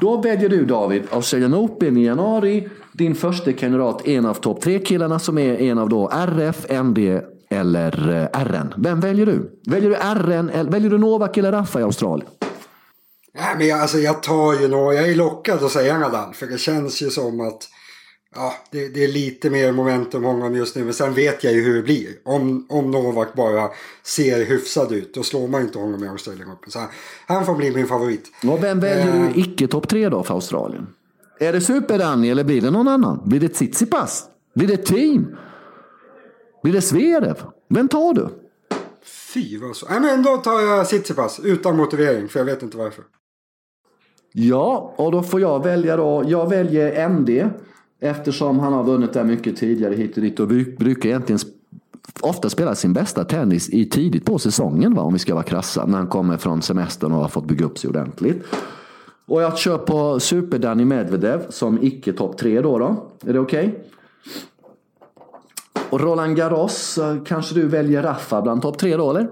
Då 0.00 0.16
väljer 0.20 0.48
du 0.48 0.64
David 0.64 1.02
Australian 1.10 1.54
Open 1.54 1.96
i 1.96 2.04
januari. 2.04 2.68
Din 2.92 3.14
första 3.14 3.52
kandidat, 3.52 4.08
en 4.08 4.26
av 4.26 4.34
topp 4.34 4.60
tre 4.60 4.78
killarna 4.78 5.18
som 5.18 5.38
är 5.38 5.60
en 5.60 5.78
av 5.78 5.88
då 5.88 6.08
RF, 6.12 6.66
ND 6.82 6.98
eller 7.50 8.28
eh, 8.34 8.44
RN. 8.44 8.74
Vem 8.76 9.00
väljer 9.00 9.26
du? 9.26 9.60
Väljer 9.66 9.90
du 9.90 9.96
RN, 9.96 10.70
väljer 10.70 10.90
du 10.90 10.98
Novak 10.98 11.36
eller 11.36 11.52
Raffa 11.52 11.80
i 11.80 11.82
Australien? 11.82 12.30
Nej, 13.34 13.54
men 13.58 13.66
jag, 13.66 13.80
alltså, 13.80 13.98
jag 13.98 14.22
tar 14.22 14.60
ju 14.60 14.68
nog, 14.68 14.94
jag 14.94 15.08
är 15.08 15.14
lockad 15.14 15.64
att 15.64 15.72
säga 15.72 15.98
Nadal. 15.98 16.34
För 16.34 16.46
det 16.46 16.58
känns 16.58 17.02
ju 17.02 17.10
som 17.10 17.40
att 17.40 17.68
ja, 18.34 18.54
det, 18.70 18.88
det, 18.88 19.04
är 19.04 19.08
lite 19.08 19.50
mer 19.50 19.72
momentum 19.72 20.24
honom 20.24 20.54
just 20.54 20.76
nu. 20.76 20.84
Men 20.84 20.94
sen 20.94 21.14
vet 21.14 21.44
jag 21.44 21.52
ju 21.52 21.62
hur 21.62 21.76
det 21.76 21.82
blir. 21.82 22.08
Om, 22.24 22.66
om 22.68 22.90
Novak 22.90 23.34
bara 23.34 23.68
ser 24.02 24.44
hyfsad 24.44 24.92
ut, 24.92 25.14
då 25.14 25.22
slår 25.22 25.48
man 25.48 25.62
inte 25.62 25.78
honom 25.78 26.04
i 26.04 26.08
Australien 26.08 26.48
Open. 26.52 26.70
Så 26.70 26.78
han, 26.78 26.88
han 27.26 27.46
får 27.46 27.54
bli 27.54 27.70
min 27.70 27.86
favorit. 27.86 28.32
Och 28.46 28.64
vem 28.64 28.80
väljer 28.80 29.16
eh, 29.16 29.32
du 29.34 29.40
icke 29.40 29.68
topp 29.68 29.88
tre 29.88 30.08
då 30.08 30.22
för 30.22 30.34
Australien? 30.34 30.86
Är 31.40 31.52
det 31.52 31.60
Super-Danny 31.60 32.30
eller 32.30 32.44
blir 32.44 32.60
det 32.60 32.70
någon 32.70 32.88
annan? 32.88 33.22
Blir 33.24 33.40
det 33.40 33.48
Tsitsipas? 33.48 34.24
Blir 34.54 34.68
det 34.68 34.76
Team? 34.76 35.36
Blir 36.62 36.72
det 36.72 36.80
Zverev? 36.80 37.42
Vem 37.68 37.88
tar 37.88 38.14
du? 38.14 38.28
Fy 39.34 39.58
vad 39.58 39.76
så. 39.76 39.86
Nej 39.90 40.00
men 40.00 40.22
då 40.22 40.36
tar 40.36 40.60
jag 40.60 40.86
Tsitsipas 40.86 41.40
utan 41.40 41.76
motivering 41.76 42.28
för 42.28 42.40
jag 42.40 42.44
vet 42.46 42.62
inte 42.62 42.76
varför. 42.76 43.04
Ja, 44.32 44.94
och 44.96 45.12
då 45.12 45.22
får 45.22 45.40
jag 45.40 45.64
välja 45.64 45.96
då. 45.96 46.24
Jag 46.26 46.48
väljer 46.48 47.08
MD. 47.08 47.48
Eftersom 48.00 48.58
han 48.58 48.72
har 48.72 48.84
vunnit 48.84 49.12
där 49.12 49.24
mycket 49.24 49.56
tidigare 49.56 49.94
hit 49.94 50.16
och 50.16 50.22
dit 50.22 50.40
och 50.40 50.48
brukar 50.48 51.08
egentligen 51.08 51.40
ofta 52.20 52.50
spela 52.50 52.74
sin 52.74 52.92
bästa 52.92 53.24
tennis 53.24 53.70
i 53.70 53.84
tidigt 53.84 54.24
på 54.24 54.38
säsongen 54.38 54.94
va, 54.94 55.02
om 55.02 55.12
vi 55.12 55.18
ska 55.18 55.34
vara 55.34 55.44
krassa. 55.44 55.86
När 55.86 55.98
han 55.98 56.06
kommer 56.06 56.36
från 56.36 56.62
semestern 56.62 57.12
och 57.12 57.18
har 57.18 57.28
fått 57.28 57.44
bygga 57.44 57.66
upp 57.66 57.78
sig 57.78 57.90
ordentligt. 57.90 58.44
Och 59.26 59.42
jag 59.42 59.58
kör 59.58 59.78
på 59.78 60.20
Super-Danny 60.20 60.84
Medvedev 60.84 61.50
som 61.50 61.78
icke 61.82 62.12
topp 62.12 62.38
tre 62.38 62.60
då. 62.60 62.78
då. 62.78 63.06
Är 63.26 63.32
det 63.32 63.38
okej? 63.38 63.68
Okay? 63.68 63.80
Och 65.90 66.00
Roland 66.00 66.36
Garros, 66.36 66.98
eh, 66.98 67.16
kanske 67.24 67.54
du 67.54 67.66
väljer 67.66 68.02
Raffa 68.02 68.42
bland 68.42 68.62
topp 68.62 68.78
tre 68.78 68.96
då 68.96 69.10
eller? 69.10 69.28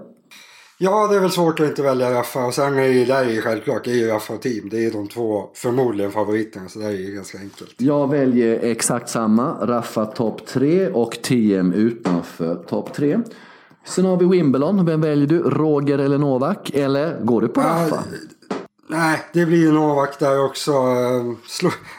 Ja, 0.81 1.07
det 1.07 1.15
är 1.15 1.19
väl 1.19 1.31
svårt 1.31 1.59
att 1.59 1.67
inte 1.67 1.81
välja 1.81 2.13
Raffa. 2.13 2.45
Och 2.45 2.53
sen 2.53 2.77
är 2.77 2.87
ju 2.87 3.05
där 3.05 3.25
är 3.25 3.29
ju 3.29 3.41
självklart, 3.41 3.83
det 3.83 3.91
är 3.91 3.95
ju 3.95 4.07
Raffa 4.07 4.33
och 4.33 4.41
Team. 4.41 4.69
Det 4.69 4.85
är 4.85 4.91
de 4.91 5.07
två 5.07 5.49
förmodligen 5.53 6.11
favoriterna, 6.11 6.69
så 6.69 6.79
det 6.79 6.85
är 6.85 6.91
ju 6.91 7.15
ganska 7.15 7.37
enkelt. 7.37 7.73
Jag 7.77 8.09
väljer 8.09 8.59
exakt 8.63 9.09
samma. 9.09 9.65
Raffa 9.65 10.05
topp 10.05 10.45
3 10.45 10.89
och 10.89 11.11
TM 11.21 11.73
utanför 11.73 12.55
topp 12.55 12.93
3. 12.93 13.19
Sen 13.85 14.05
har 14.05 14.17
vi 14.17 14.25
Wimbledon. 14.25 14.85
Vem 14.85 15.01
väljer 15.01 15.27
du? 15.27 15.39
Roger 15.39 15.99
eller 15.99 16.17
Novak? 16.17 16.69
Eller 16.73 17.19
går 17.21 17.41
du 17.41 17.47
på 17.47 17.61
Raffa? 17.61 17.95
Uh, 17.95 18.01
Nej, 18.91 19.21
det 19.33 19.45
blir 19.45 19.57
ju 19.57 19.71
Novak 19.71 20.19
där 20.19 20.45
också. 20.45 20.73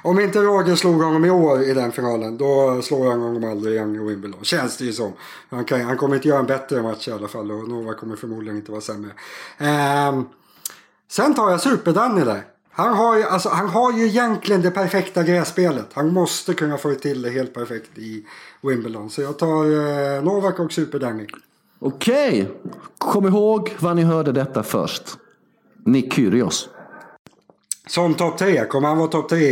Om 0.02 0.20
inte 0.20 0.38
Roger 0.38 0.74
slog 0.74 1.02
honom 1.02 1.24
i 1.24 1.30
år 1.30 1.62
i 1.62 1.74
den 1.74 1.92
finalen, 1.92 2.38
då 2.38 2.82
slår 2.82 3.10
han 3.10 3.20
honom 3.20 3.50
aldrig 3.50 3.74
igen 3.74 3.96
i 3.96 3.98
Wimbledon. 3.98 4.44
Känns 4.44 4.76
det 4.76 4.84
ju 4.84 4.92
som. 4.92 5.12
Han, 5.50 5.64
kan, 5.64 5.80
han 5.80 5.96
kommer 5.96 6.16
inte 6.16 6.28
göra 6.28 6.38
en 6.38 6.46
bättre 6.46 6.82
match 6.82 7.08
i 7.08 7.12
alla 7.12 7.28
fall 7.28 7.50
och 7.50 7.68
Novak 7.68 7.98
kommer 7.98 8.16
förmodligen 8.16 8.56
inte 8.56 8.70
vara 8.70 8.80
sämre. 8.80 9.10
Um, 10.08 10.28
sen 11.08 11.34
tar 11.34 11.50
jag 11.50 11.60
Super-Danny 11.60 12.24
där. 12.24 12.44
Han 12.70 12.96
har, 12.96 13.16
ju, 13.16 13.24
alltså, 13.24 13.48
han 13.48 13.68
har 13.68 13.92
ju 13.92 14.06
egentligen 14.06 14.62
det 14.62 14.70
perfekta 14.70 15.22
grässpelet. 15.22 15.86
Han 15.92 16.12
måste 16.12 16.54
kunna 16.54 16.78
få 16.78 16.94
till 16.94 17.22
det 17.22 17.30
helt 17.30 17.54
perfekt 17.54 17.98
i 17.98 18.26
Wimbledon. 18.62 19.10
Så 19.10 19.22
jag 19.22 19.38
tar 19.38 19.64
eh, 19.64 20.22
Novak 20.22 20.58
och 20.58 20.72
Super-Danny. 20.72 21.26
Okej, 21.78 22.50
kom 22.98 23.26
ihåg 23.26 23.76
vad 23.78 23.96
ni 23.96 24.02
hörde 24.02 24.32
detta 24.32 24.62
först. 24.62 25.18
Nick 25.84 26.14
Kyrgios. 26.14 26.68
Som 27.86 28.14
topp 28.14 28.38
10? 28.38 28.64
Kommer 28.64 28.88
han 28.88 28.98
vara 28.98 29.08
topp 29.08 29.28
10 29.28 29.48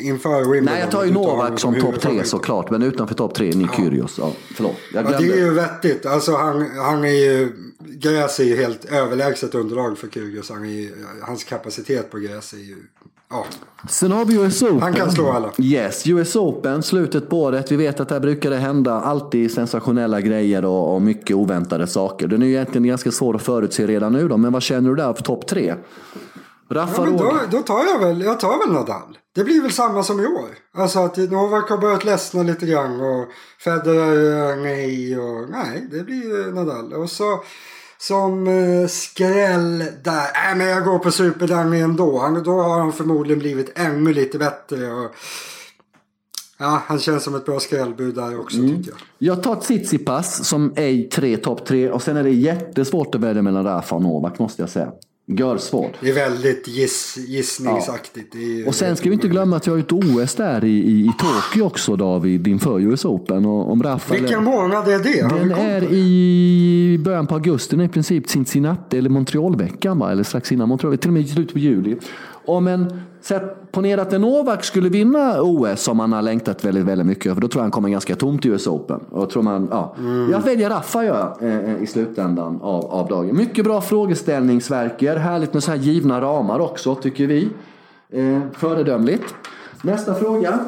inför 0.00 0.38
Wimbledon? 0.38 0.64
Nej, 0.64 0.80
jag 0.80 0.90
tar 0.90 1.04
ju 1.04 1.12
Novak 1.12 1.60
som 1.60 1.80
topp 1.80 2.00
3 2.00 2.24
såklart. 2.24 2.70
Men 2.70 2.82
utanför 2.82 3.14
topp 3.14 3.34
3, 3.34 3.46
Nick 3.46 3.70
ja. 3.72 3.76
Kyrgios. 3.76 4.14
Ja, 4.18 4.32
förlåt. 4.54 4.76
Ja, 4.94 5.02
det 5.02 5.14
är 5.14 5.36
ju 5.36 5.50
vettigt. 5.50 6.06
Alltså, 6.06 6.36
han, 6.36 6.70
han 6.76 7.04
är 7.04 7.08
ju, 7.08 7.52
gräs 7.78 8.40
är 8.40 8.44
ju 8.44 8.56
helt 8.56 8.84
överlägset 8.84 9.54
underlag 9.54 9.98
för 9.98 10.08
Kyrgios. 10.08 10.50
Han 10.50 10.70
ju, 10.70 10.92
hans 11.22 11.44
kapacitet 11.44 12.10
på 12.10 12.18
gräs 12.18 12.52
är 12.52 12.56
ju... 12.56 12.76
Ja. 13.30 13.44
Sen 13.88 14.12
har 14.12 14.24
vi 14.24 14.34
US 14.34 14.62
Open. 14.62 14.82
Han 14.82 14.94
kan 14.94 15.12
slå 15.12 15.30
alla. 15.30 15.52
Yes, 15.58 16.06
US 16.06 16.36
Open, 16.36 16.82
slutet 16.82 17.28
på 17.28 17.42
året. 17.42 17.72
Vi 17.72 17.76
vet 17.76 18.00
att 18.00 18.08
där 18.08 18.20
brukar 18.20 18.50
det 18.50 18.56
hända 18.56 18.92
alltid 18.92 19.50
sensationella 19.50 20.20
grejer 20.20 20.64
och, 20.64 20.94
och 20.94 21.02
mycket 21.02 21.36
oväntade 21.36 21.86
saker. 21.86 22.28
Den 22.28 22.42
är 22.42 22.46
ju 22.46 22.52
egentligen 22.52 22.86
ganska 22.86 23.10
svår 23.10 23.36
att 23.36 23.42
förutse 23.42 23.86
redan 23.86 24.12
nu 24.12 24.28
då, 24.28 24.36
men 24.36 24.52
vad 24.52 24.62
känner 24.62 24.90
du 24.90 24.96
där 24.96 25.12
för 25.12 25.22
topp 25.22 25.46
3? 25.46 25.74
Rafa 26.70 27.06
ja, 27.06 27.10
då, 27.10 27.40
då, 27.50 27.62
tar 27.62 27.84
jag 27.84 27.98
väl, 27.98 28.22
jag 28.22 28.40
tar 28.40 28.58
väl 28.58 28.74
Nadal. 28.74 29.18
Det 29.34 29.44
blir 29.44 29.62
väl 29.62 29.72
samma 29.72 30.02
som 30.02 30.20
i 30.20 30.26
år. 30.26 30.48
Alltså 30.74 30.98
att 30.98 31.16
Novak 31.16 31.70
har 31.70 31.78
börjat 31.78 32.04
ledsna 32.04 32.42
lite 32.42 32.66
grann 32.66 33.00
och 33.00 33.28
Federer 33.60 34.50
eh, 34.50 34.56
nej 34.56 35.18
och 35.18 35.50
nej, 35.50 35.88
det 35.90 36.02
blir 36.02 36.52
Nadal. 36.52 36.92
Och 36.92 37.10
så 37.10 37.42
som 37.98 38.46
eh, 38.46 38.86
skräll 38.88 39.78
där. 39.78 40.12
Nej, 40.34 40.52
äh, 40.52 40.58
men 40.58 40.66
jag 40.66 40.84
går 40.84 40.98
på 40.98 41.10
Superdummy 41.10 41.80
ändå. 41.80 42.18
Han, 42.18 42.42
då 42.42 42.62
har 42.62 42.80
han 42.80 42.92
förmodligen 42.92 43.38
blivit 43.38 43.78
ännu 43.78 44.12
lite 44.12 44.38
bättre. 44.38 44.92
Och, 44.92 45.10
ja, 46.58 46.82
han 46.86 46.98
känns 46.98 47.24
som 47.24 47.34
ett 47.34 47.46
bra 47.46 47.60
skrällbud 47.60 48.14
där 48.14 48.40
också 48.40 48.58
mm. 48.58 48.76
tycker 48.76 48.90
jag. 48.90 48.98
Jag 49.18 49.42
tar 49.42 49.56
Tsitsipas 49.56 50.44
som 50.44 50.72
är 50.76 51.08
tre 51.08 51.36
topp 51.36 51.66
tre 51.66 51.90
och 51.90 52.02
sen 52.02 52.16
är 52.16 52.22
det 52.22 52.30
jättesvårt 52.30 53.14
att 53.14 53.20
välja 53.20 53.42
mellan 53.42 53.64
Rafa 53.64 53.94
och 53.94 54.02
Novak 54.02 54.38
måste 54.38 54.62
jag 54.62 54.70
säga. 54.70 54.92
Görsvårt. 55.28 55.92
Det 56.00 56.10
är 56.10 56.14
väldigt 56.14 56.68
giss, 56.68 57.16
gissningsaktigt. 57.28 58.34
Ja. 58.34 58.68
och 58.68 58.74
sen 58.74 58.96
ska 58.96 59.08
vi 59.08 59.14
inte 59.14 59.28
glömma 59.28 59.56
att 59.56 59.66
jag 59.66 59.74
har 59.74 59.80
ett 59.80 59.92
OS 59.92 60.34
där 60.34 60.64
i, 60.64 60.68
i, 60.68 61.00
i 61.00 61.10
Tokyo 61.18 61.66
också 61.66 61.96
David 61.96 62.48
inför 62.48 62.80
US 62.80 63.04
Open. 63.04 63.46
Och 63.46 63.72
om 63.72 63.82
Rafael, 63.82 64.20
Vilken 64.20 64.44
månad 64.44 64.88
är 64.88 64.98
det? 64.98 65.36
Den 65.36 65.50
är 65.50 65.92
i 65.92 67.00
början 67.04 67.26
på 67.26 67.34
augusti, 67.34 67.76
i 67.82 67.88
princip 67.88 68.28
Cincinnati 68.28 68.98
eller 68.98 69.10
Montrealveckan? 69.10 70.02
Eller 70.02 70.22
strax 70.22 70.52
innan 70.52 70.68
Montreal, 70.68 70.98
till 70.98 71.10
och 71.10 71.14
med 71.14 71.22
i 71.22 71.28
slutet 71.28 71.52
på 71.52 71.58
juli. 71.58 71.96
Om 72.46 72.66
en, 72.66 73.00
sätt, 73.20 73.72
ponera 73.72 74.02
att 74.02 74.12
en 74.12 74.20
Novak 74.20 74.64
skulle 74.64 74.88
vinna 74.88 75.42
OS 75.42 75.80
som 75.80 76.00
han 76.00 76.12
har 76.12 76.22
längtat 76.22 76.64
väldigt, 76.64 76.84
väldigt 76.84 77.06
mycket 77.06 77.34
för 77.34 77.40
då 77.40 77.48
tror 77.48 77.60
jag 77.60 77.64
han 77.64 77.70
kommer 77.70 77.88
ganska 77.88 78.16
tomt 78.16 78.46
i 78.46 78.48
US 78.48 78.66
Open. 78.66 79.00
Och 79.10 79.30
tror 79.30 79.42
man, 79.42 79.68
ja. 79.70 79.94
Mm. 79.98 80.30
Jag 80.30 80.40
väljer 80.40 80.70
Raffa 80.70 81.04
jag, 81.04 81.42
eh, 81.42 81.82
i 81.82 81.86
slutändan 81.86 82.58
av, 82.62 82.84
av 82.84 83.08
dagen. 83.08 83.36
Mycket 83.36 83.64
bra 83.64 83.80
frågeställning 83.80 84.60
Sverker. 84.60 85.16
Härligt 85.16 85.54
med 85.54 85.62
så 85.62 85.70
här 85.70 85.78
givna 85.78 86.20
ramar 86.20 86.60
också 86.60 86.94
tycker 86.94 87.26
vi. 87.26 87.48
Eh, 88.10 88.40
föredömligt. 88.52 89.34
Nästa 89.82 90.14
fråga 90.14 90.58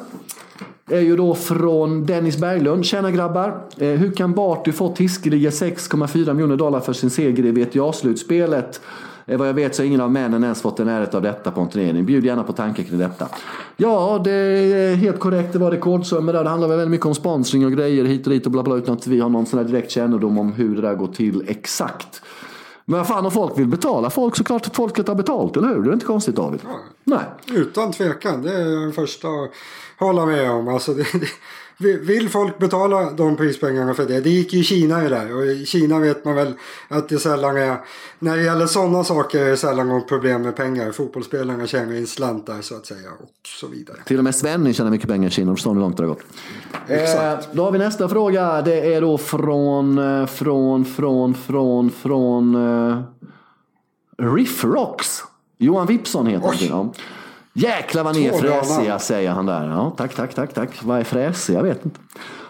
är 0.90 1.00
ju 1.00 1.16
då 1.16 1.34
från 1.34 2.06
Dennis 2.06 2.38
Berglund. 2.38 2.84
Tjena 2.84 3.10
grabbar! 3.10 3.60
Eh, 3.76 3.88
hur 3.88 4.12
kan 4.12 4.32
Barty 4.32 4.72
fått 4.72 4.98
hiskeliga 4.98 5.50
6,4 5.50 6.32
miljoner 6.32 6.56
dollar 6.56 6.80
för 6.80 6.92
sin 6.92 7.10
seger 7.10 7.44
i 7.44 7.50
WTA-slutspelet? 7.50 8.80
Eh, 9.28 9.38
vad 9.38 9.48
jag 9.48 9.54
vet 9.54 9.74
så 9.74 9.82
har 9.82 9.86
ingen 9.86 10.00
av 10.00 10.12
männen 10.12 10.44
ens 10.44 10.62
fått 10.62 10.80
en 10.80 10.88
ärret 10.88 11.14
av 11.14 11.22
detta 11.22 11.50
på 11.50 11.60
en 11.60 11.68
turnering. 11.68 12.06
Bjud 12.06 12.24
gärna 12.24 12.42
på 12.42 12.52
tankar 12.52 12.82
kring 12.82 12.98
detta. 12.98 13.28
Ja, 13.76 14.20
det 14.24 14.30
är 14.30 14.94
helt 14.94 15.20
korrekt. 15.20 15.52
Det 15.52 15.58
var 15.58 15.70
rekordsummor 15.70 16.32
där. 16.32 16.44
Det 16.44 16.50
handlar 16.50 16.68
väldigt 16.68 16.90
mycket 16.90 17.06
om 17.06 17.14
sponsring 17.14 17.66
och 17.66 17.72
grejer 17.72 18.04
hit 18.04 18.26
och 18.26 18.32
dit 18.32 18.46
och 18.46 18.52
bla 18.52 18.62
bla 18.62 18.76
utan 18.76 18.94
att 18.94 19.06
vi 19.06 19.20
har 19.20 19.28
någon 19.28 19.46
sån 19.46 19.66
direkt 19.66 19.90
kännedom 19.90 20.38
om 20.38 20.52
hur 20.52 20.76
det 20.76 20.82
där 20.82 20.94
går 20.94 21.06
till 21.06 21.44
exakt. 21.48 22.22
Men 22.84 22.98
vad 22.98 23.06
fan 23.06 23.24
om 23.24 23.30
folk 23.30 23.58
vill 23.58 23.66
betala 23.66 24.10
folk 24.10 24.36
så 24.36 24.44
klart 24.44 24.66
att 24.66 24.76
folket 24.76 25.08
har 25.08 25.14
betalt, 25.14 25.56
eller 25.56 25.68
hur? 25.68 25.82
Det 25.82 25.90
är 25.90 25.92
inte 25.92 26.06
konstigt 26.06 26.36
David. 26.36 26.60
Ja, 26.64 26.78
Nej. 27.04 27.58
Utan 27.58 27.92
tvekan, 27.92 28.42
det 28.42 28.52
är 28.52 28.80
den 28.80 28.92
första 28.92 29.28
att 29.28 29.50
hålla 29.98 30.26
med 30.26 30.50
om. 30.50 30.68
Alltså 30.68 30.94
det, 30.94 31.02
det, 31.12 31.28
vill 31.78 32.28
folk 32.28 32.58
betala 32.58 33.10
de 33.10 33.36
prispengarna 33.36 33.94
för 33.94 34.06
det? 34.06 34.20
Det 34.20 34.30
gick 34.30 34.52
ju 34.52 34.60
i 34.60 34.64
Kina 34.64 35.06
i 35.06 35.08
det 35.08 35.32
och 35.32 35.46
i 35.46 35.66
Kina 35.66 35.98
vet 35.98 36.24
man 36.24 36.34
väl 36.34 36.54
att 36.88 37.08
det 37.08 37.18
sällan 37.18 37.56
är, 37.56 37.76
när 38.18 38.36
det 38.36 38.42
gäller 38.42 38.66
sådana 38.66 39.04
saker 39.04 39.40
är 39.40 39.50
det 39.50 39.56
sällan 39.56 39.88
något 39.88 40.08
problem 40.08 40.42
med 40.42 40.56
pengar. 40.56 40.92
Fotbollsspelarna 40.92 41.66
tjänar 41.66 41.94
in 41.94 42.06
slantar 42.06 42.60
så 42.60 42.76
att 42.76 42.86
säga 42.86 43.10
och 43.20 43.28
så 43.60 43.66
vidare. 43.66 43.96
Till 44.06 44.18
och 44.18 44.24
med 44.24 44.34
Svenny 44.34 44.72
tjänar 44.74 44.90
mycket 44.90 45.08
pengar 45.08 45.28
i 45.28 45.30
Kina, 45.30 45.54
förstår 45.54 45.70
ni 45.70 45.74
hur 45.74 45.80
långt 45.80 45.96
det 45.96 46.02
har 46.02 46.08
gått. 46.08 46.24
Exakt. 46.88 47.44
Eh, 47.44 47.50
då 47.52 47.64
har 47.64 47.72
vi 47.72 47.78
nästa 47.78 48.08
fråga, 48.08 48.62
det 48.62 48.94
är 48.94 49.00
då 49.00 49.18
från, 49.18 49.98
eh, 49.98 50.26
från, 50.26 50.84
från, 50.84 51.34
från, 51.34 51.90
från 51.90 52.54
uh, 52.54 53.02
Riff 54.18 54.64
Rocks. 54.64 55.22
Johan 55.58 55.86
Wipson 55.86 56.26
heter 56.26 56.70
han. 56.70 56.90
Jäklar 57.58 58.04
vad 58.04 58.16
ni 58.16 58.26
är 58.26 58.38
fräsiga 58.38 58.98
säger 58.98 59.30
han 59.30 59.46
där. 59.46 59.68
Ja, 59.68 59.94
tack, 59.96 60.14
tack, 60.14 60.34
tack, 60.34 60.54
tack. 60.54 60.70
Vad 60.82 61.00
är 61.00 61.04
fräsig? 61.04 61.54
Jag 61.54 61.62
vet 61.62 61.84
inte. 61.84 62.00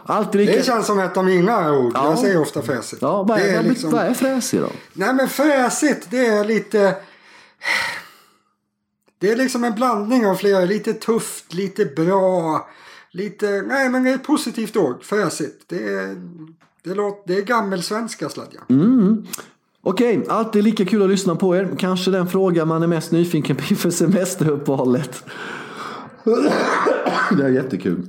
Alltid 0.04 0.40
lika... 0.40 0.52
Det 0.52 0.64
känns 0.64 0.86
som 0.86 0.98
ett 0.98 1.16
av 1.16 1.24
mina 1.24 1.72
ord. 1.72 1.92
Ja. 1.94 2.10
Jag 2.10 2.18
säger 2.18 2.40
ofta 2.40 2.62
fräsigt. 2.62 3.02
Ja, 3.02 3.22
vad 3.22 3.40
är, 3.40 3.58
är 3.58 3.62
liksom... 3.62 3.94
är 3.94 4.14
fräsig 4.14 4.60
då? 4.60 4.68
Nej 4.92 5.14
men 5.14 5.28
fräsigt 5.28 6.10
det 6.10 6.26
är 6.26 6.44
lite... 6.44 6.94
Det 9.18 9.30
är 9.30 9.36
liksom 9.36 9.64
en 9.64 9.74
blandning 9.74 10.26
av 10.26 10.34
flera. 10.34 10.64
Lite 10.64 10.92
tufft, 10.92 11.54
lite 11.54 11.84
bra. 11.84 12.68
Lite... 13.10 13.62
Nej 13.66 13.88
men 13.88 14.04
det 14.04 14.10
är 14.10 14.14
ett 14.14 14.26
positivt 14.26 14.76
ord. 14.76 15.04
Fräsigt. 15.04 15.64
Det 15.66 15.88
är... 15.88 16.16
Det, 16.84 16.94
låter, 16.94 17.22
det 17.26 17.38
är 17.38 17.42
gammelsvenska 17.42 18.28
sladja. 18.28 18.60
Mm. 18.68 19.26
Okej, 19.82 20.26
alltid 20.28 20.64
lika 20.64 20.84
kul 20.84 21.02
att 21.02 21.10
lyssna 21.10 21.36
på 21.36 21.56
er. 21.56 21.68
Kanske 21.78 22.10
den 22.10 22.26
fråga 22.26 22.64
man 22.64 22.82
är 22.82 22.86
mest 22.86 23.12
nyfiken 23.12 23.56
på 23.56 23.62
inför 23.70 23.90
semesteruppehållet. 23.90 25.24
Det 27.38 27.44
är 27.44 27.48
jättekul. 27.48 28.06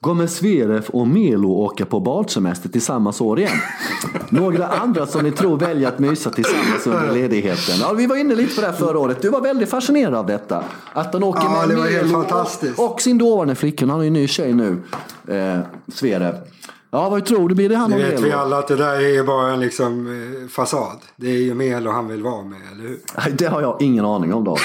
Kommer 0.00 0.26
Zverev 0.26 0.86
och 0.88 1.08
Melo 1.08 1.48
åka 1.48 1.86
på 1.86 2.00
badsemester 2.00 2.68
tillsammans 2.68 3.20
år 3.20 3.38
igen? 3.38 3.58
Några 4.28 4.66
andra 4.68 5.06
som 5.06 5.22
ni 5.22 5.30
tror 5.30 5.58
väljer 5.58 5.88
att 5.88 5.98
mysa 5.98 6.30
tillsammans 6.30 6.86
under 6.86 7.12
ledigheten? 7.12 7.74
Ja, 7.80 7.92
vi 7.92 8.06
var 8.06 8.16
inne 8.16 8.34
lite 8.34 8.54
på 8.54 8.60
det 8.60 8.66
här 8.66 8.74
förra 8.74 8.98
året. 8.98 9.22
Du 9.22 9.30
var 9.30 9.40
väldigt 9.40 9.68
fascinerad 9.68 10.14
av 10.14 10.26
detta. 10.26 10.64
Att 10.92 11.12
han 11.12 11.22
åker 11.22 11.42
ja, 11.42 11.66
med 11.66 11.78
Melo 11.78 12.18
och, 12.76 12.92
och, 12.92 13.00
sin 13.00 13.18
dåvarande 13.18 13.54
flickvän. 13.54 13.90
Han 13.90 13.98
har 13.98 14.04
ju 14.04 14.06
en 14.06 14.12
ny 14.12 14.28
tjej 14.28 14.52
nu, 14.54 14.82
eh, 15.28 15.58
Zverev. 15.88 16.34
Ja, 16.94 17.08
vad 17.08 17.26
tror 17.26 17.48
du? 17.48 17.54
Blir 17.54 17.68
det 17.68 17.76
han 17.76 17.92
och 17.92 17.98
Det 17.98 18.10
vet 18.10 18.20
vi 18.20 18.32
alla 18.32 18.58
att 18.58 18.68
det 18.68 18.76
där 18.76 19.00
är 19.00 19.22
bara 19.22 19.52
en 19.52 19.60
liksom 19.60 20.06
eh, 20.06 20.48
fasad. 20.48 20.98
Det 21.16 21.26
är 21.26 21.38
ju 21.38 21.54
Melo 21.54 21.90
han 21.90 22.08
vill 22.08 22.22
vara 22.22 22.42
med, 22.42 22.60
eller 22.72 22.88
hur? 22.88 23.00
Det 23.30 23.46
har 23.46 23.62
jag 23.62 23.76
ingen 23.80 24.04
aning 24.04 24.34
om 24.34 24.44
då. 24.44 24.56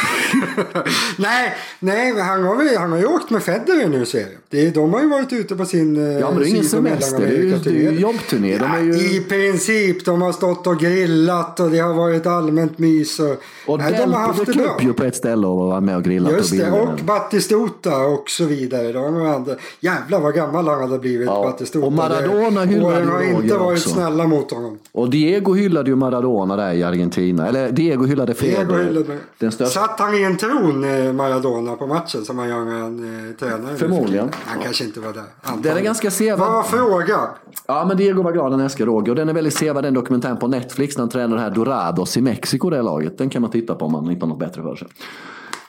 nej, 1.17 1.55
nej, 1.79 2.19
han 2.21 2.43
har, 2.43 2.63
ju, 2.63 2.77
han 2.77 2.91
har 2.91 2.99
ju 2.99 3.05
åkt 3.05 3.29
med 3.29 3.43
Federer 3.43 3.87
nu 3.87 4.05
ser 4.05 4.27
jag. 4.49 4.73
de 4.73 4.93
har 4.93 5.01
ju 5.01 5.09
varit 5.09 5.33
ute 5.33 5.55
på 5.55 5.65
sin 5.65 5.97
eh, 5.97 6.19
Ja, 6.19 6.31
men 6.31 6.39
det 6.39 6.45
är 6.45 6.49
ingen 6.49 6.63
semester. 6.63 7.19
Det 7.19 7.27
är 7.27 7.31
ju, 7.31 7.57
det 7.57 7.69
är 7.69 7.91
ju 7.91 7.99
jobbturné. 7.99 8.51
Ja, 8.51 8.67
de 8.77 8.85
ju... 8.85 9.17
I 9.17 9.21
princip. 9.21 10.05
De 10.05 10.21
har 10.21 10.31
stått 10.31 10.67
och 10.67 10.79
grillat 10.79 11.59
och 11.59 11.69
det 11.69 11.79
har 11.79 11.93
varit 11.93 12.25
allmänt 12.25 12.77
mys. 12.77 13.19
Och, 13.19 13.35
och 13.67 13.79
nej, 13.79 13.95
de 13.97 14.13
har 14.13 14.19
haft 14.19 14.45
det 14.45 14.53
bra. 14.53 14.77
ju 14.81 14.93
på 14.93 15.03
ett 15.03 15.15
ställe 15.15 15.47
och 15.47 15.57
var 15.57 15.81
med 15.81 15.95
och 15.95 16.03
grillat. 16.03 16.31
Just 16.31 16.57
det, 16.57 16.71
och 16.71 16.99
Battistota 17.05 17.97
och 17.97 18.29
så 18.29 18.45
vidare. 18.45 18.91
De 18.91 19.25
andra. 19.25 19.55
Jävlar 19.79 20.19
vad 20.19 20.35
gammal 20.35 20.67
han 20.67 20.81
hade 20.81 20.99
blivit, 20.99 21.27
ja. 21.27 21.43
Battistota. 21.43 21.85
Maradona 22.27 22.65
hyllade 22.65 22.99
ju 22.99 23.09
har 23.09 23.23
inte 23.23 23.57
varit 23.57 23.77
också. 23.77 23.89
snälla 23.89 24.27
mot 24.27 24.51
honom. 24.51 24.79
Och 24.91 25.09
Diego 25.09 25.53
hyllade 25.53 25.89
ju 25.89 25.95
Maradona 25.95 26.55
där 26.55 26.73
i 26.73 26.83
Argentina. 26.83 27.47
Eller 27.47 27.71
Diego 27.71 28.05
hyllade 28.05 28.33
Federer. 28.33 29.19
Den 29.37 29.51
största... 29.51 29.79
Satt 29.79 29.99
han 29.99 30.15
i 30.15 30.23
en 30.23 30.37
tron, 30.37 30.83
eh, 30.83 31.13
Maradona, 31.13 31.75
på 31.75 31.87
matchen 31.87 32.25
som 32.25 32.35
man 32.35 32.49
gör 32.49 32.65
med 32.65 32.83
en 32.83 33.29
eh, 33.29 33.35
tränare? 33.35 33.75
Förmodligen. 33.75 34.29
Han 34.45 34.63
kanske 34.63 34.83
inte 34.83 34.99
var 34.99 35.13
där. 35.13 35.23
Antagligen. 35.41 35.61
Den 35.61 35.77
är 35.77 35.81
ganska 35.81 36.11
sevärd. 36.11 36.39
Vad 36.39 36.51
var 36.51 36.63
frågan? 36.63 37.27
Ja, 37.67 37.85
men 37.87 37.97
Diego 37.97 38.21
var 38.23 38.31
glad, 38.31 38.51
han 38.51 38.61
älskar 38.61 38.85
Roger. 38.85 39.09
Och 39.09 39.15
den 39.15 39.29
är 39.29 39.33
väldigt 39.33 39.55
sevärd, 39.57 39.83
den 39.83 39.93
dokumentären 39.93 40.37
på 40.37 40.47
Netflix. 40.47 40.97
när 40.97 41.01
han 41.01 41.09
tränar 41.09 41.35
det 41.35 41.41
här 41.41 41.51
Dorados 41.51 42.17
i 42.17 42.21
Mexiko, 42.21 42.69
det 42.69 42.81
laget. 42.81 43.17
Den 43.17 43.29
kan 43.29 43.41
man 43.41 43.51
titta 43.51 43.75
på 43.75 43.85
om 43.85 43.91
man 43.91 44.11
inte 44.11 44.25
har 44.25 44.29
något 44.29 44.39
bättre 44.39 44.61
för 44.61 44.75
sig. 44.75 44.87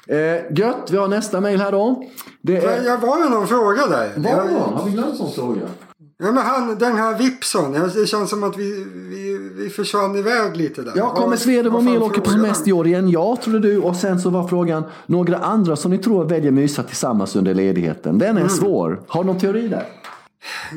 Eh, 0.07 0.59
gött, 0.59 0.89
vi 0.91 0.97
har 0.97 1.09
nästa 1.09 1.41
mejl 1.41 1.61
här 1.61 1.73
då. 1.73 2.05
Det 2.43 2.57
är... 2.57 2.85
Jag 2.85 2.99
var 2.99 3.25
det 3.25 3.29
någon 3.29 3.47
fråga 3.47 3.87
där? 3.87 4.13
Var 4.17 4.31
jag... 4.31 4.61
Har 4.61 4.85
vi 4.85 4.91
glömt 4.91 5.19
någon 5.19 5.33
fråga? 5.33 5.61
Ja, 6.23 6.33
men 6.33 6.45
han, 6.45 6.79
den 6.79 6.97
här 6.97 7.19
Vipson, 7.19 7.73
det 7.95 8.07
känns 8.07 8.31
som 8.31 8.45
att 8.45 8.59
vi, 8.59 8.87
vi, 8.95 9.51
vi 9.57 9.71
försvann 9.71 10.17
iväg 10.17 10.57
lite 10.57 10.83
där. 10.83 10.93
Ja, 10.97 11.15
kommer 11.15 11.37
Sweden 11.37 11.73
vara 11.73 11.83
med 11.83 11.97
och 11.97 12.07
åka 12.07 12.21
på 12.21 12.31
semester 12.31 12.69
i 12.69 12.73
år 12.73 12.87
igen? 12.87 13.11
Ja, 13.11 13.37
trodde 13.45 13.59
du. 13.59 13.79
Och 13.79 13.97
sen 13.97 14.21
så 14.21 14.31
var 14.31 14.49
frågan, 14.49 14.85
några 15.07 15.39
andra 15.39 15.77
som 15.77 15.91
ni 15.91 15.99
tror 15.99 16.25
väljer 16.25 16.51
mysa 16.51 16.83
tillsammans 16.83 17.37
under 17.37 17.55
ledigheten? 17.55 18.19
Den 18.19 18.37
är 18.37 18.41
mm. 18.41 18.49
svår. 18.49 19.01
Har 19.07 19.25
du 19.25 19.27
någon 19.27 19.39
teori 19.39 19.69
där? 19.69 19.87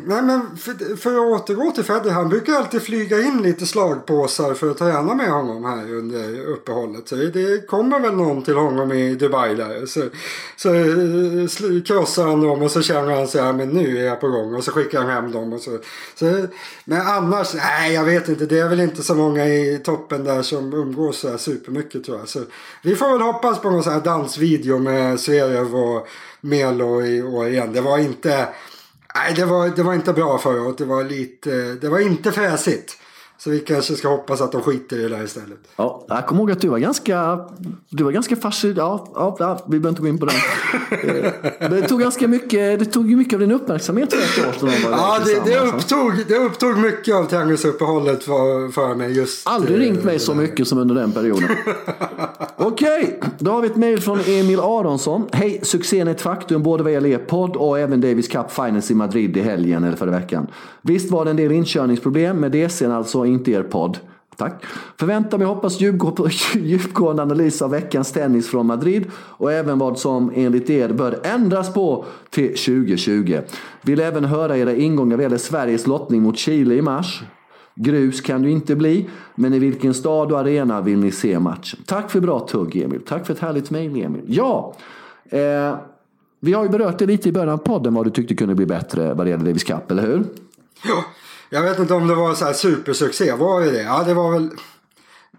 Nej 0.06 0.22
men 0.22 0.58
för, 0.58 0.96
för 0.96 1.16
att 1.16 1.42
återgå 1.42 1.72
till 1.72 1.84
Fedde. 1.84 2.12
Han 2.12 2.30
brukar 2.30 2.54
alltid 2.54 2.82
flyga 2.82 3.22
in 3.22 3.42
lite 3.42 3.66
slagpåsar 3.66 4.54
för 4.54 4.72
att 4.72 4.78
träna 4.78 5.16
med 5.16 5.32
honom 5.32 5.66
här 5.66 5.94
under 5.94 6.46
uppehållet. 6.46 7.08
Så 7.08 7.16
det 7.16 7.68
kommer 7.68 8.00
väl 8.00 8.16
någon 8.16 8.44
till 8.44 8.56
honom 8.56 8.92
i 8.92 9.16
Dubai 9.16 9.56
där. 9.56 9.86
Så, 9.86 10.02
så 10.58 11.82
krossar 11.86 12.28
han 12.28 12.42
dem 12.42 12.62
och 12.62 12.72
så 12.72 12.82
känner 12.82 13.16
han 13.16 13.28
sig 13.28 13.42
här, 13.42 13.54
men 13.54 13.70
nu 13.70 13.98
är 13.98 14.06
jag 14.06 14.22
på 14.22 14.28
gång. 14.28 14.56
Och 14.56 14.64
så 14.64 14.72
skickar 14.72 15.02
han 15.02 15.10
hem 15.10 15.32
dem. 15.32 15.54
Och 15.54 15.62
så, 15.62 15.80
så, 16.16 16.48
men 16.86 17.02
annars, 17.02 17.54
nej 17.54 17.94
jag 17.94 18.04
vet 18.04 18.30
inte. 18.30 18.46
Det 18.46 18.60
är 18.60 18.70
väl 18.70 18.80
inte 18.80 19.04
så 19.04 19.16
många 19.16 19.48
i 19.48 19.82
toppen 19.84 20.24
där 20.24 20.42
som 20.42 20.74
umgås 20.74 21.20
så 21.20 21.30
här 21.30 21.38
supermycket 21.38 22.04
tror 22.04 22.18
jag. 22.18 22.30
Så 22.30 22.40
vi 22.82 22.96
får 22.96 23.12
väl 23.12 23.22
hoppas 23.22 23.62
på 23.62 23.70
någon 23.70 23.84
sån 23.84 23.94
här 23.94 24.02
dansvideo 24.02 24.80
med 24.80 25.20
Zverev 25.20 25.76
och 25.76 26.08
Melo 26.42 27.02
i 27.02 27.24
år 27.24 27.48
igen. 27.48 27.74
Det 27.74 27.82
var 27.82 27.98
inte 27.98 28.48
Nej, 29.16 29.34
det 29.34 29.46
var, 29.46 29.70
det 29.70 29.84
var 29.84 29.94
inte 29.94 30.14
bra 30.14 30.38
förra 30.38 30.62
året, 30.62 30.78
Det 30.78 30.86
var 30.86 31.04
lite, 31.04 31.50
det 31.74 31.90
var 31.90 32.00
inte 32.00 32.32
fräsigt. 32.32 32.98
Så 33.44 33.50
vi 33.50 33.60
kanske 33.60 33.96
ska 33.96 34.08
hoppas 34.08 34.42
att 34.42 34.52
de 34.52 34.62
skiter 34.62 35.00
i 35.00 35.02
det 35.02 35.10
där 35.10 35.24
istället. 35.24 35.58
Ja, 35.76 36.06
jag 36.08 36.28
kommer 36.28 36.42
ihåg 36.42 36.52
att 36.52 36.62
du 36.62 36.68
var 36.68 36.78
ganska, 36.78 37.40
du 37.90 38.04
var 38.04 38.12
ganska 38.12 38.36
fascinerad. 38.36 38.78
Ja, 38.78 39.12
ja, 39.16 39.36
ja, 39.40 39.66
vi 39.66 39.80
behöver 39.80 39.90
inte 39.90 40.02
gå 40.02 40.08
in 40.08 40.18
på 40.18 40.26
den. 40.26 40.36
Eh, 41.62 41.70
det 41.70 41.82
tog 41.82 42.00
ganska 42.00 42.28
mycket, 42.28 42.80
det 42.80 42.86
tog 42.86 43.06
mycket 43.06 43.34
av 43.34 43.40
din 43.40 43.52
uppmärksamhet 43.52 44.14
för 44.14 44.44
ett 44.44 44.64
år 44.64 44.68
sedan. 44.68 44.92
Ja, 44.92 45.20
det, 45.26 45.52
det, 45.52 45.60
upptog, 45.60 46.14
det 46.28 46.36
upptog 46.36 46.78
mycket 46.78 47.16
av 47.16 47.26
träningsuppehållet 47.26 48.24
för, 48.24 48.72
för 48.72 48.96
mig. 48.96 49.18
Just, 49.18 49.48
Aldrig 49.48 49.80
ringt 49.80 50.04
mig 50.04 50.20
så 50.20 50.36
mycket 50.36 50.68
som 50.68 50.78
under 50.78 50.96
den 50.96 51.12
perioden. 51.12 51.50
Okej, 52.58 53.04
okay, 53.04 53.30
då 53.40 53.52
har 53.52 53.62
vi 53.62 53.68
ett 53.68 53.76
mejl 53.76 54.02
från 54.02 54.20
Emil 54.20 54.60
Aronsson. 54.60 55.28
Hej, 55.32 55.60
succén 55.64 56.08
är 56.08 56.12
ett 56.12 56.22
faktum 56.22 56.64
både 56.64 56.84
vad 56.84 56.94
gäller 56.94 57.10
er 57.10 57.18
podd 57.18 57.56
och 57.56 57.80
även 57.80 58.02
Davis 58.02 58.28
Cup 58.28 58.52
Finals 58.52 58.92
i 58.92 58.96
Madrid 58.96 59.38
i 59.38 59.42
helgen 59.42 59.84
eller 59.84 59.98
förra 59.98 60.12
veckan. 60.12 60.48
Visst 60.82 61.12
var 61.12 61.26
det 61.26 61.32
en 61.32 61.38
del 61.38 61.52
inkörningsproblem 61.52 62.38
med 62.38 62.52
DCn 62.52 62.92
alltså 62.92 63.26
inte 63.34 63.52
er 63.52 63.64
podd. 63.64 64.00
Tack. 64.36 64.66
Förväntar 64.98 65.38
mig 65.38 65.48
hoppas 65.48 65.82
djupgående 66.56 67.22
analys 67.22 67.62
av 67.62 67.72
veckans 67.72 68.12
tennis 68.12 68.48
från 68.48 68.66
Madrid 68.66 69.06
och 69.16 69.52
även 69.52 69.80
vad 69.80 70.00
som 70.00 70.32
enligt 70.36 70.70
er 70.70 70.90
bör 70.90 71.20
ändras 71.24 71.74
på 71.74 72.06
till 72.30 72.48
2020. 72.48 73.40
Vill 73.82 74.00
även 74.00 74.26
höra 74.26 74.58
era 74.58 74.76
ingångar 74.76 75.16
vad 75.16 75.24
gäller 75.24 75.38
Sveriges 75.38 75.88
lottning 75.88 76.22
mot 76.22 76.38
Chile 76.38 76.76
i 76.76 76.82
mars. 76.82 77.24
Grus 77.76 78.22
kan 78.22 78.42
det 78.42 78.48
ju 78.48 78.54
inte 78.54 78.76
bli, 78.76 79.10
men 79.36 79.54
i 79.54 79.60
vilken 79.60 79.94
stad 79.94 80.32
och 80.32 80.40
arena 80.40 80.82
vill 80.82 81.00
ni 81.00 81.12
se 81.12 81.40
matchen? 81.40 81.80
Tack 81.86 82.12
för 82.12 82.20
bra 82.20 82.40
tugg 82.40 82.76
Emil. 82.76 83.02
Tack 83.02 83.26
för 83.26 83.34
ett 83.34 83.40
härligt 83.40 83.72
mejl 83.72 84.04
Emil. 84.04 84.22
Ja, 84.28 84.76
eh, 85.30 85.76
vi 86.40 86.54
har 86.54 86.64
ju 86.64 86.70
berört 86.70 87.00
det 87.00 87.06
lite 87.06 87.30
i 87.30 87.32
början 87.32 87.50
av 87.50 87.58
podden 87.58 87.94
vad 87.94 88.06
du 88.06 88.10
tyckte 88.10 88.36
kunde 88.36 88.56
bli 88.56 88.66
bättre 88.66 89.14
vad 89.14 89.26
det 89.26 89.30
gäller 89.30 89.46
Davis 89.46 89.64
Cup, 89.64 89.92
eller 89.92 90.08
hur? 90.08 90.24
Ja, 90.86 91.04
jag 91.54 91.64
vet 91.64 91.80
inte 91.80 91.94
om 91.94 92.08
det 92.08 92.16
var 92.16 92.34
så 92.34 92.46
här 92.46 92.54
supersuccé. 92.54 93.34
Var 93.34 93.62
det 93.62 93.72
det? 93.72 93.82
Ja, 93.82 94.04
det 94.04 94.14
var 94.14 94.32
väl... 94.32 94.50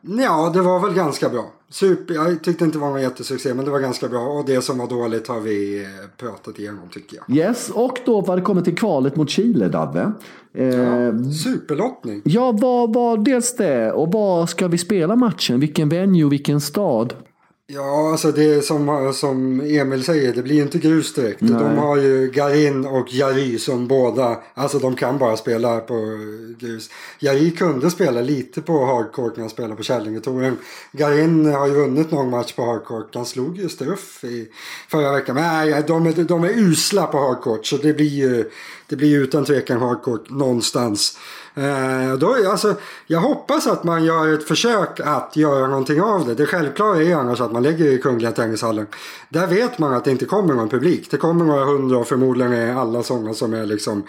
Ja, 0.02 0.50
det 0.54 0.60
var 0.60 0.80
väl 0.80 0.94
ganska 0.94 1.28
bra. 1.28 1.52
Super, 1.70 2.14
jag 2.14 2.44
tyckte 2.44 2.64
inte 2.64 2.78
det 2.78 2.82
var 2.82 2.90
någon 2.90 3.02
jättesuccé 3.02 3.54
men 3.54 3.64
det 3.64 3.70
var 3.70 3.80
ganska 3.80 4.08
bra. 4.08 4.26
Och 4.26 4.44
det 4.46 4.62
som 4.62 4.78
var 4.78 4.86
dåligt 4.86 5.28
har 5.28 5.40
vi 5.40 5.82
eh, 5.82 5.88
pratat 6.16 6.58
igenom 6.58 6.88
tycker 6.92 7.16
jag. 7.16 7.36
Yes, 7.36 7.70
och 7.70 7.98
då 8.06 8.20
var 8.20 8.36
det 8.36 8.42
kommer 8.42 8.62
till 8.62 8.76
kvalet 8.76 9.16
mot 9.16 9.30
Chile, 9.30 9.68
Dabbe. 9.68 10.12
Eh, 10.54 10.66
ja, 10.66 11.12
superlottning. 11.44 12.22
Ja, 12.24 12.52
vad 12.52 12.94
var 12.94 13.16
dels 13.16 13.56
det 13.56 13.92
och 13.92 14.12
var 14.12 14.46
ska 14.46 14.68
vi 14.68 14.78
spela 14.78 15.16
matchen? 15.16 15.60
Vilken 15.60 15.88
venue, 15.88 16.28
vilken 16.28 16.60
stad? 16.60 17.14
Ja, 17.66 18.10
alltså 18.10 18.32
det 18.32 18.44
är 18.44 18.60
som, 18.60 19.12
som 19.14 19.60
Emil 19.60 20.04
säger, 20.04 20.34
det 20.34 20.42
blir 20.42 20.54
ju 20.54 20.62
inte 20.62 20.78
grus 20.78 21.14
direkt. 21.14 21.40
Nej. 21.40 21.52
De 21.52 21.78
har 21.78 21.96
ju 21.96 22.30
Garin 22.30 22.86
och 22.86 23.14
Jari 23.14 23.58
som 23.58 23.86
båda, 23.88 24.40
alltså 24.54 24.78
de 24.78 24.96
kan 24.96 25.18
bara 25.18 25.36
spela 25.36 25.80
på 25.80 26.18
grus. 26.58 26.90
Jari 27.18 27.50
kunde 27.50 27.90
spela 27.90 28.20
lite 28.20 28.62
på 28.62 28.84
hardcourt 28.84 29.36
när 29.36 29.42
han 29.42 29.50
spelade 29.50 29.76
på 29.76 29.82
Kärlingetouren. 29.82 30.58
Garin 30.92 31.46
har 31.46 31.66
ju 31.66 31.74
vunnit 31.74 32.10
någon 32.10 32.30
match 32.30 32.52
på 32.52 32.64
hardcourt. 32.64 33.14
Han 33.14 33.26
slog 33.26 33.58
ju 33.58 33.68
Struff 33.68 34.24
i 34.24 34.48
förra 34.88 35.12
veckan. 35.12 35.34
Men 35.34 35.70
nej, 35.70 35.84
de 35.86 36.06
är, 36.06 36.12
de 36.12 36.44
är 36.44 36.58
usla 36.58 37.06
på 37.06 37.18
hardcourt 37.18 37.66
så 37.66 37.76
det 37.76 37.92
blir 37.92 38.06
ju 38.06 38.50
det 38.86 38.96
blir 38.96 39.18
utan 39.18 39.44
tvekan 39.44 39.80
hardcourt 39.80 40.30
någonstans. 40.30 41.18
Eh, 41.56 42.18
då, 42.18 42.50
alltså, 42.50 42.74
jag 43.06 43.20
hoppas 43.20 43.66
att 43.66 43.84
man 43.84 44.04
gör 44.04 44.32
ett 44.34 44.48
försök 44.48 45.00
att 45.00 45.36
göra 45.36 45.66
någonting 45.66 46.02
av 46.02 46.26
det. 46.26 46.34
Det 46.34 46.46
självklara 46.46 47.02
är 47.02 47.14
annars 47.14 47.40
att 47.40 47.52
man 47.52 47.62
lägger 47.62 47.84
i 47.84 47.98
Kungliga 47.98 48.32
Tennishallen. 48.32 48.86
Där 49.28 49.46
vet 49.46 49.78
man 49.78 49.94
att 49.94 50.04
det 50.04 50.10
inte 50.10 50.24
kommer 50.24 50.54
någon 50.54 50.68
publik. 50.68 51.10
Det 51.10 51.16
kommer 51.16 51.44
några 51.44 51.64
hundra 51.64 51.98
och 51.98 52.06
förmodligen 52.06 52.52
är 52.52 52.74
alla 52.74 53.02
sådana 53.02 53.34
som 53.34 53.54
är 53.54 53.66
liksom 53.66 54.02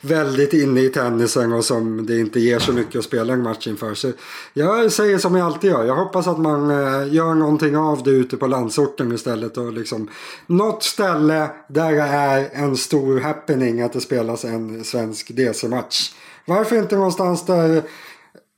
väldigt 0.00 0.52
inne 0.52 0.80
i 0.80 0.88
tennisen 0.88 1.52
och 1.52 1.64
som 1.64 2.06
det 2.06 2.18
inte 2.18 2.40
ger 2.40 2.58
så 2.58 2.72
mycket 2.72 2.98
att 2.98 3.04
spela 3.04 3.32
en 3.32 3.42
match 3.42 3.66
inför. 3.66 3.94
Så 3.94 4.12
jag 4.52 4.92
säger 4.92 5.18
som 5.18 5.36
jag 5.36 5.46
alltid 5.46 5.70
gör. 5.70 5.84
Jag 5.84 5.96
hoppas 5.96 6.26
att 6.26 6.38
man 6.38 6.70
eh, 6.70 7.14
gör 7.14 7.34
någonting 7.34 7.76
av 7.76 8.02
det 8.02 8.10
ute 8.10 8.36
på 8.36 8.46
landsorten 8.46 9.12
istället. 9.12 9.56
Och 9.56 9.72
liksom, 9.72 10.08
något 10.46 10.82
ställe 10.82 11.50
där 11.68 11.92
det 11.92 12.02
är 12.02 12.48
en 12.52 12.76
stor 12.76 13.20
happening 13.20 13.82
att 13.82 13.92
det 13.92 14.00
spelas 14.00 14.44
en 14.44 14.84
svensk 14.84 15.30
DC-match. 15.36 16.12
Varför 16.50 16.78
inte 16.78 16.96
någonstans 16.96 17.46
där 17.46 17.82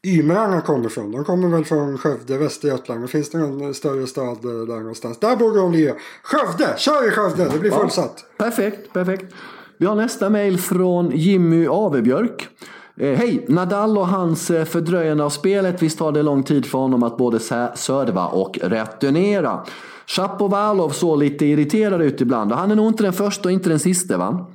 Ymrarna 0.06 0.60
kommer 0.60 0.86
ifrån? 0.86 1.12
De 1.12 1.24
kommer 1.24 1.48
väl 1.48 1.64
från 1.64 1.98
Skövde, 1.98 2.38
Västergötland. 2.38 3.00
Men 3.00 3.08
finns 3.08 3.30
det 3.30 3.38
någon 3.38 3.74
större 3.74 4.06
stad 4.06 4.42
där 4.42 4.78
någonstans? 4.80 5.18
Där 5.18 5.36
borde 5.36 5.58
de 5.58 5.72
ligga. 5.72 5.94
Skövde! 6.22 6.74
Kör 6.78 7.08
i 7.08 7.10
Skövde! 7.10 7.48
Det 7.52 7.58
blir 7.58 7.70
fullsatt. 7.70 8.24
Ja, 8.36 8.44
perfekt, 8.44 8.92
perfekt. 8.92 9.34
Vi 9.78 9.86
har 9.86 9.94
nästa 9.94 10.30
mejl 10.30 10.58
från 10.58 11.10
Jimmy 11.10 11.66
Avebjörk. 11.66 12.48
Eh, 12.96 13.18
Hej! 13.18 13.44
Nadal 13.48 13.98
och 13.98 14.08
hans 14.08 14.50
eh, 14.50 14.64
fördröjande 14.64 15.24
av 15.24 15.30
spelet. 15.30 15.82
Visst 15.82 15.98
tar 15.98 16.12
det 16.12 16.22
lång 16.22 16.42
tid 16.42 16.66
för 16.66 16.78
honom 16.78 17.02
att 17.02 17.16
både 17.16 17.40
serva 17.74 18.26
och 18.26 18.58
returnera. 18.62 19.64
Shapovalov 20.06 20.90
såg 20.90 21.18
lite 21.18 21.46
irriterad 21.46 22.02
ut 22.02 22.20
ibland. 22.20 22.52
Och 22.52 22.58
han 22.58 22.70
är 22.70 22.76
nog 22.76 22.86
inte 22.86 23.02
den 23.02 23.12
första 23.12 23.48
och 23.48 23.52
inte 23.52 23.68
den 23.68 23.78
sista 23.78 24.18
va? 24.18 24.46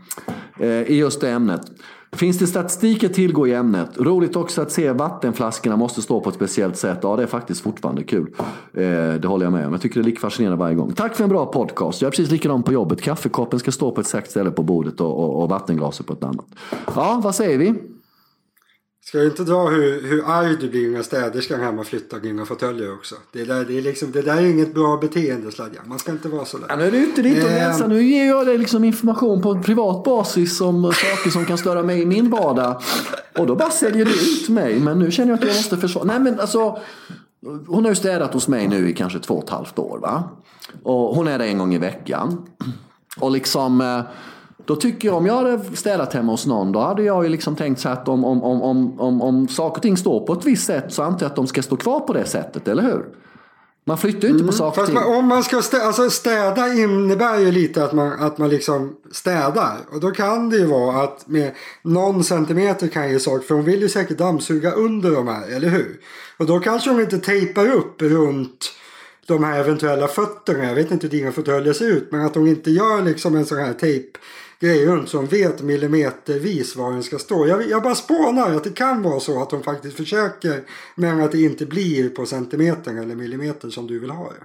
Eh, 0.60 0.82
I 0.82 0.98
just 0.98 1.22
det 1.22 1.30
ämnet. 1.30 1.62
Finns 2.18 2.38
det 2.38 2.48
statistik 2.48 3.04
att 3.04 3.14
tillgå 3.14 3.48
i 3.48 3.54
ämnet? 3.54 3.90
Roligt 3.98 4.36
också 4.36 4.62
att 4.62 4.72
se 4.72 4.92
vattenflaskorna 4.92 5.76
måste 5.76 6.02
stå 6.02 6.22
på 6.22 6.30
ett 6.30 6.36
speciellt 6.36 6.78
sätt. 6.78 7.00
Ja, 7.02 7.16
det 7.16 7.24
är 7.24 7.28
faktiskt 7.28 7.62
fortfarande 7.62 8.04
kul. 8.04 8.34
Eh, 8.74 8.84
det 9.14 9.26
håller 9.26 9.46
jag 9.46 9.54
med 9.54 9.68
om. 9.68 9.72
Jag 9.74 9.82
tycker 9.82 9.96
det 9.96 10.02
är 10.02 10.06
lika 10.06 10.20
fascinerande 10.20 10.60
varje 10.60 10.76
gång. 10.76 10.92
Tack 10.92 11.16
för 11.16 11.24
en 11.24 11.30
bra 11.30 11.46
podcast. 11.46 12.02
Jag 12.02 12.08
är 12.08 12.12
precis 12.12 12.32
likadan 12.32 12.64
på 12.64 12.74
jobbet. 12.74 13.02
Kaffekoppen 13.02 13.60
ska 13.60 13.72
stå 13.72 13.92
på 13.92 14.02
ett 14.02 14.08
säkert 14.08 14.30
ställe 14.30 14.52
på 14.52 14.64
bordet 14.64 15.02
och, 15.02 15.20
och, 15.20 15.44
och 15.44 15.50
vattenglaset 15.50 16.06
på 16.06 16.14
ett 16.14 16.24
annat. 16.24 16.46
Ja, 16.96 17.22
vad 17.24 17.36
säger 17.36 17.58
vi? 17.58 17.74
Ska 19.08 19.18
du 19.18 19.26
inte 19.26 19.44
dra 19.44 19.68
hur, 19.68 20.02
hur 20.02 20.24
arg 20.26 20.58
du 20.58 20.70
blir 20.70 20.90
när 20.90 21.02
städerskan 21.02 21.60
hemma 21.60 21.84
flyttar 21.84 22.20
dina 22.20 22.46
fåtöljer 22.46 22.94
också? 22.94 23.16
Det 23.32 23.44
där, 23.44 23.66
det, 23.66 23.78
är 23.78 23.82
liksom, 23.82 24.12
det 24.12 24.22
där 24.22 24.38
är 24.38 24.46
inget 24.46 24.74
bra 24.74 24.98
beteende 24.98 25.52
Sladja. 25.52 25.82
Man 25.86 26.00
ska 26.00 26.12
inte 26.12 26.30
vara 26.30 26.46
så 26.46 26.58
där. 26.58 26.66
Ja, 26.70 26.76
nu 26.76 26.84
är 26.84 26.92
du 26.92 26.98
ute 26.98 27.22
dit 27.22 27.44
och 27.44 27.50
läsa. 27.50 27.88
Nu 27.88 28.04
ger 28.04 28.28
jag 28.28 28.46
dig 28.46 28.58
liksom 28.58 28.84
information 28.84 29.42
på 29.42 29.52
en 29.52 29.62
privat 29.62 30.04
basis 30.04 30.62
om 30.62 30.84
saker 30.84 31.30
som 31.30 31.46
kan 31.46 31.58
störa 31.58 31.84
mig 31.84 32.02
i 32.02 32.06
min 32.06 32.30
vardag. 32.30 32.82
Och 33.38 33.48
då 33.48 33.56
bara 33.56 33.70
säljer 33.70 34.06
du 34.06 34.12
ut 34.12 34.50
mig. 34.50 34.80
Men 34.80 35.00
nu 35.00 35.12
känner 35.12 35.30
jag 35.30 35.40
att 35.40 35.46
jag 35.46 35.56
måste 35.56 35.78
försvara. 35.78 36.06
Nej 36.06 36.20
men 36.20 36.40
alltså. 36.40 36.80
Hon 37.68 37.84
har 37.84 37.92
ju 37.92 37.96
städat 37.96 38.34
hos 38.34 38.48
mig 38.48 38.68
nu 38.68 38.90
i 38.90 38.94
kanske 38.94 39.20
två 39.20 39.34
och 39.34 39.44
ett 39.44 39.50
halvt 39.50 39.80
år 39.80 40.00
va. 40.00 40.24
Och 40.84 41.16
hon 41.16 41.28
är 41.28 41.40
där 41.40 41.46
en 41.46 41.58
gång 41.58 41.76
i 41.76 41.78
veckan. 41.78 42.46
Och 43.20 43.32
liksom. 43.32 44.04
Då 44.68 44.76
tycker 44.76 45.08
jag, 45.08 45.18
om 45.18 45.26
jag 45.26 45.36
hade 45.36 45.76
städat 45.76 46.14
hemma 46.14 46.32
hos 46.32 46.46
någon, 46.46 46.72
då 46.72 46.80
hade 46.80 47.04
jag 47.04 47.24
ju 47.24 47.30
liksom 47.30 47.56
tänkt 47.56 47.80
så 47.80 47.90
att 47.90 48.08
om, 48.08 48.26
om, 48.26 48.44
om, 48.44 48.62
om, 48.62 49.00
om, 49.00 49.22
om 49.22 49.48
saker 49.48 49.76
och 49.76 49.82
ting 49.82 49.98
står 49.98 50.28
på 50.28 50.34
ett 50.34 50.46
visst 50.46 50.66
sätt 50.66 50.94
så 50.94 51.04
antar 51.04 51.26
jag 51.26 51.30
att 51.30 51.36
de 51.36 51.48
ska 51.48 51.62
stå 51.62 51.76
kvar 51.76 52.00
på 52.00 52.14
det 52.14 52.26
sättet, 52.26 52.68
eller 52.68 52.84
hur? 52.84 53.06
Man 53.86 53.98
flyttar 53.98 54.22
ju 54.22 54.28
inte 54.28 54.38
på 54.38 54.44
mm, 54.44 54.54
saker 54.54 54.82
och 54.82 54.88
ting. 54.88 54.96
Man, 54.96 55.16
om 55.16 55.28
man 55.28 55.44
ska 55.44 55.62
städa, 55.62 55.84
alltså 55.84 56.10
städa 56.10 56.74
innebär 56.74 57.40
ju 57.40 57.52
lite 57.52 57.84
att 57.84 57.94
man, 57.94 58.12
att 58.20 58.38
man 58.38 58.50
liksom 58.50 58.96
städar. 59.12 59.78
Och 59.92 60.00
då 60.00 60.12
kan 60.12 60.50
det 60.50 60.58
ju 60.58 60.66
vara 60.66 61.04
att 61.04 61.28
med 61.28 61.52
någon 61.82 62.24
centimeter 62.24 62.88
kan 62.88 63.10
ge 63.10 63.20
sak. 63.20 63.44
För 63.44 63.56
hon 63.56 63.64
vill 63.64 63.82
ju 63.82 63.90
säkert 63.90 64.18
dammsuga 64.18 64.72
under 64.72 65.12
de 65.12 65.28
här, 65.28 65.56
eller 65.56 65.70
hur? 65.70 66.00
Och 66.38 66.46
då 66.46 66.60
kanske 66.60 66.90
hon 66.90 67.02
inte 67.02 67.18
tejpar 67.18 67.72
upp 67.72 68.02
runt 68.02 68.74
de 69.28 69.44
här 69.44 69.60
eventuella 69.60 70.08
fötterna. 70.08 70.66
Jag 70.66 70.76
vet 70.76 70.92
inte 70.92 71.08
hur 71.08 71.18
dina 71.18 71.32
fåtöljer 71.32 71.74
ser 71.74 71.88
ut. 71.88 72.12
Men 72.12 72.26
att 72.26 72.36
hon 72.36 72.48
inte 72.48 72.72
gör 72.72 73.02
liksom 73.02 73.36
en 73.36 73.46
sån 73.46 73.58
här 73.58 73.74
tejp 73.74 74.20
grej 74.60 74.86
runt 74.86 75.10
som 75.10 75.26
vet 75.26 75.62
millimetervis 75.62 76.76
var 76.76 76.92
den 76.92 77.04
ska 77.04 77.20
stå. 77.20 77.48
Jag, 77.48 77.70
jag 77.70 77.84
bara 77.84 77.96
spånar 77.96 78.56
att 78.56 78.64
det 78.64 78.70
kan 78.76 79.02
vara 79.02 79.20
så 79.20 79.42
att 79.42 79.50
de 79.50 79.64
faktiskt 79.64 79.98
försöker 79.98 80.64
men 80.96 81.22
att 81.22 81.32
det 81.32 81.42
inte 81.42 81.66
blir 81.66 82.10
på 82.10 82.26
centimeter 82.26 83.02
eller 83.02 83.16
millimeter 83.16 83.70
som 83.70 83.88
du 83.88 84.00
vill 84.00 84.10
ha 84.10 84.30
det. 84.30 84.44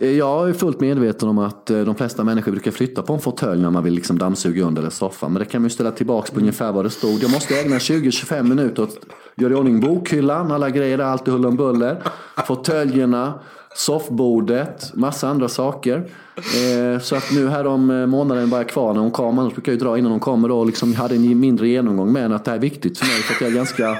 Jag 0.00 0.48
är 0.48 0.52
fullt 0.52 0.80
medveten 0.80 1.28
om 1.28 1.38
att 1.38 1.70
eh, 1.70 1.80
de 1.80 1.94
flesta 1.94 2.24
människor 2.24 2.52
brukar 2.52 2.70
flytta 2.70 3.02
på 3.02 3.12
en 3.12 3.20
fåtölj 3.20 3.62
när 3.62 3.70
man 3.70 3.84
vill 3.84 3.94
liksom 3.94 4.18
dammsuga 4.18 4.64
under 4.64 4.82
eller 4.82 4.90
soffan. 4.90 5.32
Men 5.32 5.40
det 5.40 5.46
kan 5.46 5.62
man 5.62 5.66
ju 5.66 5.70
ställa 5.70 5.90
tillbaka 5.90 6.32
på 6.32 6.40
ungefär 6.40 6.72
vad 6.72 6.84
det 6.84 6.90
stod. 6.90 7.22
Jag 7.22 7.30
måste 7.30 7.60
ägna 7.60 7.78
20-25 7.78 8.42
minuter 8.42 8.82
åt 8.82 8.88
att 8.88 9.42
göra 9.42 9.52
i 9.52 9.56
ordning 9.56 9.80
bokhyllan, 9.80 10.52
alla 10.52 10.70
grejer 10.70 10.98
där, 10.98 11.04
allt 11.04 11.28
i 11.28 11.30
huller 11.30 11.48
om 11.48 11.56
buller. 11.56 12.02
Fåtöljerna, 12.46 13.40
soffbordet, 13.74 14.90
massa 14.94 15.28
andra 15.28 15.48
saker. 15.48 16.04
Eh, 16.36 17.00
så 17.00 17.16
att 17.16 17.30
nu 17.32 17.48
här 17.48 17.66
om 17.66 17.90
eh, 17.90 18.06
månaden 18.06 18.50
bara 18.50 18.64
kvar 18.64 18.94
när 18.94 19.00
hon 19.00 19.10
kommer, 19.10 19.42
annars 19.42 19.54
brukar 19.54 19.72
jag 19.72 19.78
dra 19.78 19.98
innan 19.98 20.10
hon 20.10 20.20
kommer 20.20 20.48
då, 20.48 20.64
liksom, 20.64 20.92
jag 20.92 20.98
hade 20.98 21.14
en 21.14 21.40
mindre 21.40 21.68
genomgång 21.68 22.12
med 22.12 22.22
henne 22.22 22.34
att 22.34 22.44
det 22.44 22.50
här 22.50 22.58
är 22.58 22.62
viktigt 22.62 22.98
för 22.98 23.06
mig 23.06 23.14
för 23.14 23.34
att 23.34 23.40
jag 23.40 23.50
är 23.50 23.54
ganska, 23.54 23.98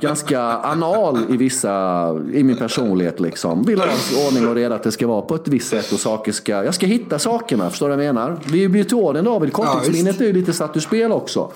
ganska 0.00 0.40
anal 0.42 1.18
i 1.28 1.36
vissa, 1.36 2.08
i 2.32 2.42
min 2.42 2.56
personlighet 2.56 3.20
liksom. 3.20 3.62
Vill 3.62 3.80
ha 3.80 3.86
ordning 4.26 4.48
och 4.48 4.54
reda 4.54 4.74
att 4.74 4.82
det 4.82 4.92
ska 4.92 5.06
vara 5.06 5.22
på 5.22 5.34
ett 5.34 5.48
visst 5.48 5.68
sätt 5.68 5.92
och 5.92 6.00
saker 6.00 6.32
ska, 6.32 6.52
jag 6.64 6.74
ska 6.74 6.86
hitta 6.86 7.18
sakerna, 7.18 7.70
förstår 7.70 7.88
du 7.88 7.96
vad 7.96 8.04
jag 8.04 8.14
menar? 8.14 8.38
Vi 8.46 8.68
blir 8.68 8.84
till 8.84 8.96
orden 8.96 9.24
David, 9.24 9.52
korttidsminnet 9.52 10.20
är 10.20 10.24
ju 10.24 10.32
lite 10.32 10.52
satt 10.52 10.76
ur 10.76 10.80
spel 10.80 11.12
också. 11.12 11.52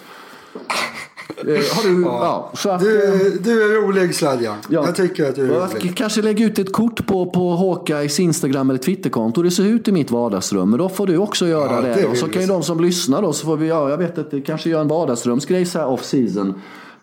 Eh, 1.38 1.46
har 1.46 1.88
du, 1.88 2.02
ja. 2.02 2.24
ja 2.24 2.50
så 2.54 2.70
att, 2.70 2.80
du, 2.80 3.04
eh, 3.04 3.32
du 3.40 3.62
är 3.62 3.82
rolig 3.82 4.14
Sladjan. 4.14 4.56
Ja. 4.68 4.84
Jag 4.86 4.96
tycker 4.96 5.28
att 5.28 5.36
du 5.36 5.44
är 5.44 5.54
jag 5.54 5.74
rolig. 5.74 5.96
Kanske 5.96 6.22
lägga 6.22 6.46
ut 6.46 6.58
ett 6.58 6.72
kort 6.72 7.06
på, 7.06 7.30
på 7.30 7.56
Hawkeyes 7.56 8.20
Instagram 8.20 8.70
eller 8.70 8.80
Twitterkonto. 8.80 9.42
Det 9.42 9.50
ser 9.50 9.64
ut 9.64 9.88
i 9.88 9.92
mitt 9.92 10.10
vardagsrum. 10.10 10.70
Men 10.70 10.78
då 10.78 10.88
får 10.88 11.06
du 11.06 11.16
också 11.16 11.46
göra 11.46 11.74
ja, 11.74 11.80
det. 11.80 12.08
det 12.10 12.16
så 12.16 12.28
kan 12.28 12.42
ju 12.42 12.48
de 12.48 12.62
som 12.62 12.80
lyssnar 12.80 13.22
då, 13.22 13.32
så 13.32 13.46
får 13.46 13.56
vi, 13.56 13.68
ja, 13.68 13.90
jag 13.90 13.98
vet 13.98 14.18
att 14.18 14.30
det 14.30 14.40
kanske 14.40 14.70
gör 14.70 14.80
en 14.80 14.88
vardagsrumsgrej 14.88 15.66
så 15.66 15.78
här 15.78 15.86
off 15.86 16.04
season. 16.04 16.54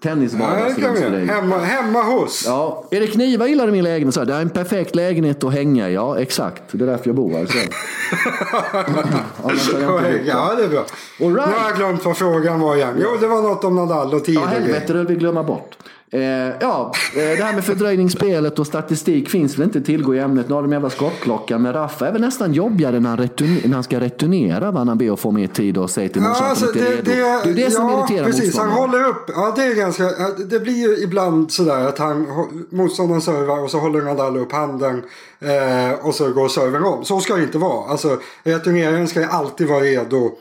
Tennisvardagsrumsgrej. 0.02 1.26
Ja, 1.26 1.34
hemma, 1.34 1.58
hemma 1.58 2.02
hos. 2.02 2.44
Ja. 2.46 2.84
Är 2.92 3.00
det 3.00 3.08
knivar 3.08 3.48
i 3.48 3.72
min 3.72 3.84
lägenhet? 3.84 4.14
Så 4.14 4.20
här, 4.20 4.28
det 4.28 4.34
är 4.34 4.42
en 4.42 4.50
perfekt 4.50 4.96
lägenhet 4.96 5.44
att 5.44 5.54
hänga 5.54 5.90
i. 5.90 5.94
Ja, 5.94 6.20
exakt. 6.20 6.64
Det 6.72 6.84
är 6.84 6.88
därför 6.88 7.08
jag 7.08 7.16
bor 7.16 7.34
här. 7.34 7.46
Så. 7.46 7.58
ja, 10.26 10.54
det 10.58 10.64
är 10.64 10.68
bra. 10.68 10.86
All 11.20 11.36
right. 11.36 11.50
Nu 11.50 11.56
har 11.56 11.70
jag 11.70 11.78
glömt 11.78 12.06
vad 12.06 12.18
frågan 12.18 12.60
var 12.60 12.76
igen. 12.76 12.98
Jo, 13.02 13.18
det 13.22 13.28
var 13.28 13.42
något 13.42 13.64
om 13.64 13.76
Nadal 13.76 14.14
och 14.14 14.26
tid 14.26 14.36
Ja, 14.36 14.46
helvete, 14.46 14.94
det 14.94 15.00
vill 15.00 15.08
vi 15.08 15.16
glömma 15.16 15.44
bort. 15.44 15.78
Eh, 16.12 16.22
ja, 16.60 16.94
eh, 17.16 17.22
det 17.22 17.44
här 17.44 17.54
med 17.54 17.64
fördröjningsspelet 17.64 18.60
och 18.60 18.68
statistik 18.68 19.30
finns 19.30 19.58
väl 19.58 19.64
inte 19.64 19.82
tillgå 19.82 20.16
i 20.16 20.20
ämnet. 20.20 20.50
Nu 20.50 20.56
har 20.56 20.62
de 20.62 20.72
jävla 20.72 20.90
skottklockan. 20.90 21.62
Men 21.62 21.74
Raffa 21.74 22.08
är 22.08 22.12
väl 22.12 22.22
nästan 22.22 22.54
jobbigare 22.54 23.00
när 23.00 23.10
han, 23.10 23.30
när 23.66 23.74
han 23.74 23.84
ska 23.84 24.00
returnera. 24.00 24.72
Va? 24.72 24.84
Han 24.84 24.98
ber 24.98 25.14
att 25.14 25.20
få 25.20 25.32
mer 25.32 25.48
tid 25.48 25.78
och 25.78 25.90
säger 25.90 26.10
till 26.10 26.22
morsan 26.22 26.38
ja, 26.40 26.50
alltså, 26.50 26.66
att 26.66 26.76
han 26.76 26.98
inte 26.98 27.14
är 27.14 27.16
redo. 27.16 27.40
Det, 27.44 27.54
det 27.54 27.62
är 27.62 27.66
det 27.66 27.72
som 27.72 27.90
ja, 27.90 28.00
irriterar 28.00 28.26
precis, 28.26 28.58
Han 28.58 28.70
håller 28.70 29.08
upp. 29.08 29.26
Ja, 29.28 29.54
det 29.56 29.64
är 29.64 29.76
ganska. 29.76 30.04
Det 30.50 30.60
blir 30.60 30.88
ju 30.88 31.04
ibland 31.04 31.52
sådär 31.52 31.88
att 31.88 31.98
han 32.00 32.28
motståndaren 32.70 33.22
servar 33.22 33.64
och 33.64 33.72
så 33.72 33.80
håller 33.80 34.02
Nadal 34.02 34.38
upp 34.38 34.52
handen. 34.52 35.04
Eh, 35.40 36.06
och 36.06 36.16
så 36.16 36.32
går 36.32 36.48
servern 36.48 36.84
om. 36.84 37.06
Så 37.06 37.20
ska 37.20 37.36
det 37.36 37.44
inte 37.44 37.58
vara. 37.58 37.90
Alltså 37.90 38.18
returneraren 38.44 39.08
ska 39.08 39.20
ju 39.20 39.26
alltid 39.26 39.68
vara 39.68 39.80
redo 39.80 40.32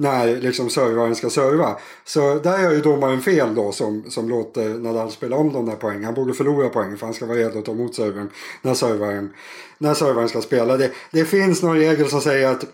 när 0.00 0.36
liksom 0.36 0.70
servaren 0.70 1.14
ska 1.14 1.30
serva. 1.30 1.76
Så 2.04 2.34
där 2.34 2.62
gör 2.62 2.72
ju 2.72 2.80
domaren 2.80 3.20
fel 3.20 3.54
då 3.54 3.72
som, 3.72 4.04
som 4.08 4.28
låter 4.28 4.68
Nadal 4.68 5.10
spela 5.10 5.36
om 5.36 5.52
de 5.52 5.66
där 5.66 5.76
poängen. 5.76 6.04
Han 6.04 6.14
borde 6.14 6.34
förlora 6.34 6.68
poäng 6.68 6.96
för 6.96 7.06
han 7.06 7.14
ska 7.14 7.26
vara 7.26 7.38
redo 7.38 7.58
att 7.58 7.64
ta 7.64 7.72
emot 7.72 7.94
servern 7.94 8.30
när 8.62 8.74
servaren, 8.74 9.32
när 9.78 9.94
servaren 9.94 10.28
ska 10.28 10.40
spela. 10.40 10.76
Det, 10.76 10.90
det 11.10 11.24
finns 11.24 11.62
någon 11.62 11.76
regel 11.76 12.08
som 12.08 12.20
säger 12.20 12.48
att 12.48 12.64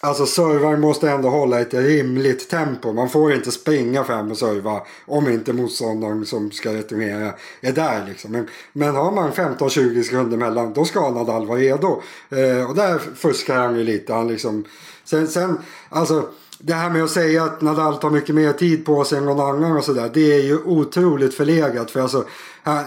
Alltså 0.00 0.26
servaren 0.26 0.80
måste 0.80 1.10
ändå 1.10 1.28
hålla 1.28 1.60
ett 1.60 1.74
rimligt 1.74 2.50
tempo. 2.50 2.92
Man 2.92 3.08
får 3.08 3.32
inte 3.32 3.50
springa 3.50 4.04
fram 4.04 4.30
och 4.30 4.38
serva 4.38 4.82
om 5.06 5.28
inte 5.28 5.52
motståndaren 5.52 6.26
som 6.26 6.50
ska 6.50 6.74
returnera 6.74 7.32
är 7.60 7.72
där. 7.72 8.06
Liksom. 8.08 8.32
Men, 8.32 8.48
men 8.72 8.94
har 8.94 9.12
man 9.12 9.32
15-20 9.32 10.02
sekunder 10.02 10.36
mellan 10.36 10.72
då 10.72 10.84
ska 10.84 11.10
Nadal 11.10 11.46
vara 11.46 11.58
redo. 11.58 12.02
Eh, 12.30 12.70
och 12.70 12.74
där 12.74 12.98
fuskar 12.98 13.56
han 13.56 13.76
ju 13.76 13.84
lite. 13.84 14.12
Han 14.12 14.28
liksom, 14.28 14.64
sen, 15.04 15.28
sen, 15.28 15.58
alltså, 15.88 16.28
det 16.66 16.74
här 16.74 16.90
med 16.90 17.04
att 17.04 17.10
säga 17.10 17.44
att 17.44 17.60
Nadal 17.60 17.96
tar 17.96 18.10
mycket 18.10 18.34
mer 18.34 18.52
tid 18.52 18.86
på 18.86 19.04
sig 19.04 19.18
än 19.18 19.24
någon 19.24 19.40
annan 19.40 19.76
och 19.76 19.84
sådär. 19.84 20.10
Det 20.14 20.34
är 20.34 20.42
ju 20.42 20.58
otroligt 20.64 21.34
förlegat. 21.34 21.90
För 21.90 22.00
alltså, 22.00 22.24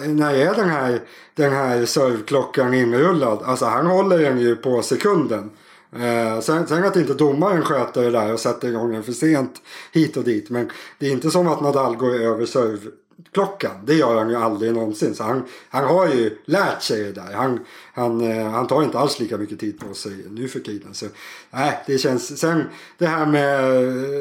när 0.06 0.34
är 0.34 0.56
den 0.56 0.70
här, 0.70 1.02
den 1.36 1.54
här 1.54 1.86
servklockan 1.86 2.74
inrullad? 2.74 3.42
Alltså 3.46 3.66
han 3.66 3.88
håller 3.88 4.18
den 4.18 4.40
ju 4.40 4.56
på 4.56 4.82
sekunden. 4.82 5.50
Eh, 5.96 6.40
sen, 6.40 6.68
sen 6.68 6.84
att 6.84 6.96
inte 6.96 7.14
domaren 7.14 7.62
sköter 7.62 8.02
det 8.02 8.12
där 8.12 8.34
och 8.34 8.40
sätter 8.40 8.68
igång 8.68 8.92
den 8.92 9.04
för 9.04 9.12
sent 9.12 9.62
hit 9.92 10.18
och 10.18 10.24
dit. 10.24 10.50
Men 10.50 10.70
det 11.00 11.08
är 11.08 11.12
inte 11.12 11.32
som 11.32 11.48
att 11.48 11.62
Nadal 11.62 11.96
går 11.96 12.16
över 12.16 12.46
serve. 12.46 12.92
Klockan? 13.32 13.86
Det 13.86 13.94
gör 13.94 14.18
han 14.18 14.30
ju 14.30 14.36
aldrig 14.36 14.74
någonsin. 14.74 15.16
Så 15.16 15.24
han, 15.24 15.44
han 15.70 15.86
har 15.86 16.08
ju 16.08 16.38
lärt 16.46 16.82
sig 16.82 17.04
det 17.04 17.12
där. 17.12 17.34
Han, 17.34 17.60
han, 17.94 18.32
eh, 18.32 18.50
han 18.50 18.68
tar 18.68 18.84
inte 18.84 19.00
alls 19.00 19.20
lika 19.20 19.38
mycket 19.38 19.60
tid 19.60 19.80
på 19.80 19.94
sig 19.94 20.26
nu 20.30 20.48
för 20.48 20.60
tiden. 20.60 20.94
Så, 20.94 21.06
nej, 21.52 21.84
det 21.88 21.98
känns... 21.98 22.40
Sen 22.40 22.64
det 22.98 23.08
här 23.08 23.26
med 23.26 23.64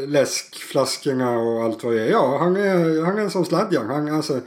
eh, 0.02 0.08
läskflaskorna 0.08 1.38
och 1.38 1.64
allt 1.64 1.84
vad 1.84 1.92
det 1.92 2.02
är. 2.02 2.10
Ja, 2.10 2.38
han 2.38 2.56
är, 2.56 3.02
han 3.02 3.18
är 3.18 3.28
som 3.28 3.44
Sladjan. 3.44 3.86
Han, 3.86 4.14
alltså, 4.14 4.40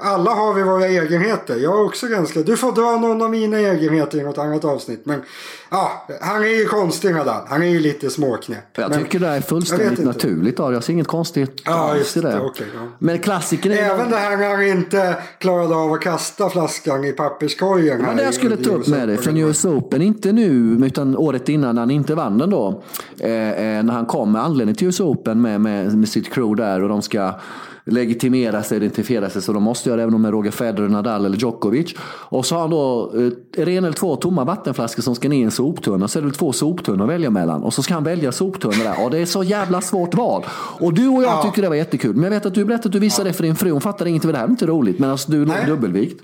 alla 0.00 0.30
har 0.30 0.54
vi 0.54 0.62
våra 0.62 0.86
egenheter. 0.86 1.56
Jag 1.56 1.78
är 1.78 1.84
också 1.84 2.06
ganska... 2.06 2.42
Du 2.42 2.56
får 2.56 2.72
dra 2.72 3.00
någon 3.00 3.22
av 3.22 3.30
mina 3.30 3.58
egenheter 3.58 4.18
i 4.18 4.22
något 4.22 4.38
annat 4.38 4.64
avsnitt. 4.64 5.06
Men 5.06 5.22
ja, 5.70 6.06
han 6.20 6.42
är 6.42 6.58
ju 6.58 6.64
konstig 6.64 7.14
Nadal. 7.14 7.42
Han 7.48 7.62
är 7.62 7.66
ju 7.66 7.80
lite 7.80 8.10
småknäpp. 8.10 8.64
Jag 8.74 8.90
men, 8.90 8.98
tycker 8.98 9.18
det 9.18 9.26
är 9.26 9.40
fullständigt 9.40 10.04
naturligt. 10.04 10.58
Jag 10.58 10.84
ser 10.84 10.92
inget 10.92 11.06
konstigt 11.06 11.62
ja, 11.64 11.96
i 11.96 12.20
det. 12.20 12.20
det 12.20 12.40
okay, 12.40 12.66
ja. 12.74 12.80
Men 12.98 13.18
klassiken 13.18 13.72
är... 13.72 13.76
Även 13.76 14.10
det 14.10 14.16
här 14.16 14.36
när 14.36 14.50
han 14.50 14.66
inte 14.66 15.16
klarade 15.38 15.74
av 15.74 15.92
att 15.92 16.00
kasta 16.00 16.50
flaskan 16.50 17.04
i 17.04 17.12
papperskorgen. 17.12 18.02
Men 18.02 18.16
det 18.16 18.22
jag 18.22 18.34
skulle 18.34 18.56
ta 18.56 18.70
upp 18.70 18.86
med 18.86 19.08
dig 19.08 19.16
från 19.16 19.36
US 19.36 19.64
Open. 19.64 20.02
Inte 20.02 20.32
nu, 20.32 20.78
utan 20.86 21.16
året 21.16 21.48
innan 21.48 21.74
när 21.74 21.82
han 21.82 21.90
inte 21.90 22.14
vann 22.14 22.38
den 22.38 22.50
då. 22.50 22.82
Eh, 23.18 23.30
eh, 23.30 23.82
när 23.82 23.92
han 23.92 24.06
kom 24.06 24.32
med 24.32 24.42
anledning 24.42 24.74
till 24.74 24.86
US 24.86 25.00
Open 25.00 25.42
med, 25.42 25.60
med, 25.60 25.98
med 25.98 26.08
sitt 26.08 26.32
crew 26.32 26.62
där 26.62 26.82
och 26.82 26.88
de 26.88 27.02
ska 27.02 27.34
legitimera 27.90 28.62
sig, 28.62 28.76
identifiera 28.76 29.30
sig. 29.30 29.42
Så 29.42 29.52
de 29.52 29.62
måste 29.62 29.88
göra 29.88 29.96
det 29.96 30.02
även 30.02 30.14
om 30.14 30.22
det 30.22 30.28
är 30.28 30.32
Roger 30.32 30.50
Federer, 30.50 30.88
Nadal 30.88 31.24
eller 31.24 31.36
Djokovic. 31.36 31.94
Och 32.02 32.46
så 32.46 32.54
har 32.54 32.60
han 32.60 32.70
då 32.70 33.12
eh, 33.56 33.68
en 33.68 33.84
eller 33.84 33.92
två 33.92 34.16
tomma 34.16 34.44
vattenflaskor 34.44 35.02
som 35.02 35.14
ska 35.14 35.28
ner 35.28 35.40
i 35.40 35.42
en 35.42 35.50
soptunna. 35.50 36.08
Så 36.08 36.18
är 36.18 36.22
det 36.22 36.30
två 36.30 36.52
soptunnor 36.52 37.04
att 37.04 37.10
välja 37.10 37.30
mellan. 37.30 37.62
Och 37.62 37.74
så 37.74 37.82
ska 37.82 37.94
han 37.94 38.04
välja 38.04 38.32
soptunnor 38.32 38.84
där. 38.84 39.04
Och 39.04 39.10
det 39.10 39.18
är 39.18 39.26
så 39.26 39.42
jävla 39.42 39.80
svårt 39.80 40.14
val. 40.14 40.44
Och 40.80 40.94
du 40.94 41.08
och 41.08 41.22
jag 41.22 41.32
ja. 41.32 41.42
tyckte 41.42 41.60
det 41.60 41.68
var 41.68 41.76
jättekul. 41.76 42.14
Men 42.14 42.24
jag 42.24 42.30
vet 42.30 42.46
att 42.46 42.54
du 42.54 42.64
berättade 42.64 42.88
att 42.88 42.92
du 42.92 42.98
visade 42.98 43.28
ja. 43.28 43.32
det 43.32 43.36
för 43.36 43.42
din 43.42 43.56
fru. 43.56 43.70
Hon 43.70 43.80
fattade 43.80 44.10
inget, 44.10 44.22
för 44.22 44.32
det 44.32 44.38
här 44.38 44.46
är 44.46 44.50
inte 44.50 44.66
roligt. 44.66 44.98
Men 44.98 45.10
alltså, 45.10 45.32
du 45.32 45.42
är 45.42 45.66
dubbelvikt. 45.66 46.22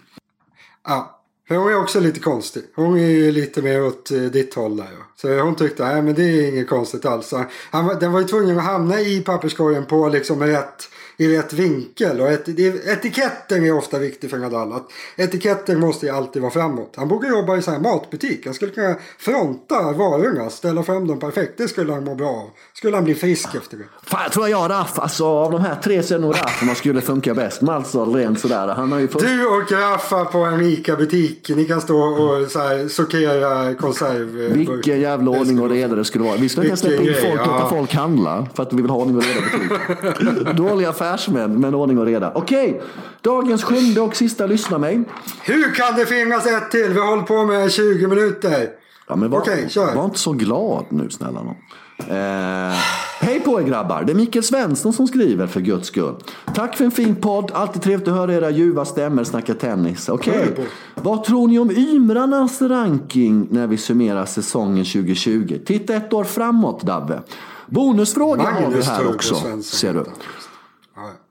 Ja. 0.87 1.21
För 1.49 1.55
hon 1.55 1.73
är 1.73 1.81
också 1.81 2.01
lite 2.01 2.21
konstig. 2.21 2.63
Hon 2.77 2.99
är 2.99 3.09
ju 3.09 3.33
lite 3.33 3.63
mer 3.63 3.85
åt 3.85 4.11
eh, 4.11 4.19
ditt 4.19 4.55
håll 4.55 4.77
där. 4.77 4.85
Ja. 4.85 5.05
Så 5.17 5.41
hon 5.41 5.55
tyckte, 5.55 5.85
nej 5.85 6.03
men 6.03 6.15
det 6.15 6.23
är 6.23 6.49
inget 6.49 6.69
konstigt 6.69 7.07
alls. 7.07 7.35
Han, 7.71 7.99
den 8.01 8.13
var 8.13 8.21
ju 8.21 8.27
tvungen 8.27 8.59
att 8.59 8.65
hamna 8.65 9.01
i 9.01 9.21
papperskorgen 9.21 9.87
på 9.87 10.09
liksom 10.09 10.43
rätt 10.43 10.89
i 11.17 11.39
rätt 11.39 11.53
vinkel. 11.53 12.21
Och 12.21 12.29
et, 12.29 12.49
etiketten 12.49 13.65
är 13.65 13.73
ofta 13.73 13.99
viktig 13.99 14.31
för 14.31 14.39
Nadal. 14.39 14.73
Att 14.73 14.87
etiketten 15.17 15.81
måste 15.81 16.07
ju 16.07 16.13
alltid 16.13 16.43
vara 16.43 16.53
framåt. 16.53 16.95
Han 16.97 17.09
borde 17.09 17.29
jobba 17.29 17.57
i 17.57 17.63
så 17.63 17.71
här 17.71 17.79
matbutik. 17.79 18.45
Han 18.45 18.55
skulle 18.55 18.73
kunna 18.73 18.95
fronta 19.19 19.93
varorna, 19.93 20.51
ställa 20.51 20.83
fram 20.83 21.07
dem 21.07 21.19
perfekt. 21.19 21.53
Det 21.57 21.69
skulle 21.69 21.93
han 21.93 22.05
må 22.05 22.15
bra 22.15 22.29
av. 22.29 22.51
Skulle 22.75 22.97
han 22.97 23.05
bli 23.05 23.15
frisk 23.15 23.55
efter 23.55 23.77
det. 23.77 23.85
Fan, 24.03 24.31
tror 24.31 24.49
jag 24.49 24.71
Raff, 24.71 24.99
alltså 24.99 25.27
av 25.27 25.53
de 25.53 25.61
här 25.61 25.75
tre 25.75 26.03
så 26.03 26.15
är 26.15 26.19
nog 26.19 26.35
Raff 26.35 26.63
man 26.63 26.75
skulle 26.75 27.01
funka 27.01 27.35
bäst 27.35 27.63
med. 27.63 27.75
Alltså 27.75 28.05
rent 28.05 28.41
sådär. 28.41 28.69
Han 28.69 28.93
har 28.93 28.99
ju 28.99 29.09
fått... 29.09 29.23
Du 29.23 29.47
och 29.47 29.73
Raffa 29.73 30.25
på 30.25 30.39
en 30.39 30.61
ICA-butik. 30.61 31.51
Ni 31.57 31.65
kan 31.65 31.81
stå 31.81 31.99
och 31.99 32.51
så 32.51 32.59
här, 32.59 32.89
sortera 32.89 33.75
konserv. 33.75 34.27
Vilken 34.29 35.01
jävla 35.01 35.31
ordning 35.31 35.61
och 35.61 35.71
reda 35.71 35.95
det 35.95 36.05
skulle 36.05 36.25
vara. 36.25 36.37
Vi 36.37 36.49
skulle 36.49 36.67
inte 36.67 36.77
släppa 36.77 37.03
in 37.03 37.15
folk 37.15 37.41
och 37.41 37.47
låta 37.47 37.69
folk 37.69 37.95
handla. 37.95 38.47
För 38.55 38.63
att 38.63 38.73
vi 38.73 38.83
vill 38.83 38.91
ha 38.91 38.99
ordning 38.99 39.17
och 39.17 39.23
reda 39.23 39.41
butik. 39.41 40.57
Dåliga 40.57 40.93
affärsmän 41.05 41.61
med 41.61 41.75
ordning 41.75 41.99
och 41.99 42.07
reda. 42.07 42.33
Okej, 42.35 42.83
dagens 43.21 43.65
sjunde 43.65 44.01
och 44.01 44.17
sista 44.17 44.47
lyssna 44.47 44.79
mig. 44.79 45.05
Hur 45.43 45.75
kan 45.75 45.97
det 45.97 46.07
finnas 46.07 46.47
ett 46.47 46.71
till? 46.71 46.93
Vi 46.93 46.99
har 46.99 47.07
hållit 47.07 47.27
på 47.27 47.45
med 47.45 47.73
20 47.73 48.07
minuter. 48.07 48.69
Ja, 49.09 49.17
men 49.17 49.31
var, 49.31 49.39
Okej, 49.39 49.67
kör. 49.69 49.95
var 49.95 50.05
inte 50.05 50.19
så 50.19 50.33
glad 50.33 50.85
nu 50.89 51.11
snälla 51.11 51.43
någon. 51.43 51.57
Eh, 51.99 52.77
hej 53.21 53.41
på 53.41 53.61
er 53.61 53.65
grabbar! 53.65 54.05
Det 54.05 54.13
är 54.13 54.17
Mikael 54.17 54.43
Svensson 54.43 54.93
som 54.93 55.07
skriver 55.07 55.47
för 55.47 55.61
guds 55.61 55.89
skull. 55.89 56.15
Tack 56.55 56.77
för 56.77 56.85
en 56.85 56.91
fin 56.91 57.17
podd. 57.17 57.51
Alltid 57.55 57.83
trevligt 57.83 58.09
att 58.09 58.15
höra 58.15 58.35
era 58.35 58.51
ljuva 58.51 58.85
stämmer 58.85 59.25
snacka 59.25 59.55
tennis. 59.55 60.09
Okej, 60.09 60.49
okay. 60.53 60.65
vad 60.95 61.25
tror 61.25 61.49
ni 61.49 61.59
om 61.59 61.71
Ymrarnas 61.71 62.63
ranking 62.63 63.49
när 63.51 63.67
vi 63.67 63.77
summerar 63.77 64.27
säsongen 64.27 64.85
2020? 64.85 65.59
Titta 65.67 65.95
ett 65.95 66.13
år 66.13 66.25
framåt 66.25 66.83
Dabbe. 66.83 67.23
Bonusfråga 67.67 68.43
har 68.43 68.71
vi 68.71 68.83
här 68.83 69.15
också. 69.15 69.63
Ser 69.63 69.95
du. 69.95 70.05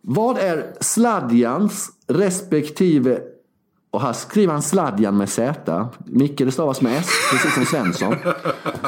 Vad 0.07 0.37
är 0.37 0.73
Sladjans 0.79 1.89
respektive 2.07 3.19
och 3.93 4.01
här 4.01 4.13
skriver 4.13 4.53
han 4.53 4.61
Sladjan 4.61 5.17
med 5.17 5.29
Z. 5.29 5.87
Micke 6.05 6.37
det 6.37 6.51
stavas 6.51 6.81
med 6.81 6.97
S, 6.97 7.09
precis 7.31 7.53
som 7.53 7.65
Svensson. 7.65 8.15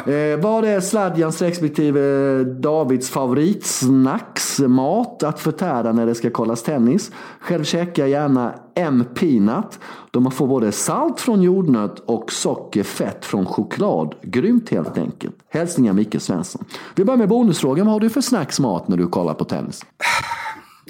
Eh, 0.06 0.40
vad 0.42 0.66
är 0.66 0.80
Sladjans 0.80 1.42
respektive 1.42 2.44
Davids 2.44 3.10
favoritsnacksmat 3.10 5.24
att 5.24 5.40
förtära 5.40 5.92
när 5.92 6.06
det 6.06 6.16
ska 6.16 6.30
kollas 6.30 6.64
tennis? 6.64 7.12
Själv 7.40 7.64
käkar 7.64 8.04
jag 8.04 8.10
gärna 8.10 8.54
M-peanut. 8.76 9.80
Då 10.12 10.20
man 10.20 10.32
får 10.32 10.48
både 10.48 10.72
salt 10.72 11.20
från 11.20 11.42
jordnöt 11.42 12.00
och 12.00 12.32
socker, 12.32 12.84
fett 12.84 13.26
från 13.26 13.46
choklad. 13.46 14.16
Grymt 14.22 14.70
helt 14.70 14.98
enkelt. 14.98 15.36
Hälsningar 15.50 15.94
Micke 15.94 16.22
Svensson. 16.22 16.66
Vi 16.96 17.06
börjar 17.06 17.18
med 17.18 17.30
bonusfrågan. 17.30 17.86
Vad 17.86 17.94
har 17.94 18.00
du 18.00 18.10
för 18.10 18.22
snacksmat 18.22 18.88
när 18.88 18.98
du 18.98 19.08
kollar 19.08 19.34
på 19.34 19.44
tennis? 19.44 19.86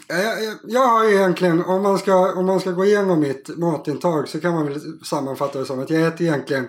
Jag, 0.08 0.58
jag 0.64 0.88
har 0.88 1.12
egentligen, 1.12 1.64
om 1.64 1.84
man, 1.84 2.00
ska, 2.00 2.34
om 2.34 2.46
man 2.46 2.60
ska 2.60 2.72
gå 2.72 2.86
igenom 2.86 3.20
mitt 3.20 3.58
matintag 3.58 4.30
så 4.30 4.40
kan 4.40 4.54
man 4.54 4.66
väl 4.68 4.80
sammanfatta 5.04 5.60
det 5.60 5.66
som 5.66 5.80
att 5.80 5.90
jag 5.90 6.02
äter 6.02 6.28
egentligen 6.28 6.68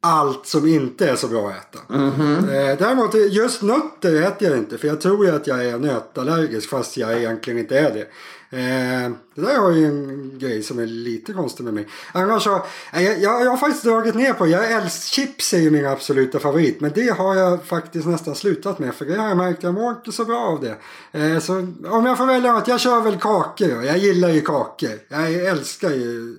allt 0.00 0.46
som 0.46 0.66
inte 0.66 1.08
är 1.08 1.16
så 1.16 1.28
bra 1.28 1.48
att 1.48 1.74
äta. 1.74 1.94
Mm 1.94 2.10
-hmm. 2.10 2.76
Däremot 2.78 3.14
just 3.14 3.62
nötter 3.62 4.22
äter 4.22 4.48
jag 4.48 4.58
inte 4.58 4.78
för 4.78 4.88
jag 4.88 5.00
tror 5.00 5.26
ju 5.26 5.36
att 5.36 5.46
jag 5.46 5.66
är 5.66 5.78
nötallergisk 5.78 6.70
fast 6.70 6.96
jag 6.96 7.18
egentligen 7.18 7.58
inte 7.58 7.78
är 7.78 7.94
det. 7.94 8.06
Eh, 8.54 9.10
det 9.34 9.40
där 9.40 9.60
var 9.60 9.70
ju 9.70 9.86
en 9.86 10.38
grej 10.38 10.62
som 10.62 10.78
är 10.78 10.86
lite 10.86 11.32
konstig 11.32 11.64
med 11.64 11.74
mig. 11.74 11.88
Annars 12.12 12.42
så, 12.42 12.54
eh, 12.92 13.02
jag, 13.02 13.20
jag, 13.20 13.44
jag 13.44 13.50
har 13.50 13.56
faktiskt 13.56 13.84
dragit 13.84 14.14
ner 14.14 14.32
på, 14.32 14.46
jag 14.46 14.72
älskar 14.72 15.14
chips 15.14 15.54
är 15.54 15.58
ju 15.58 15.70
min 15.70 15.86
absoluta 15.86 16.38
favorit. 16.38 16.80
Men 16.80 16.92
det 16.94 17.10
har 17.10 17.34
jag 17.34 17.64
faktiskt 17.64 18.06
nästan 18.06 18.34
slutat 18.34 18.78
med 18.78 18.94
för 18.94 19.04
det 19.04 19.16
har 19.16 19.28
jag 19.28 19.36
märkt, 19.36 19.62
jag 19.62 19.74
mår 19.74 19.90
inte 19.90 20.12
så 20.12 20.24
bra 20.24 20.38
av 20.38 20.60
det. 20.60 20.76
Eh, 21.18 21.38
så 21.38 21.52
om 21.84 22.06
jag 22.06 22.18
får 22.18 22.26
välja 22.26 22.52
något, 22.52 22.68
jag 22.68 22.80
kör 22.80 23.00
väl 23.00 23.18
kakor. 23.18 23.84
Jag 23.84 23.98
gillar 23.98 24.28
ju 24.28 24.40
kakor. 24.40 24.98
Jag 25.08 25.34
älskar 25.34 25.90
ju 25.90 26.36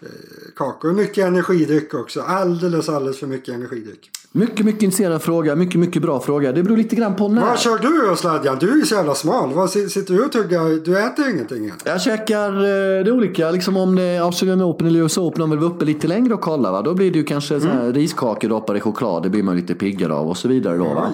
eh, 0.00 0.08
kakor. 0.54 0.92
Mycket 0.92 1.26
energidryck 1.26 1.94
också. 1.94 2.20
Alldeles, 2.20 2.88
alldeles 2.88 3.18
för 3.18 3.26
mycket 3.26 3.54
energidryck. 3.54 4.10
Mycket, 4.34 4.66
mycket 4.66 4.82
intresserad 4.82 5.22
fråga. 5.22 5.56
Mycket, 5.56 5.80
mycket 5.80 6.02
bra 6.02 6.20
fråga. 6.20 6.52
Det 6.52 6.62
beror 6.62 6.76
lite 6.76 6.96
grann 6.96 7.16
på 7.16 7.28
när. 7.28 7.46
Vad 7.46 7.58
kör 7.58 7.78
du 7.78 8.08
då 8.08 8.16
Sladjan? 8.16 8.56
Du 8.60 8.72
är 8.72 8.76
ju 8.76 8.84
så 8.84 8.94
jävla 8.94 9.14
smal. 9.14 9.52
Vad 9.52 9.70
sitter 9.70 10.14
du 10.14 10.24
och 10.24 10.32
tuggar? 10.32 10.84
Du 10.84 10.98
äter 10.98 11.30
ingenting 11.30 11.64
än. 11.66 11.72
Jag 11.84 12.00
käkar 12.00 12.52
eh, 12.52 13.04
det 13.04 13.12
olika. 13.12 13.50
Liksom 13.50 13.76
om 13.76 13.96
det 13.96 14.02
är 14.02 14.20
Australian 14.20 14.62
Open 14.62 14.86
eller 14.86 15.00
US 15.00 15.18
Open. 15.18 15.42
Om 15.42 15.50
vi 15.50 15.56
vill 15.56 15.64
vara 15.64 15.74
uppe 15.74 15.84
lite 15.84 16.06
längre 16.06 16.34
och 16.34 16.40
kolla. 16.40 16.72
Va? 16.72 16.82
Då 16.82 16.94
blir 16.94 17.10
det 17.10 17.18
ju 17.18 17.24
kanske 17.24 17.54
mm. 17.54 17.92
riskakor 17.92 18.48
doppade 18.48 18.78
i 18.78 18.80
choklad. 18.80 19.22
Det 19.22 19.30
blir 19.30 19.42
man 19.42 19.56
lite 19.56 19.74
piggare 19.74 20.14
av 20.14 20.28
och 20.28 20.36
så 20.36 20.48
vidare. 20.48 20.76
Då, 20.76 20.84
va? 20.84 21.12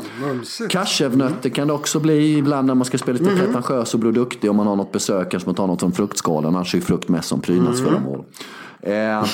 Cashewnötter 0.68 1.50
kan 1.50 1.66
det 1.66 1.74
också 1.74 2.00
bli 2.00 2.38
ibland 2.38 2.66
när 2.66 2.74
man 2.74 2.84
ska 2.84 2.98
spela 2.98 3.18
lite 3.18 3.30
mm. 3.30 3.44
pretentiös 3.44 3.94
och 3.94 4.00
bli 4.00 4.12
duktig. 4.12 4.50
Om 4.50 4.56
man 4.56 4.66
har 4.66 4.76
något 4.76 4.92
besök 4.92 5.30
kanske 5.30 5.48
man 5.48 5.54
tar 5.54 5.66
något 5.66 5.80
från 5.80 5.92
fruktskålen. 5.92 6.54
Annars 6.54 6.74
är 6.74 6.80
frukt 6.80 7.08
mest 7.08 7.28
som 7.28 7.40
prydnadsföremål. 7.40 8.24
Mm. 8.82 9.22
Eh, 9.22 9.27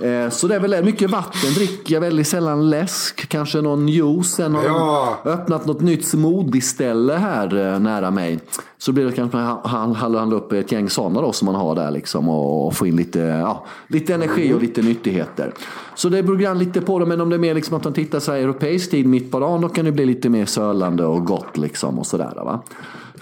eh, 0.00 0.30
så 0.30 0.48
det 0.48 0.54
är 0.54 0.60
väl 0.60 0.84
mycket 0.84 1.10
vatten 1.10 1.54
dricker 1.54 2.00
väldigt 2.00 2.28
sällan 2.28 2.70
läsk. 2.70 3.28
Kanske 3.28 3.60
någon 3.60 3.88
juice. 3.88 4.34
Sen 4.34 4.54
har 4.54 4.64
ja. 4.64 5.18
öppnat 5.24 5.66
något 5.66 5.80
nytt 5.80 6.06
smoothie-ställe 6.06 7.14
här 7.14 7.74
eh, 7.74 7.80
nära 7.80 8.10
mig. 8.10 8.40
Så 8.78 8.92
blir 8.92 9.04
det 9.04 9.12
kanske 9.12 9.38
han 9.38 9.94
handla 9.94 10.36
upp 10.36 10.52
ett 10.52 10.72
gäng 10.72 10.90
sådana 10.90 11.20
då 11.20 11.32
som 11.32 11.46
man 11.46 11.54
har 11.54 11.74
där 11.74 11.90
liksom. 11.90 12.28
Och 12.28 12.74
få 12.74 12.86
in 12.86 12.96
lite, 12.96 13.18
ja, 13.18 13.66
lite 13.86 14.14
energi 14.14 14.54
och 14.54 14.60
lite 14.60 14.82
nyttigheter. 14.82 15.52
Så 15.94 16.08
det 16.08 16.22
beror 16.22 16.54
lite 16.54 16.80
på 16.80 16.98
det. 16.98 17.06
Men 17.06 17.20
om 17.20 17.30
det 17.30 17.36
är 17.36 17.38
mer 17.38 17.54
liksom 17.54 17.76
att 17.76 17.84
man 17.84 17.92
tittar 17.92 18.20
så 18.20 18.32
här 18.32 18.38
europeisk 18.38 18.90
tid 18.90 19.06
mitt 19.06 19.30
på 19.30 19.40
dagen. 19.40 19.60
Då 19.60 19.68
kan 19.68 19.84
det 19.84 19.92
bli 19.92 20.06
lite 20.06 20.28
mer 20.28 20.46
sölande 20.46 21.04
och 21.04 21.26
gott 21.26 21.56
liksom. 21.56 21.98
Och 21.98 22.06
sådär 22.06 22.32
va. 22.34 22.62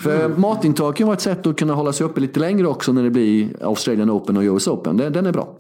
För 0.01 0.25
mm. 0.25 0.41
matintag 0.41 0.97
kan 0.97 1.07
vara 1.07 1.17
ett 1.17 1.23
sätt 1.23 1.47
att 1.47 1.57
kunna 1.57 1.75
hålla 1.75 1.93
sig 1.93 2.07
uppe 2.07 2.21
lite 2.21 2.41
längre 2.41 2.67
också 2.67 2.93
när 2.93 3.03
det 3.03 3.11
blir 3.11 3.49
Australian 3.63 4.11
Open 4.11 4.37
och 4.37 4.43
US 4.43 4.69
Open. 4.69 4.97
Den, 4.97 5.13
den 5.13 5.27
är 5.27 5.33
bra. 5.33 5.55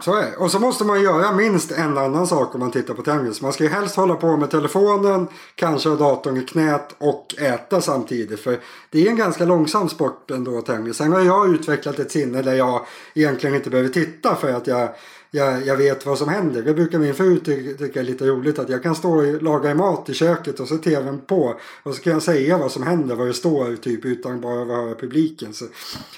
Så 0.00 0.14
är 0.14 0.22
det. 0.22 0.36
Och 0.36 0.50
så 0.50 0.58
måste 0.58 0.84
man 0.84 1.02
göra 1.02 1.32
minst 1.32 1.72
en 1.72 1.98
annan 1.98 2.26
sak 2.26 2.54
om 2.54 2.60
man 2.60 2.70
tittar 2.70 2.94
på 2.94 3.02
tennis. 3.02 3.42
Man 3.42 3.52
ska 3.52 3.64
ju 3.64 3.70
helst 3.70 3.96
hålla 3.96 4.14
på 4.14 4.36
med 4.36 4.50
telefonen, 4.50 5.26
kanske 5.54 5.88
ha 5.88 5.96
datorn 5.96 6.36
i 6.36 6.44
knät 6.44 6.94
och 6.98 7.34
äta 7.38 7.80
samtidigt. 7.80 8.40
För 8.40 8.58
det 8.90 9.06
är 9.06 9.10
en 9.10 9.16
ganska 9.16 9.44
långsam 9.44 9.88
sport 9.88 10.30
ändå 10.30 10.60
tennis. 10.60 10.96
Sen 10.96 11.12
har 11.12 11.20
jag 11.20 11.54
utvecklat 11.54 11.98
ett 11.98 12.10
sinne 12.10 12.42
där 12.42 12.54
jag 12.54 12.86
egentligen 13.14 13.56
inte 13.56 13.70
behöver 13.70 13.90
titta 13.90 14.34
för 14.34 14.52
att 14.52 14.66
jag 14.66 14.88
jag, 15.34 15.66
jag 15.66 15.76
vet 15.76 16.06
vad 16.06 16.18
som 16.18 16.28
händer. 16.28 16.62
Det 16.62 16.74
brukar 16.74 16.98
min 16.98 17.14
fru 17.14 17.38
ty 17.38 17.74
tycka 17.74 18.00
är 18.00 18.04
lite 18.04 18.26
roligt 18.26 18.58
att 18.58 18.68
jag 18.68 18.82
kan 18.82 18.94
stå 18.94 19.16
och 19.16 19.42
laga 19.42 19.74
mat 19.74 20.08
i 20.08 20.14
köket 20.14 20.60
och 20.60 20.68
så 20.68 20.74
är 20.74 20.78
tvn 20.78 21.20
på. 21.26 21.54
Och 21.82 21.94
så 21.94 22.02
kan 22.02 22.12
jag 22.12 22.22
säga 22.22 22.58
vad 22.58 22.70
som 22.70 22.82
händer, 22.82 23.14
vad 23.14 23.26
det 23.26 23.34
står 23.34 23.76
typ 23.76 24.04
utan 24.04 24.40
bara 24.40 24.62
att 24.62 24.68
höra 24.68 24.94
publiken. 24.94 25.52
Så 25.52 25.64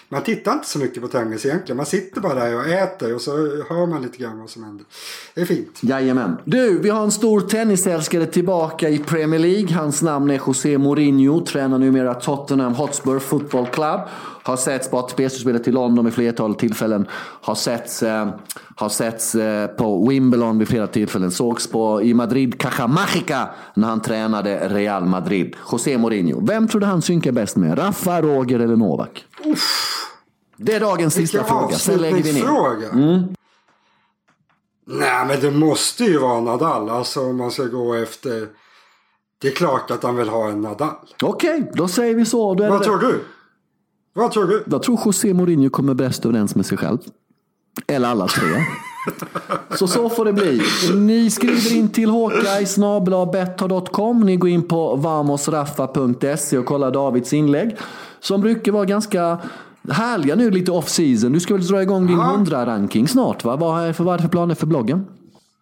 man 0.08 0.22
tittar 0.22 0.52
inte 0.52 0.68
så 0.68 0.78
mycket 0.78 1.02
på 1.02 1.08
tennis 1.08 1.46
egentligen. 1.46 1.76
Man 1.76 1.86
sitter 1.86 2.20
bara 2.20 2.34
där 2.34 2.56
och 2.56 2.66
äter 2.66 3.14
och 3.14 3.20
så 3.20 3.30
hör 3.68 3.86
man 3.86 4.02
lite 4.02 4.18
grann 4.18 4.38
vad 4.38 4.50
som 4.50 4.64
händer. 4.64 4.86
Det 5.34 5.40
är 5.40 5.46
fint. 5.46 5.80
Jajamän. 5.80 6.36
Du, 6.44 6.78
vi 6.78 6.88
har 6.88 7.04
en 7.04 7.12
stor 7.12 7.40
tennisälskare 7.40 8.26
tillbaka 8.26 8.88
i 8.88 8.98
Premier 8.98 9.40
League. 9.40 9.76
Hans 9.76 10.02
namn 10.02 10.30
är 10.30 10.40
José 10.46 10.78
Mourinho, 10.78 11.46
tränar 11.46 11.78
numera 11.78 12.14
Tottenham 12.14 12.74
Hotspur 12.74 13.18
Football 13.18 13.66
Club. 13.66 14.00
Har 14.46 14.56
setts 14.56 14.90
på 14.90 14.98
ATP-slutspelet 14.98 15.68
i 15.68 15.72
London 15.72 16.04
vid 16.04 16.14
flertal 16.14 16.54
tillfällen. 16.54 17.06
Har 17.40 17.54
setts, 17.54 18.02
eh, 18.02 18.28
har 18.76 18.88
setts 18.88 19.34
eh, 19.34 19.66
på 19.66 20.08
Wimbledon 20.08 20.58
vid 20.58 20.68
flera 20.68 20.86
tillfällen. 20.86 21.30
Sågs 21.30 21.66
på, 21.66 22.02
i 22.02 22.14
Madrid 22.14 22.60
Caja 22.60 22.86
Magica 22.86 23.48
när 23.74 23.88
han 23.88 24.00
tränade 24.00 24.68
Real 24.68 25.04
Madrid. 25.04 25.56
José 25.72 25.98
Mourinho. 25.98 26.46
Vem 26.46 26.68
tror 26.68 26.80
du 26.80 26.86
han 26.86 27.02
synkar 27.02 27.32
bäst 27.32 27.56
med? 27.56 27.78
Rafa, 27.78 28.22
Roger 28.22 28.60
eller 28.60 28.76
Novak? 28.76 29.24
Uff. 29.44 29.96
Det 30.56 30.74
är 30.74 30.80
dagens 30.80 31.14
sista 31.14 31.44
fråga. 31.44 31.76
Sen 31.76 32.00
lägger 32.00 32.22
vi 32.22 32.32
ner. 32.32 32.92
Mm. 32.92 33.22
Nej 34.86 35.26
men 35.26 35.40
det 35.40 35.50
måste 35.50 36.04
ju 36.04 36.18
vara 36.18 36.40
Nadal. 36.40 36.90
Alltså 36.90 37.20
om 37.20 37.36
man 37.36 37.50
ska 37.50 37.64
gå 37.64 37.94
efter. 37.94 38.48
Det 39.42 39.48
är 39.48 39.52
klart 39.52 39.90
att 39.90 40.02
han 40.02 40.16
vill 40.16 40.28
ha 40.28 40.48
en 40.48 40.60
Nadal. 40.60 40.96
Okej, 41.22 41.70
då 41.74 41.88
säger 41.88 42.14
vi 42.14 42.24
så. 42.24 42.54
Vad 42.54 42.82
tror 42.82 42.98
du? 42.98 43.20
Vad 44.16 44.32
tror 44.32 44.46
du? 44.46 44.64
Jag 44.70 44.82
tror 44.82 45.00
José 45.04 45.34
Mourinho 45.34 45.70
kommer 45.70 45.94
bäst 45.94 46.26
överens 46.26 46.54
med 46.54 46.66
sig 46.66 46.78
själv. 46.78 46.98
Eller 47.86 48.08
alla 48.08 48.26
tre. 48.26 48.42
Så 49.74 49.86
så 49.86 50.08
får 50.08 50.24
det 50.24 50.32
bli. 50.32 50.62
Ni 50.94 51.30
skriver 51.30 51.76
in 51.76 51.88
till 51.88 52.10
håkaj.betthard.com. 52.10 54.20
Ni 54.20 54.36
går 54.36 54.50
in 54.50 54.62
på 54.62 54.96
vamosraffa.se 54.96 56.58
och 56.58 56.66
kollar 56.66 56.90
Davids 56.90 57.32
inlägg. 57.32 57.76
Som 58.20 58.40
brukar 58.40 58.72
vara 58.72 58.84
ganska 58.84 59.38
härliga 59.90 60.34
nu 60.34 60.50
lite 60.50 60.72
off 60.72 60.88
season. 60.88 61.32
Du 61.32 61.40
ska 61.40 61.54
väl 61.54 61.66
dra 61.66 61.82
igång 61.82 62.06
din 62.06 62.18
100-ranking 62.18 63.08
snart 63.08 63.44
va? 63.44 63.56
Vad 63.56 63.84
är, 63.84 63.92
för, 63.92 64.04
vad 64.04 64.14
är 64.14 64.18
det 64.18 64.22
för 64.22 64.28
planer 64.28 64.54
för 64.54 64.66
bloggen? 64.66 65.06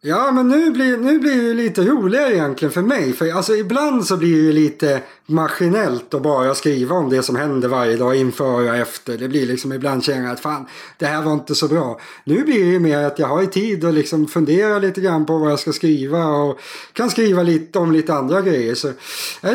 Ja 0.06 0.32
men 0.32 0.48
nu 0.48 0.70
blir, 0.70 0.96
nu 0.96 1.18
blir 1.18 1.48
det 1.48 1.54
lite 1.54 1.82
roligare 1.82 2.34
egentligen 2.34 2.72
för 2.72 2.82
mig. 2.82 3.12
För 3.12 3.36
alltså 3.36 3.54
ibland 3.54 4.04
så 4.04 4.16
blir 4.16 4.46
det 4.46 4.52
lite 4.52 5.00
maskinellt 5.26 6.14
och 6.14 6.22
bara 6.22 6.54
skriva 6.54 6.96
om 6.96 7.10
det 7.10 7.22
som 7.22 7.36
händer 7.36 7.68
varje 7.68 7.96
dag 7.96 8.16
inför 8.16 8.68
och 8.68 8.76
efter. 8.76 9.18
Det 9.18 9.28
blir 9.28 9.46
liksom 9.46 9.72
ibland 9.72 10.04
känner 10.04 10.22
jag 10.22 10.32
att 10.32 10.40
fan 10.40 10.66
det 10.98 11.06
här 11.06 11.22
var 11.22 11.32
inte 11.32 11.54
så 11.54 11.68
bra. 11.68 12.00
Nu 12.24 12.44
blir 12.44 12.64
det 12.64 12.70
ju 12.70 12.80
mer 12.80 12.98
att 12.98 13.18
jag 13.18 13.26
har 13.26 13.40
ju 13.40 13.46
tid 13.46 13.84
att 13.84 13.94
liksom 13.94 14.26
fundera 14.26 14.78
lite 14.78 15.00
grann 15.00 15.26
på 15.26 15.38
vad 15.38 15.50
jag 15.50 15.58
ska 15.58 15.72
skriva 15.72 16.26
och 16.26 16.60
kan 16.92 17.10
skriva 17.10 17.42
lite 17.42 17.78
om 17.78 17.92
lite 17.92 18.14
andra 18.14 18.42
grejer. 18.42 18.74
Så 18.74 18.88
eh, 18.88 18.94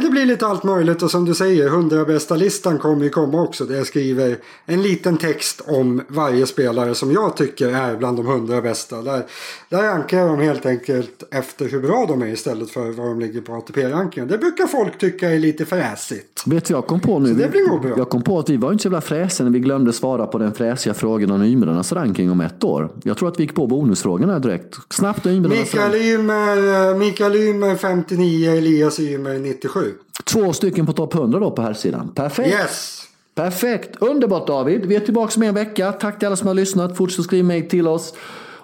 det 0.02 0.10
blir 0.10 0.26
lite 0.26 0.48
allt 0.48 0.64
möjligt 0.64 1.04
och 1.04 1.12
som 1.12 1.26
du 1.26 1.36
säger 1.36 1.68
100 1.68 2.06
bästa 2.06 2.36
listan 2.36 2.80
kommer 2.80 3.04
ju 3.04 3.10
komma 3.10 3.42
också. 3.42 3.66
Där 3.66 3.76
jag 3.76 3.88
skriver 3.88 4.38
en 4.66 4.82
liten 4.82 5.18
text 5.18 5.62
om 5.66 6.02
varje 6.08 6.48
spelare 6.48 6.96
som 6.96 7.12
jag 7.12 7.38
tycker 7.38 7.70
är 7.70 7.96
bland 7.96 8.18
de 8.18 8.28
100 8.28 8.62
bästa. 8.62 9.02
Där, 9.02 9.26
där 9.70 9.84
rankar 9.84 10.18
jag 10.18 10.30
dem 10.30 10.40
helt 10.40 10.66
enkelt 10.66 11.24
efter 11.32 11.70
hur 11.70 11.80
bra 11.80 12.06
de 12.06 12.22
är 12.22 12.28
istället 12.28 12.72
för 12.72 12.92
vad 12.92 13.08
de 13.08 13.20
ligger 13.20 13.42
på 13.42 13.54
ATP-rankingen. 13.54 14.30
Det 14.30 14.38
brukar 14.38 14.68
folk 14.68 14.98
tycka 14.98 15.30
är 15.30 15.40
lite 15.40 15.59
fräsigt. 15.66 16.44
Vet 16.46 16.66
du 16.66 16.74
jag 16.74 16.88
kom 16.88 17.00
på 17.00 17.20
nu? 17.20 17.30
Så 17.30 17.34
det 17.34 17.52
blir 17.52 17.68
nog 17.70 17.82
bra. 17.82 17.94
Jag 17.98 18.10
kom 18.10 18.22
på 18.22 18.40
att 18.40 18.50
vi 18.50 18.58
var 18.58 18.72
inte 18.72 18.82
så 18.82 18.88
jävla 18.88 19.02
fräsiga 19.02 19.46
när 19.46 19.52
vi 19.52 19.60
glömde 19.60 19.94
svara 19.94 20.28
på 20.28 20.38
den 20.38 20.54
fräsiga 20.54 20.94
frågan 20.94 21.32
om 21.32 21.44
Ymerarnas 21.44 21.92
ranking 21.92 22.32
om 22.32 22.42
ett 22.42 22.64
år. 22.64 22.92
Jag 23.04 23.18
tror 23.18 23.30
att 23.30 23.40
vi 23.40 23.44
gick 23.44 23.56
på 23.56 23.68
bonusfrågorna 23.68 24.40
direkt. 24.40 24.76
Snabbt 24.90 25.26
Ymerarnas 25.26 25.60
Mikael 25.60 25.92
ranking. 25.92 26.08
Ymer, 26.08 26.96
Mikael 26.96 27.36
Ymer 27.36 27.76
59, 27.76 28.52
Elias 28.52 29.00
Ymer 29.00 29.40
97. 29.40 29.94
Två 30.24 30.54
stycken 30.54 30.86
på 30.86 30.94
topp 30.94 31.16
100 31.16 31.40
då 31.40 31.52
på 31.52 31.62
här 31.62 31.74
sidan. 31.74 32.12
Perfekt. 32.16 32.50
Yes! 32.50 33.06
Perfekt. 33.36 33.96
Underbart 34.00 34.48
David. 34.48 34.86
Vi 34.86 34.96
är 34.96 35.00
tillbaka 35.00 35.40
med 35.40 35.50
en 35.50 35.56
vecka. 35.56 35.92
Tack 35.92 36.20
till 36.20 36.26
alla 36.26 36.36
som 36.36 36.48
har 36.48 36.54
lyssnat. 36.54 36.98
Fortsätt 36.98 37.26
skriva 37.26 37.48
mejl 37.48 37.70
till 37.70 37.88
oss. 37.88 38.14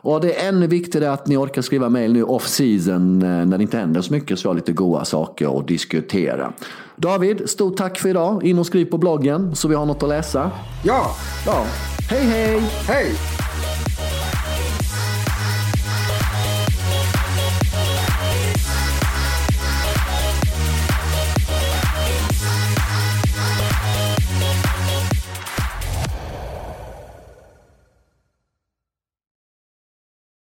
Och 0.05 0.21
det 0.21 0.33
är 0.33 0.49
ännu 0.49 0.67
viktigare 0.67 1.11
att 1.11 1.27
ni 1.27 1.37
orkar 1.37 1.61
skriva 1.61 1.89
mejl 1.89 2.13
nu 2.13 2.23
off 2.23 2.47
season 2.47 3.21
eh, 3.21 3.27
när 3.27 3.57
det 3.57 3.61
inte 3.61 3.77
händer 3.77 4.01
så 4.01 4.13
mycket 4.13 4.39
så 4.39 4.47
vi 4.47 4.49
har 4.49 4.55
lite 4.55 4.71
goda 4.71 5.05
saker 5.05 5.59
att 5.59 5.67
diskutera. 5.67 6.53
David, 6.95 7.49
stort 7.49 7.77
tack 7.77 7.99
för 7.99 8.09
idag. 8.09 8.43
In 8.43 8.59
och 8.59 8.65
skriv 8.65 8.85
på 8.85 8.97
bloggen 8.97 9.55
så 9.55 9.67
vi 9.67 9.75
har 9.75 9.85
något 9.85 10.03
att 10.03 10.09
läsa. 10.09 10.51
Ja, 10.83 11.15
Ja, 11.45 11.65
hej 12.09 12.23
hej! 12.23 12.61
hej! 12.87 13.44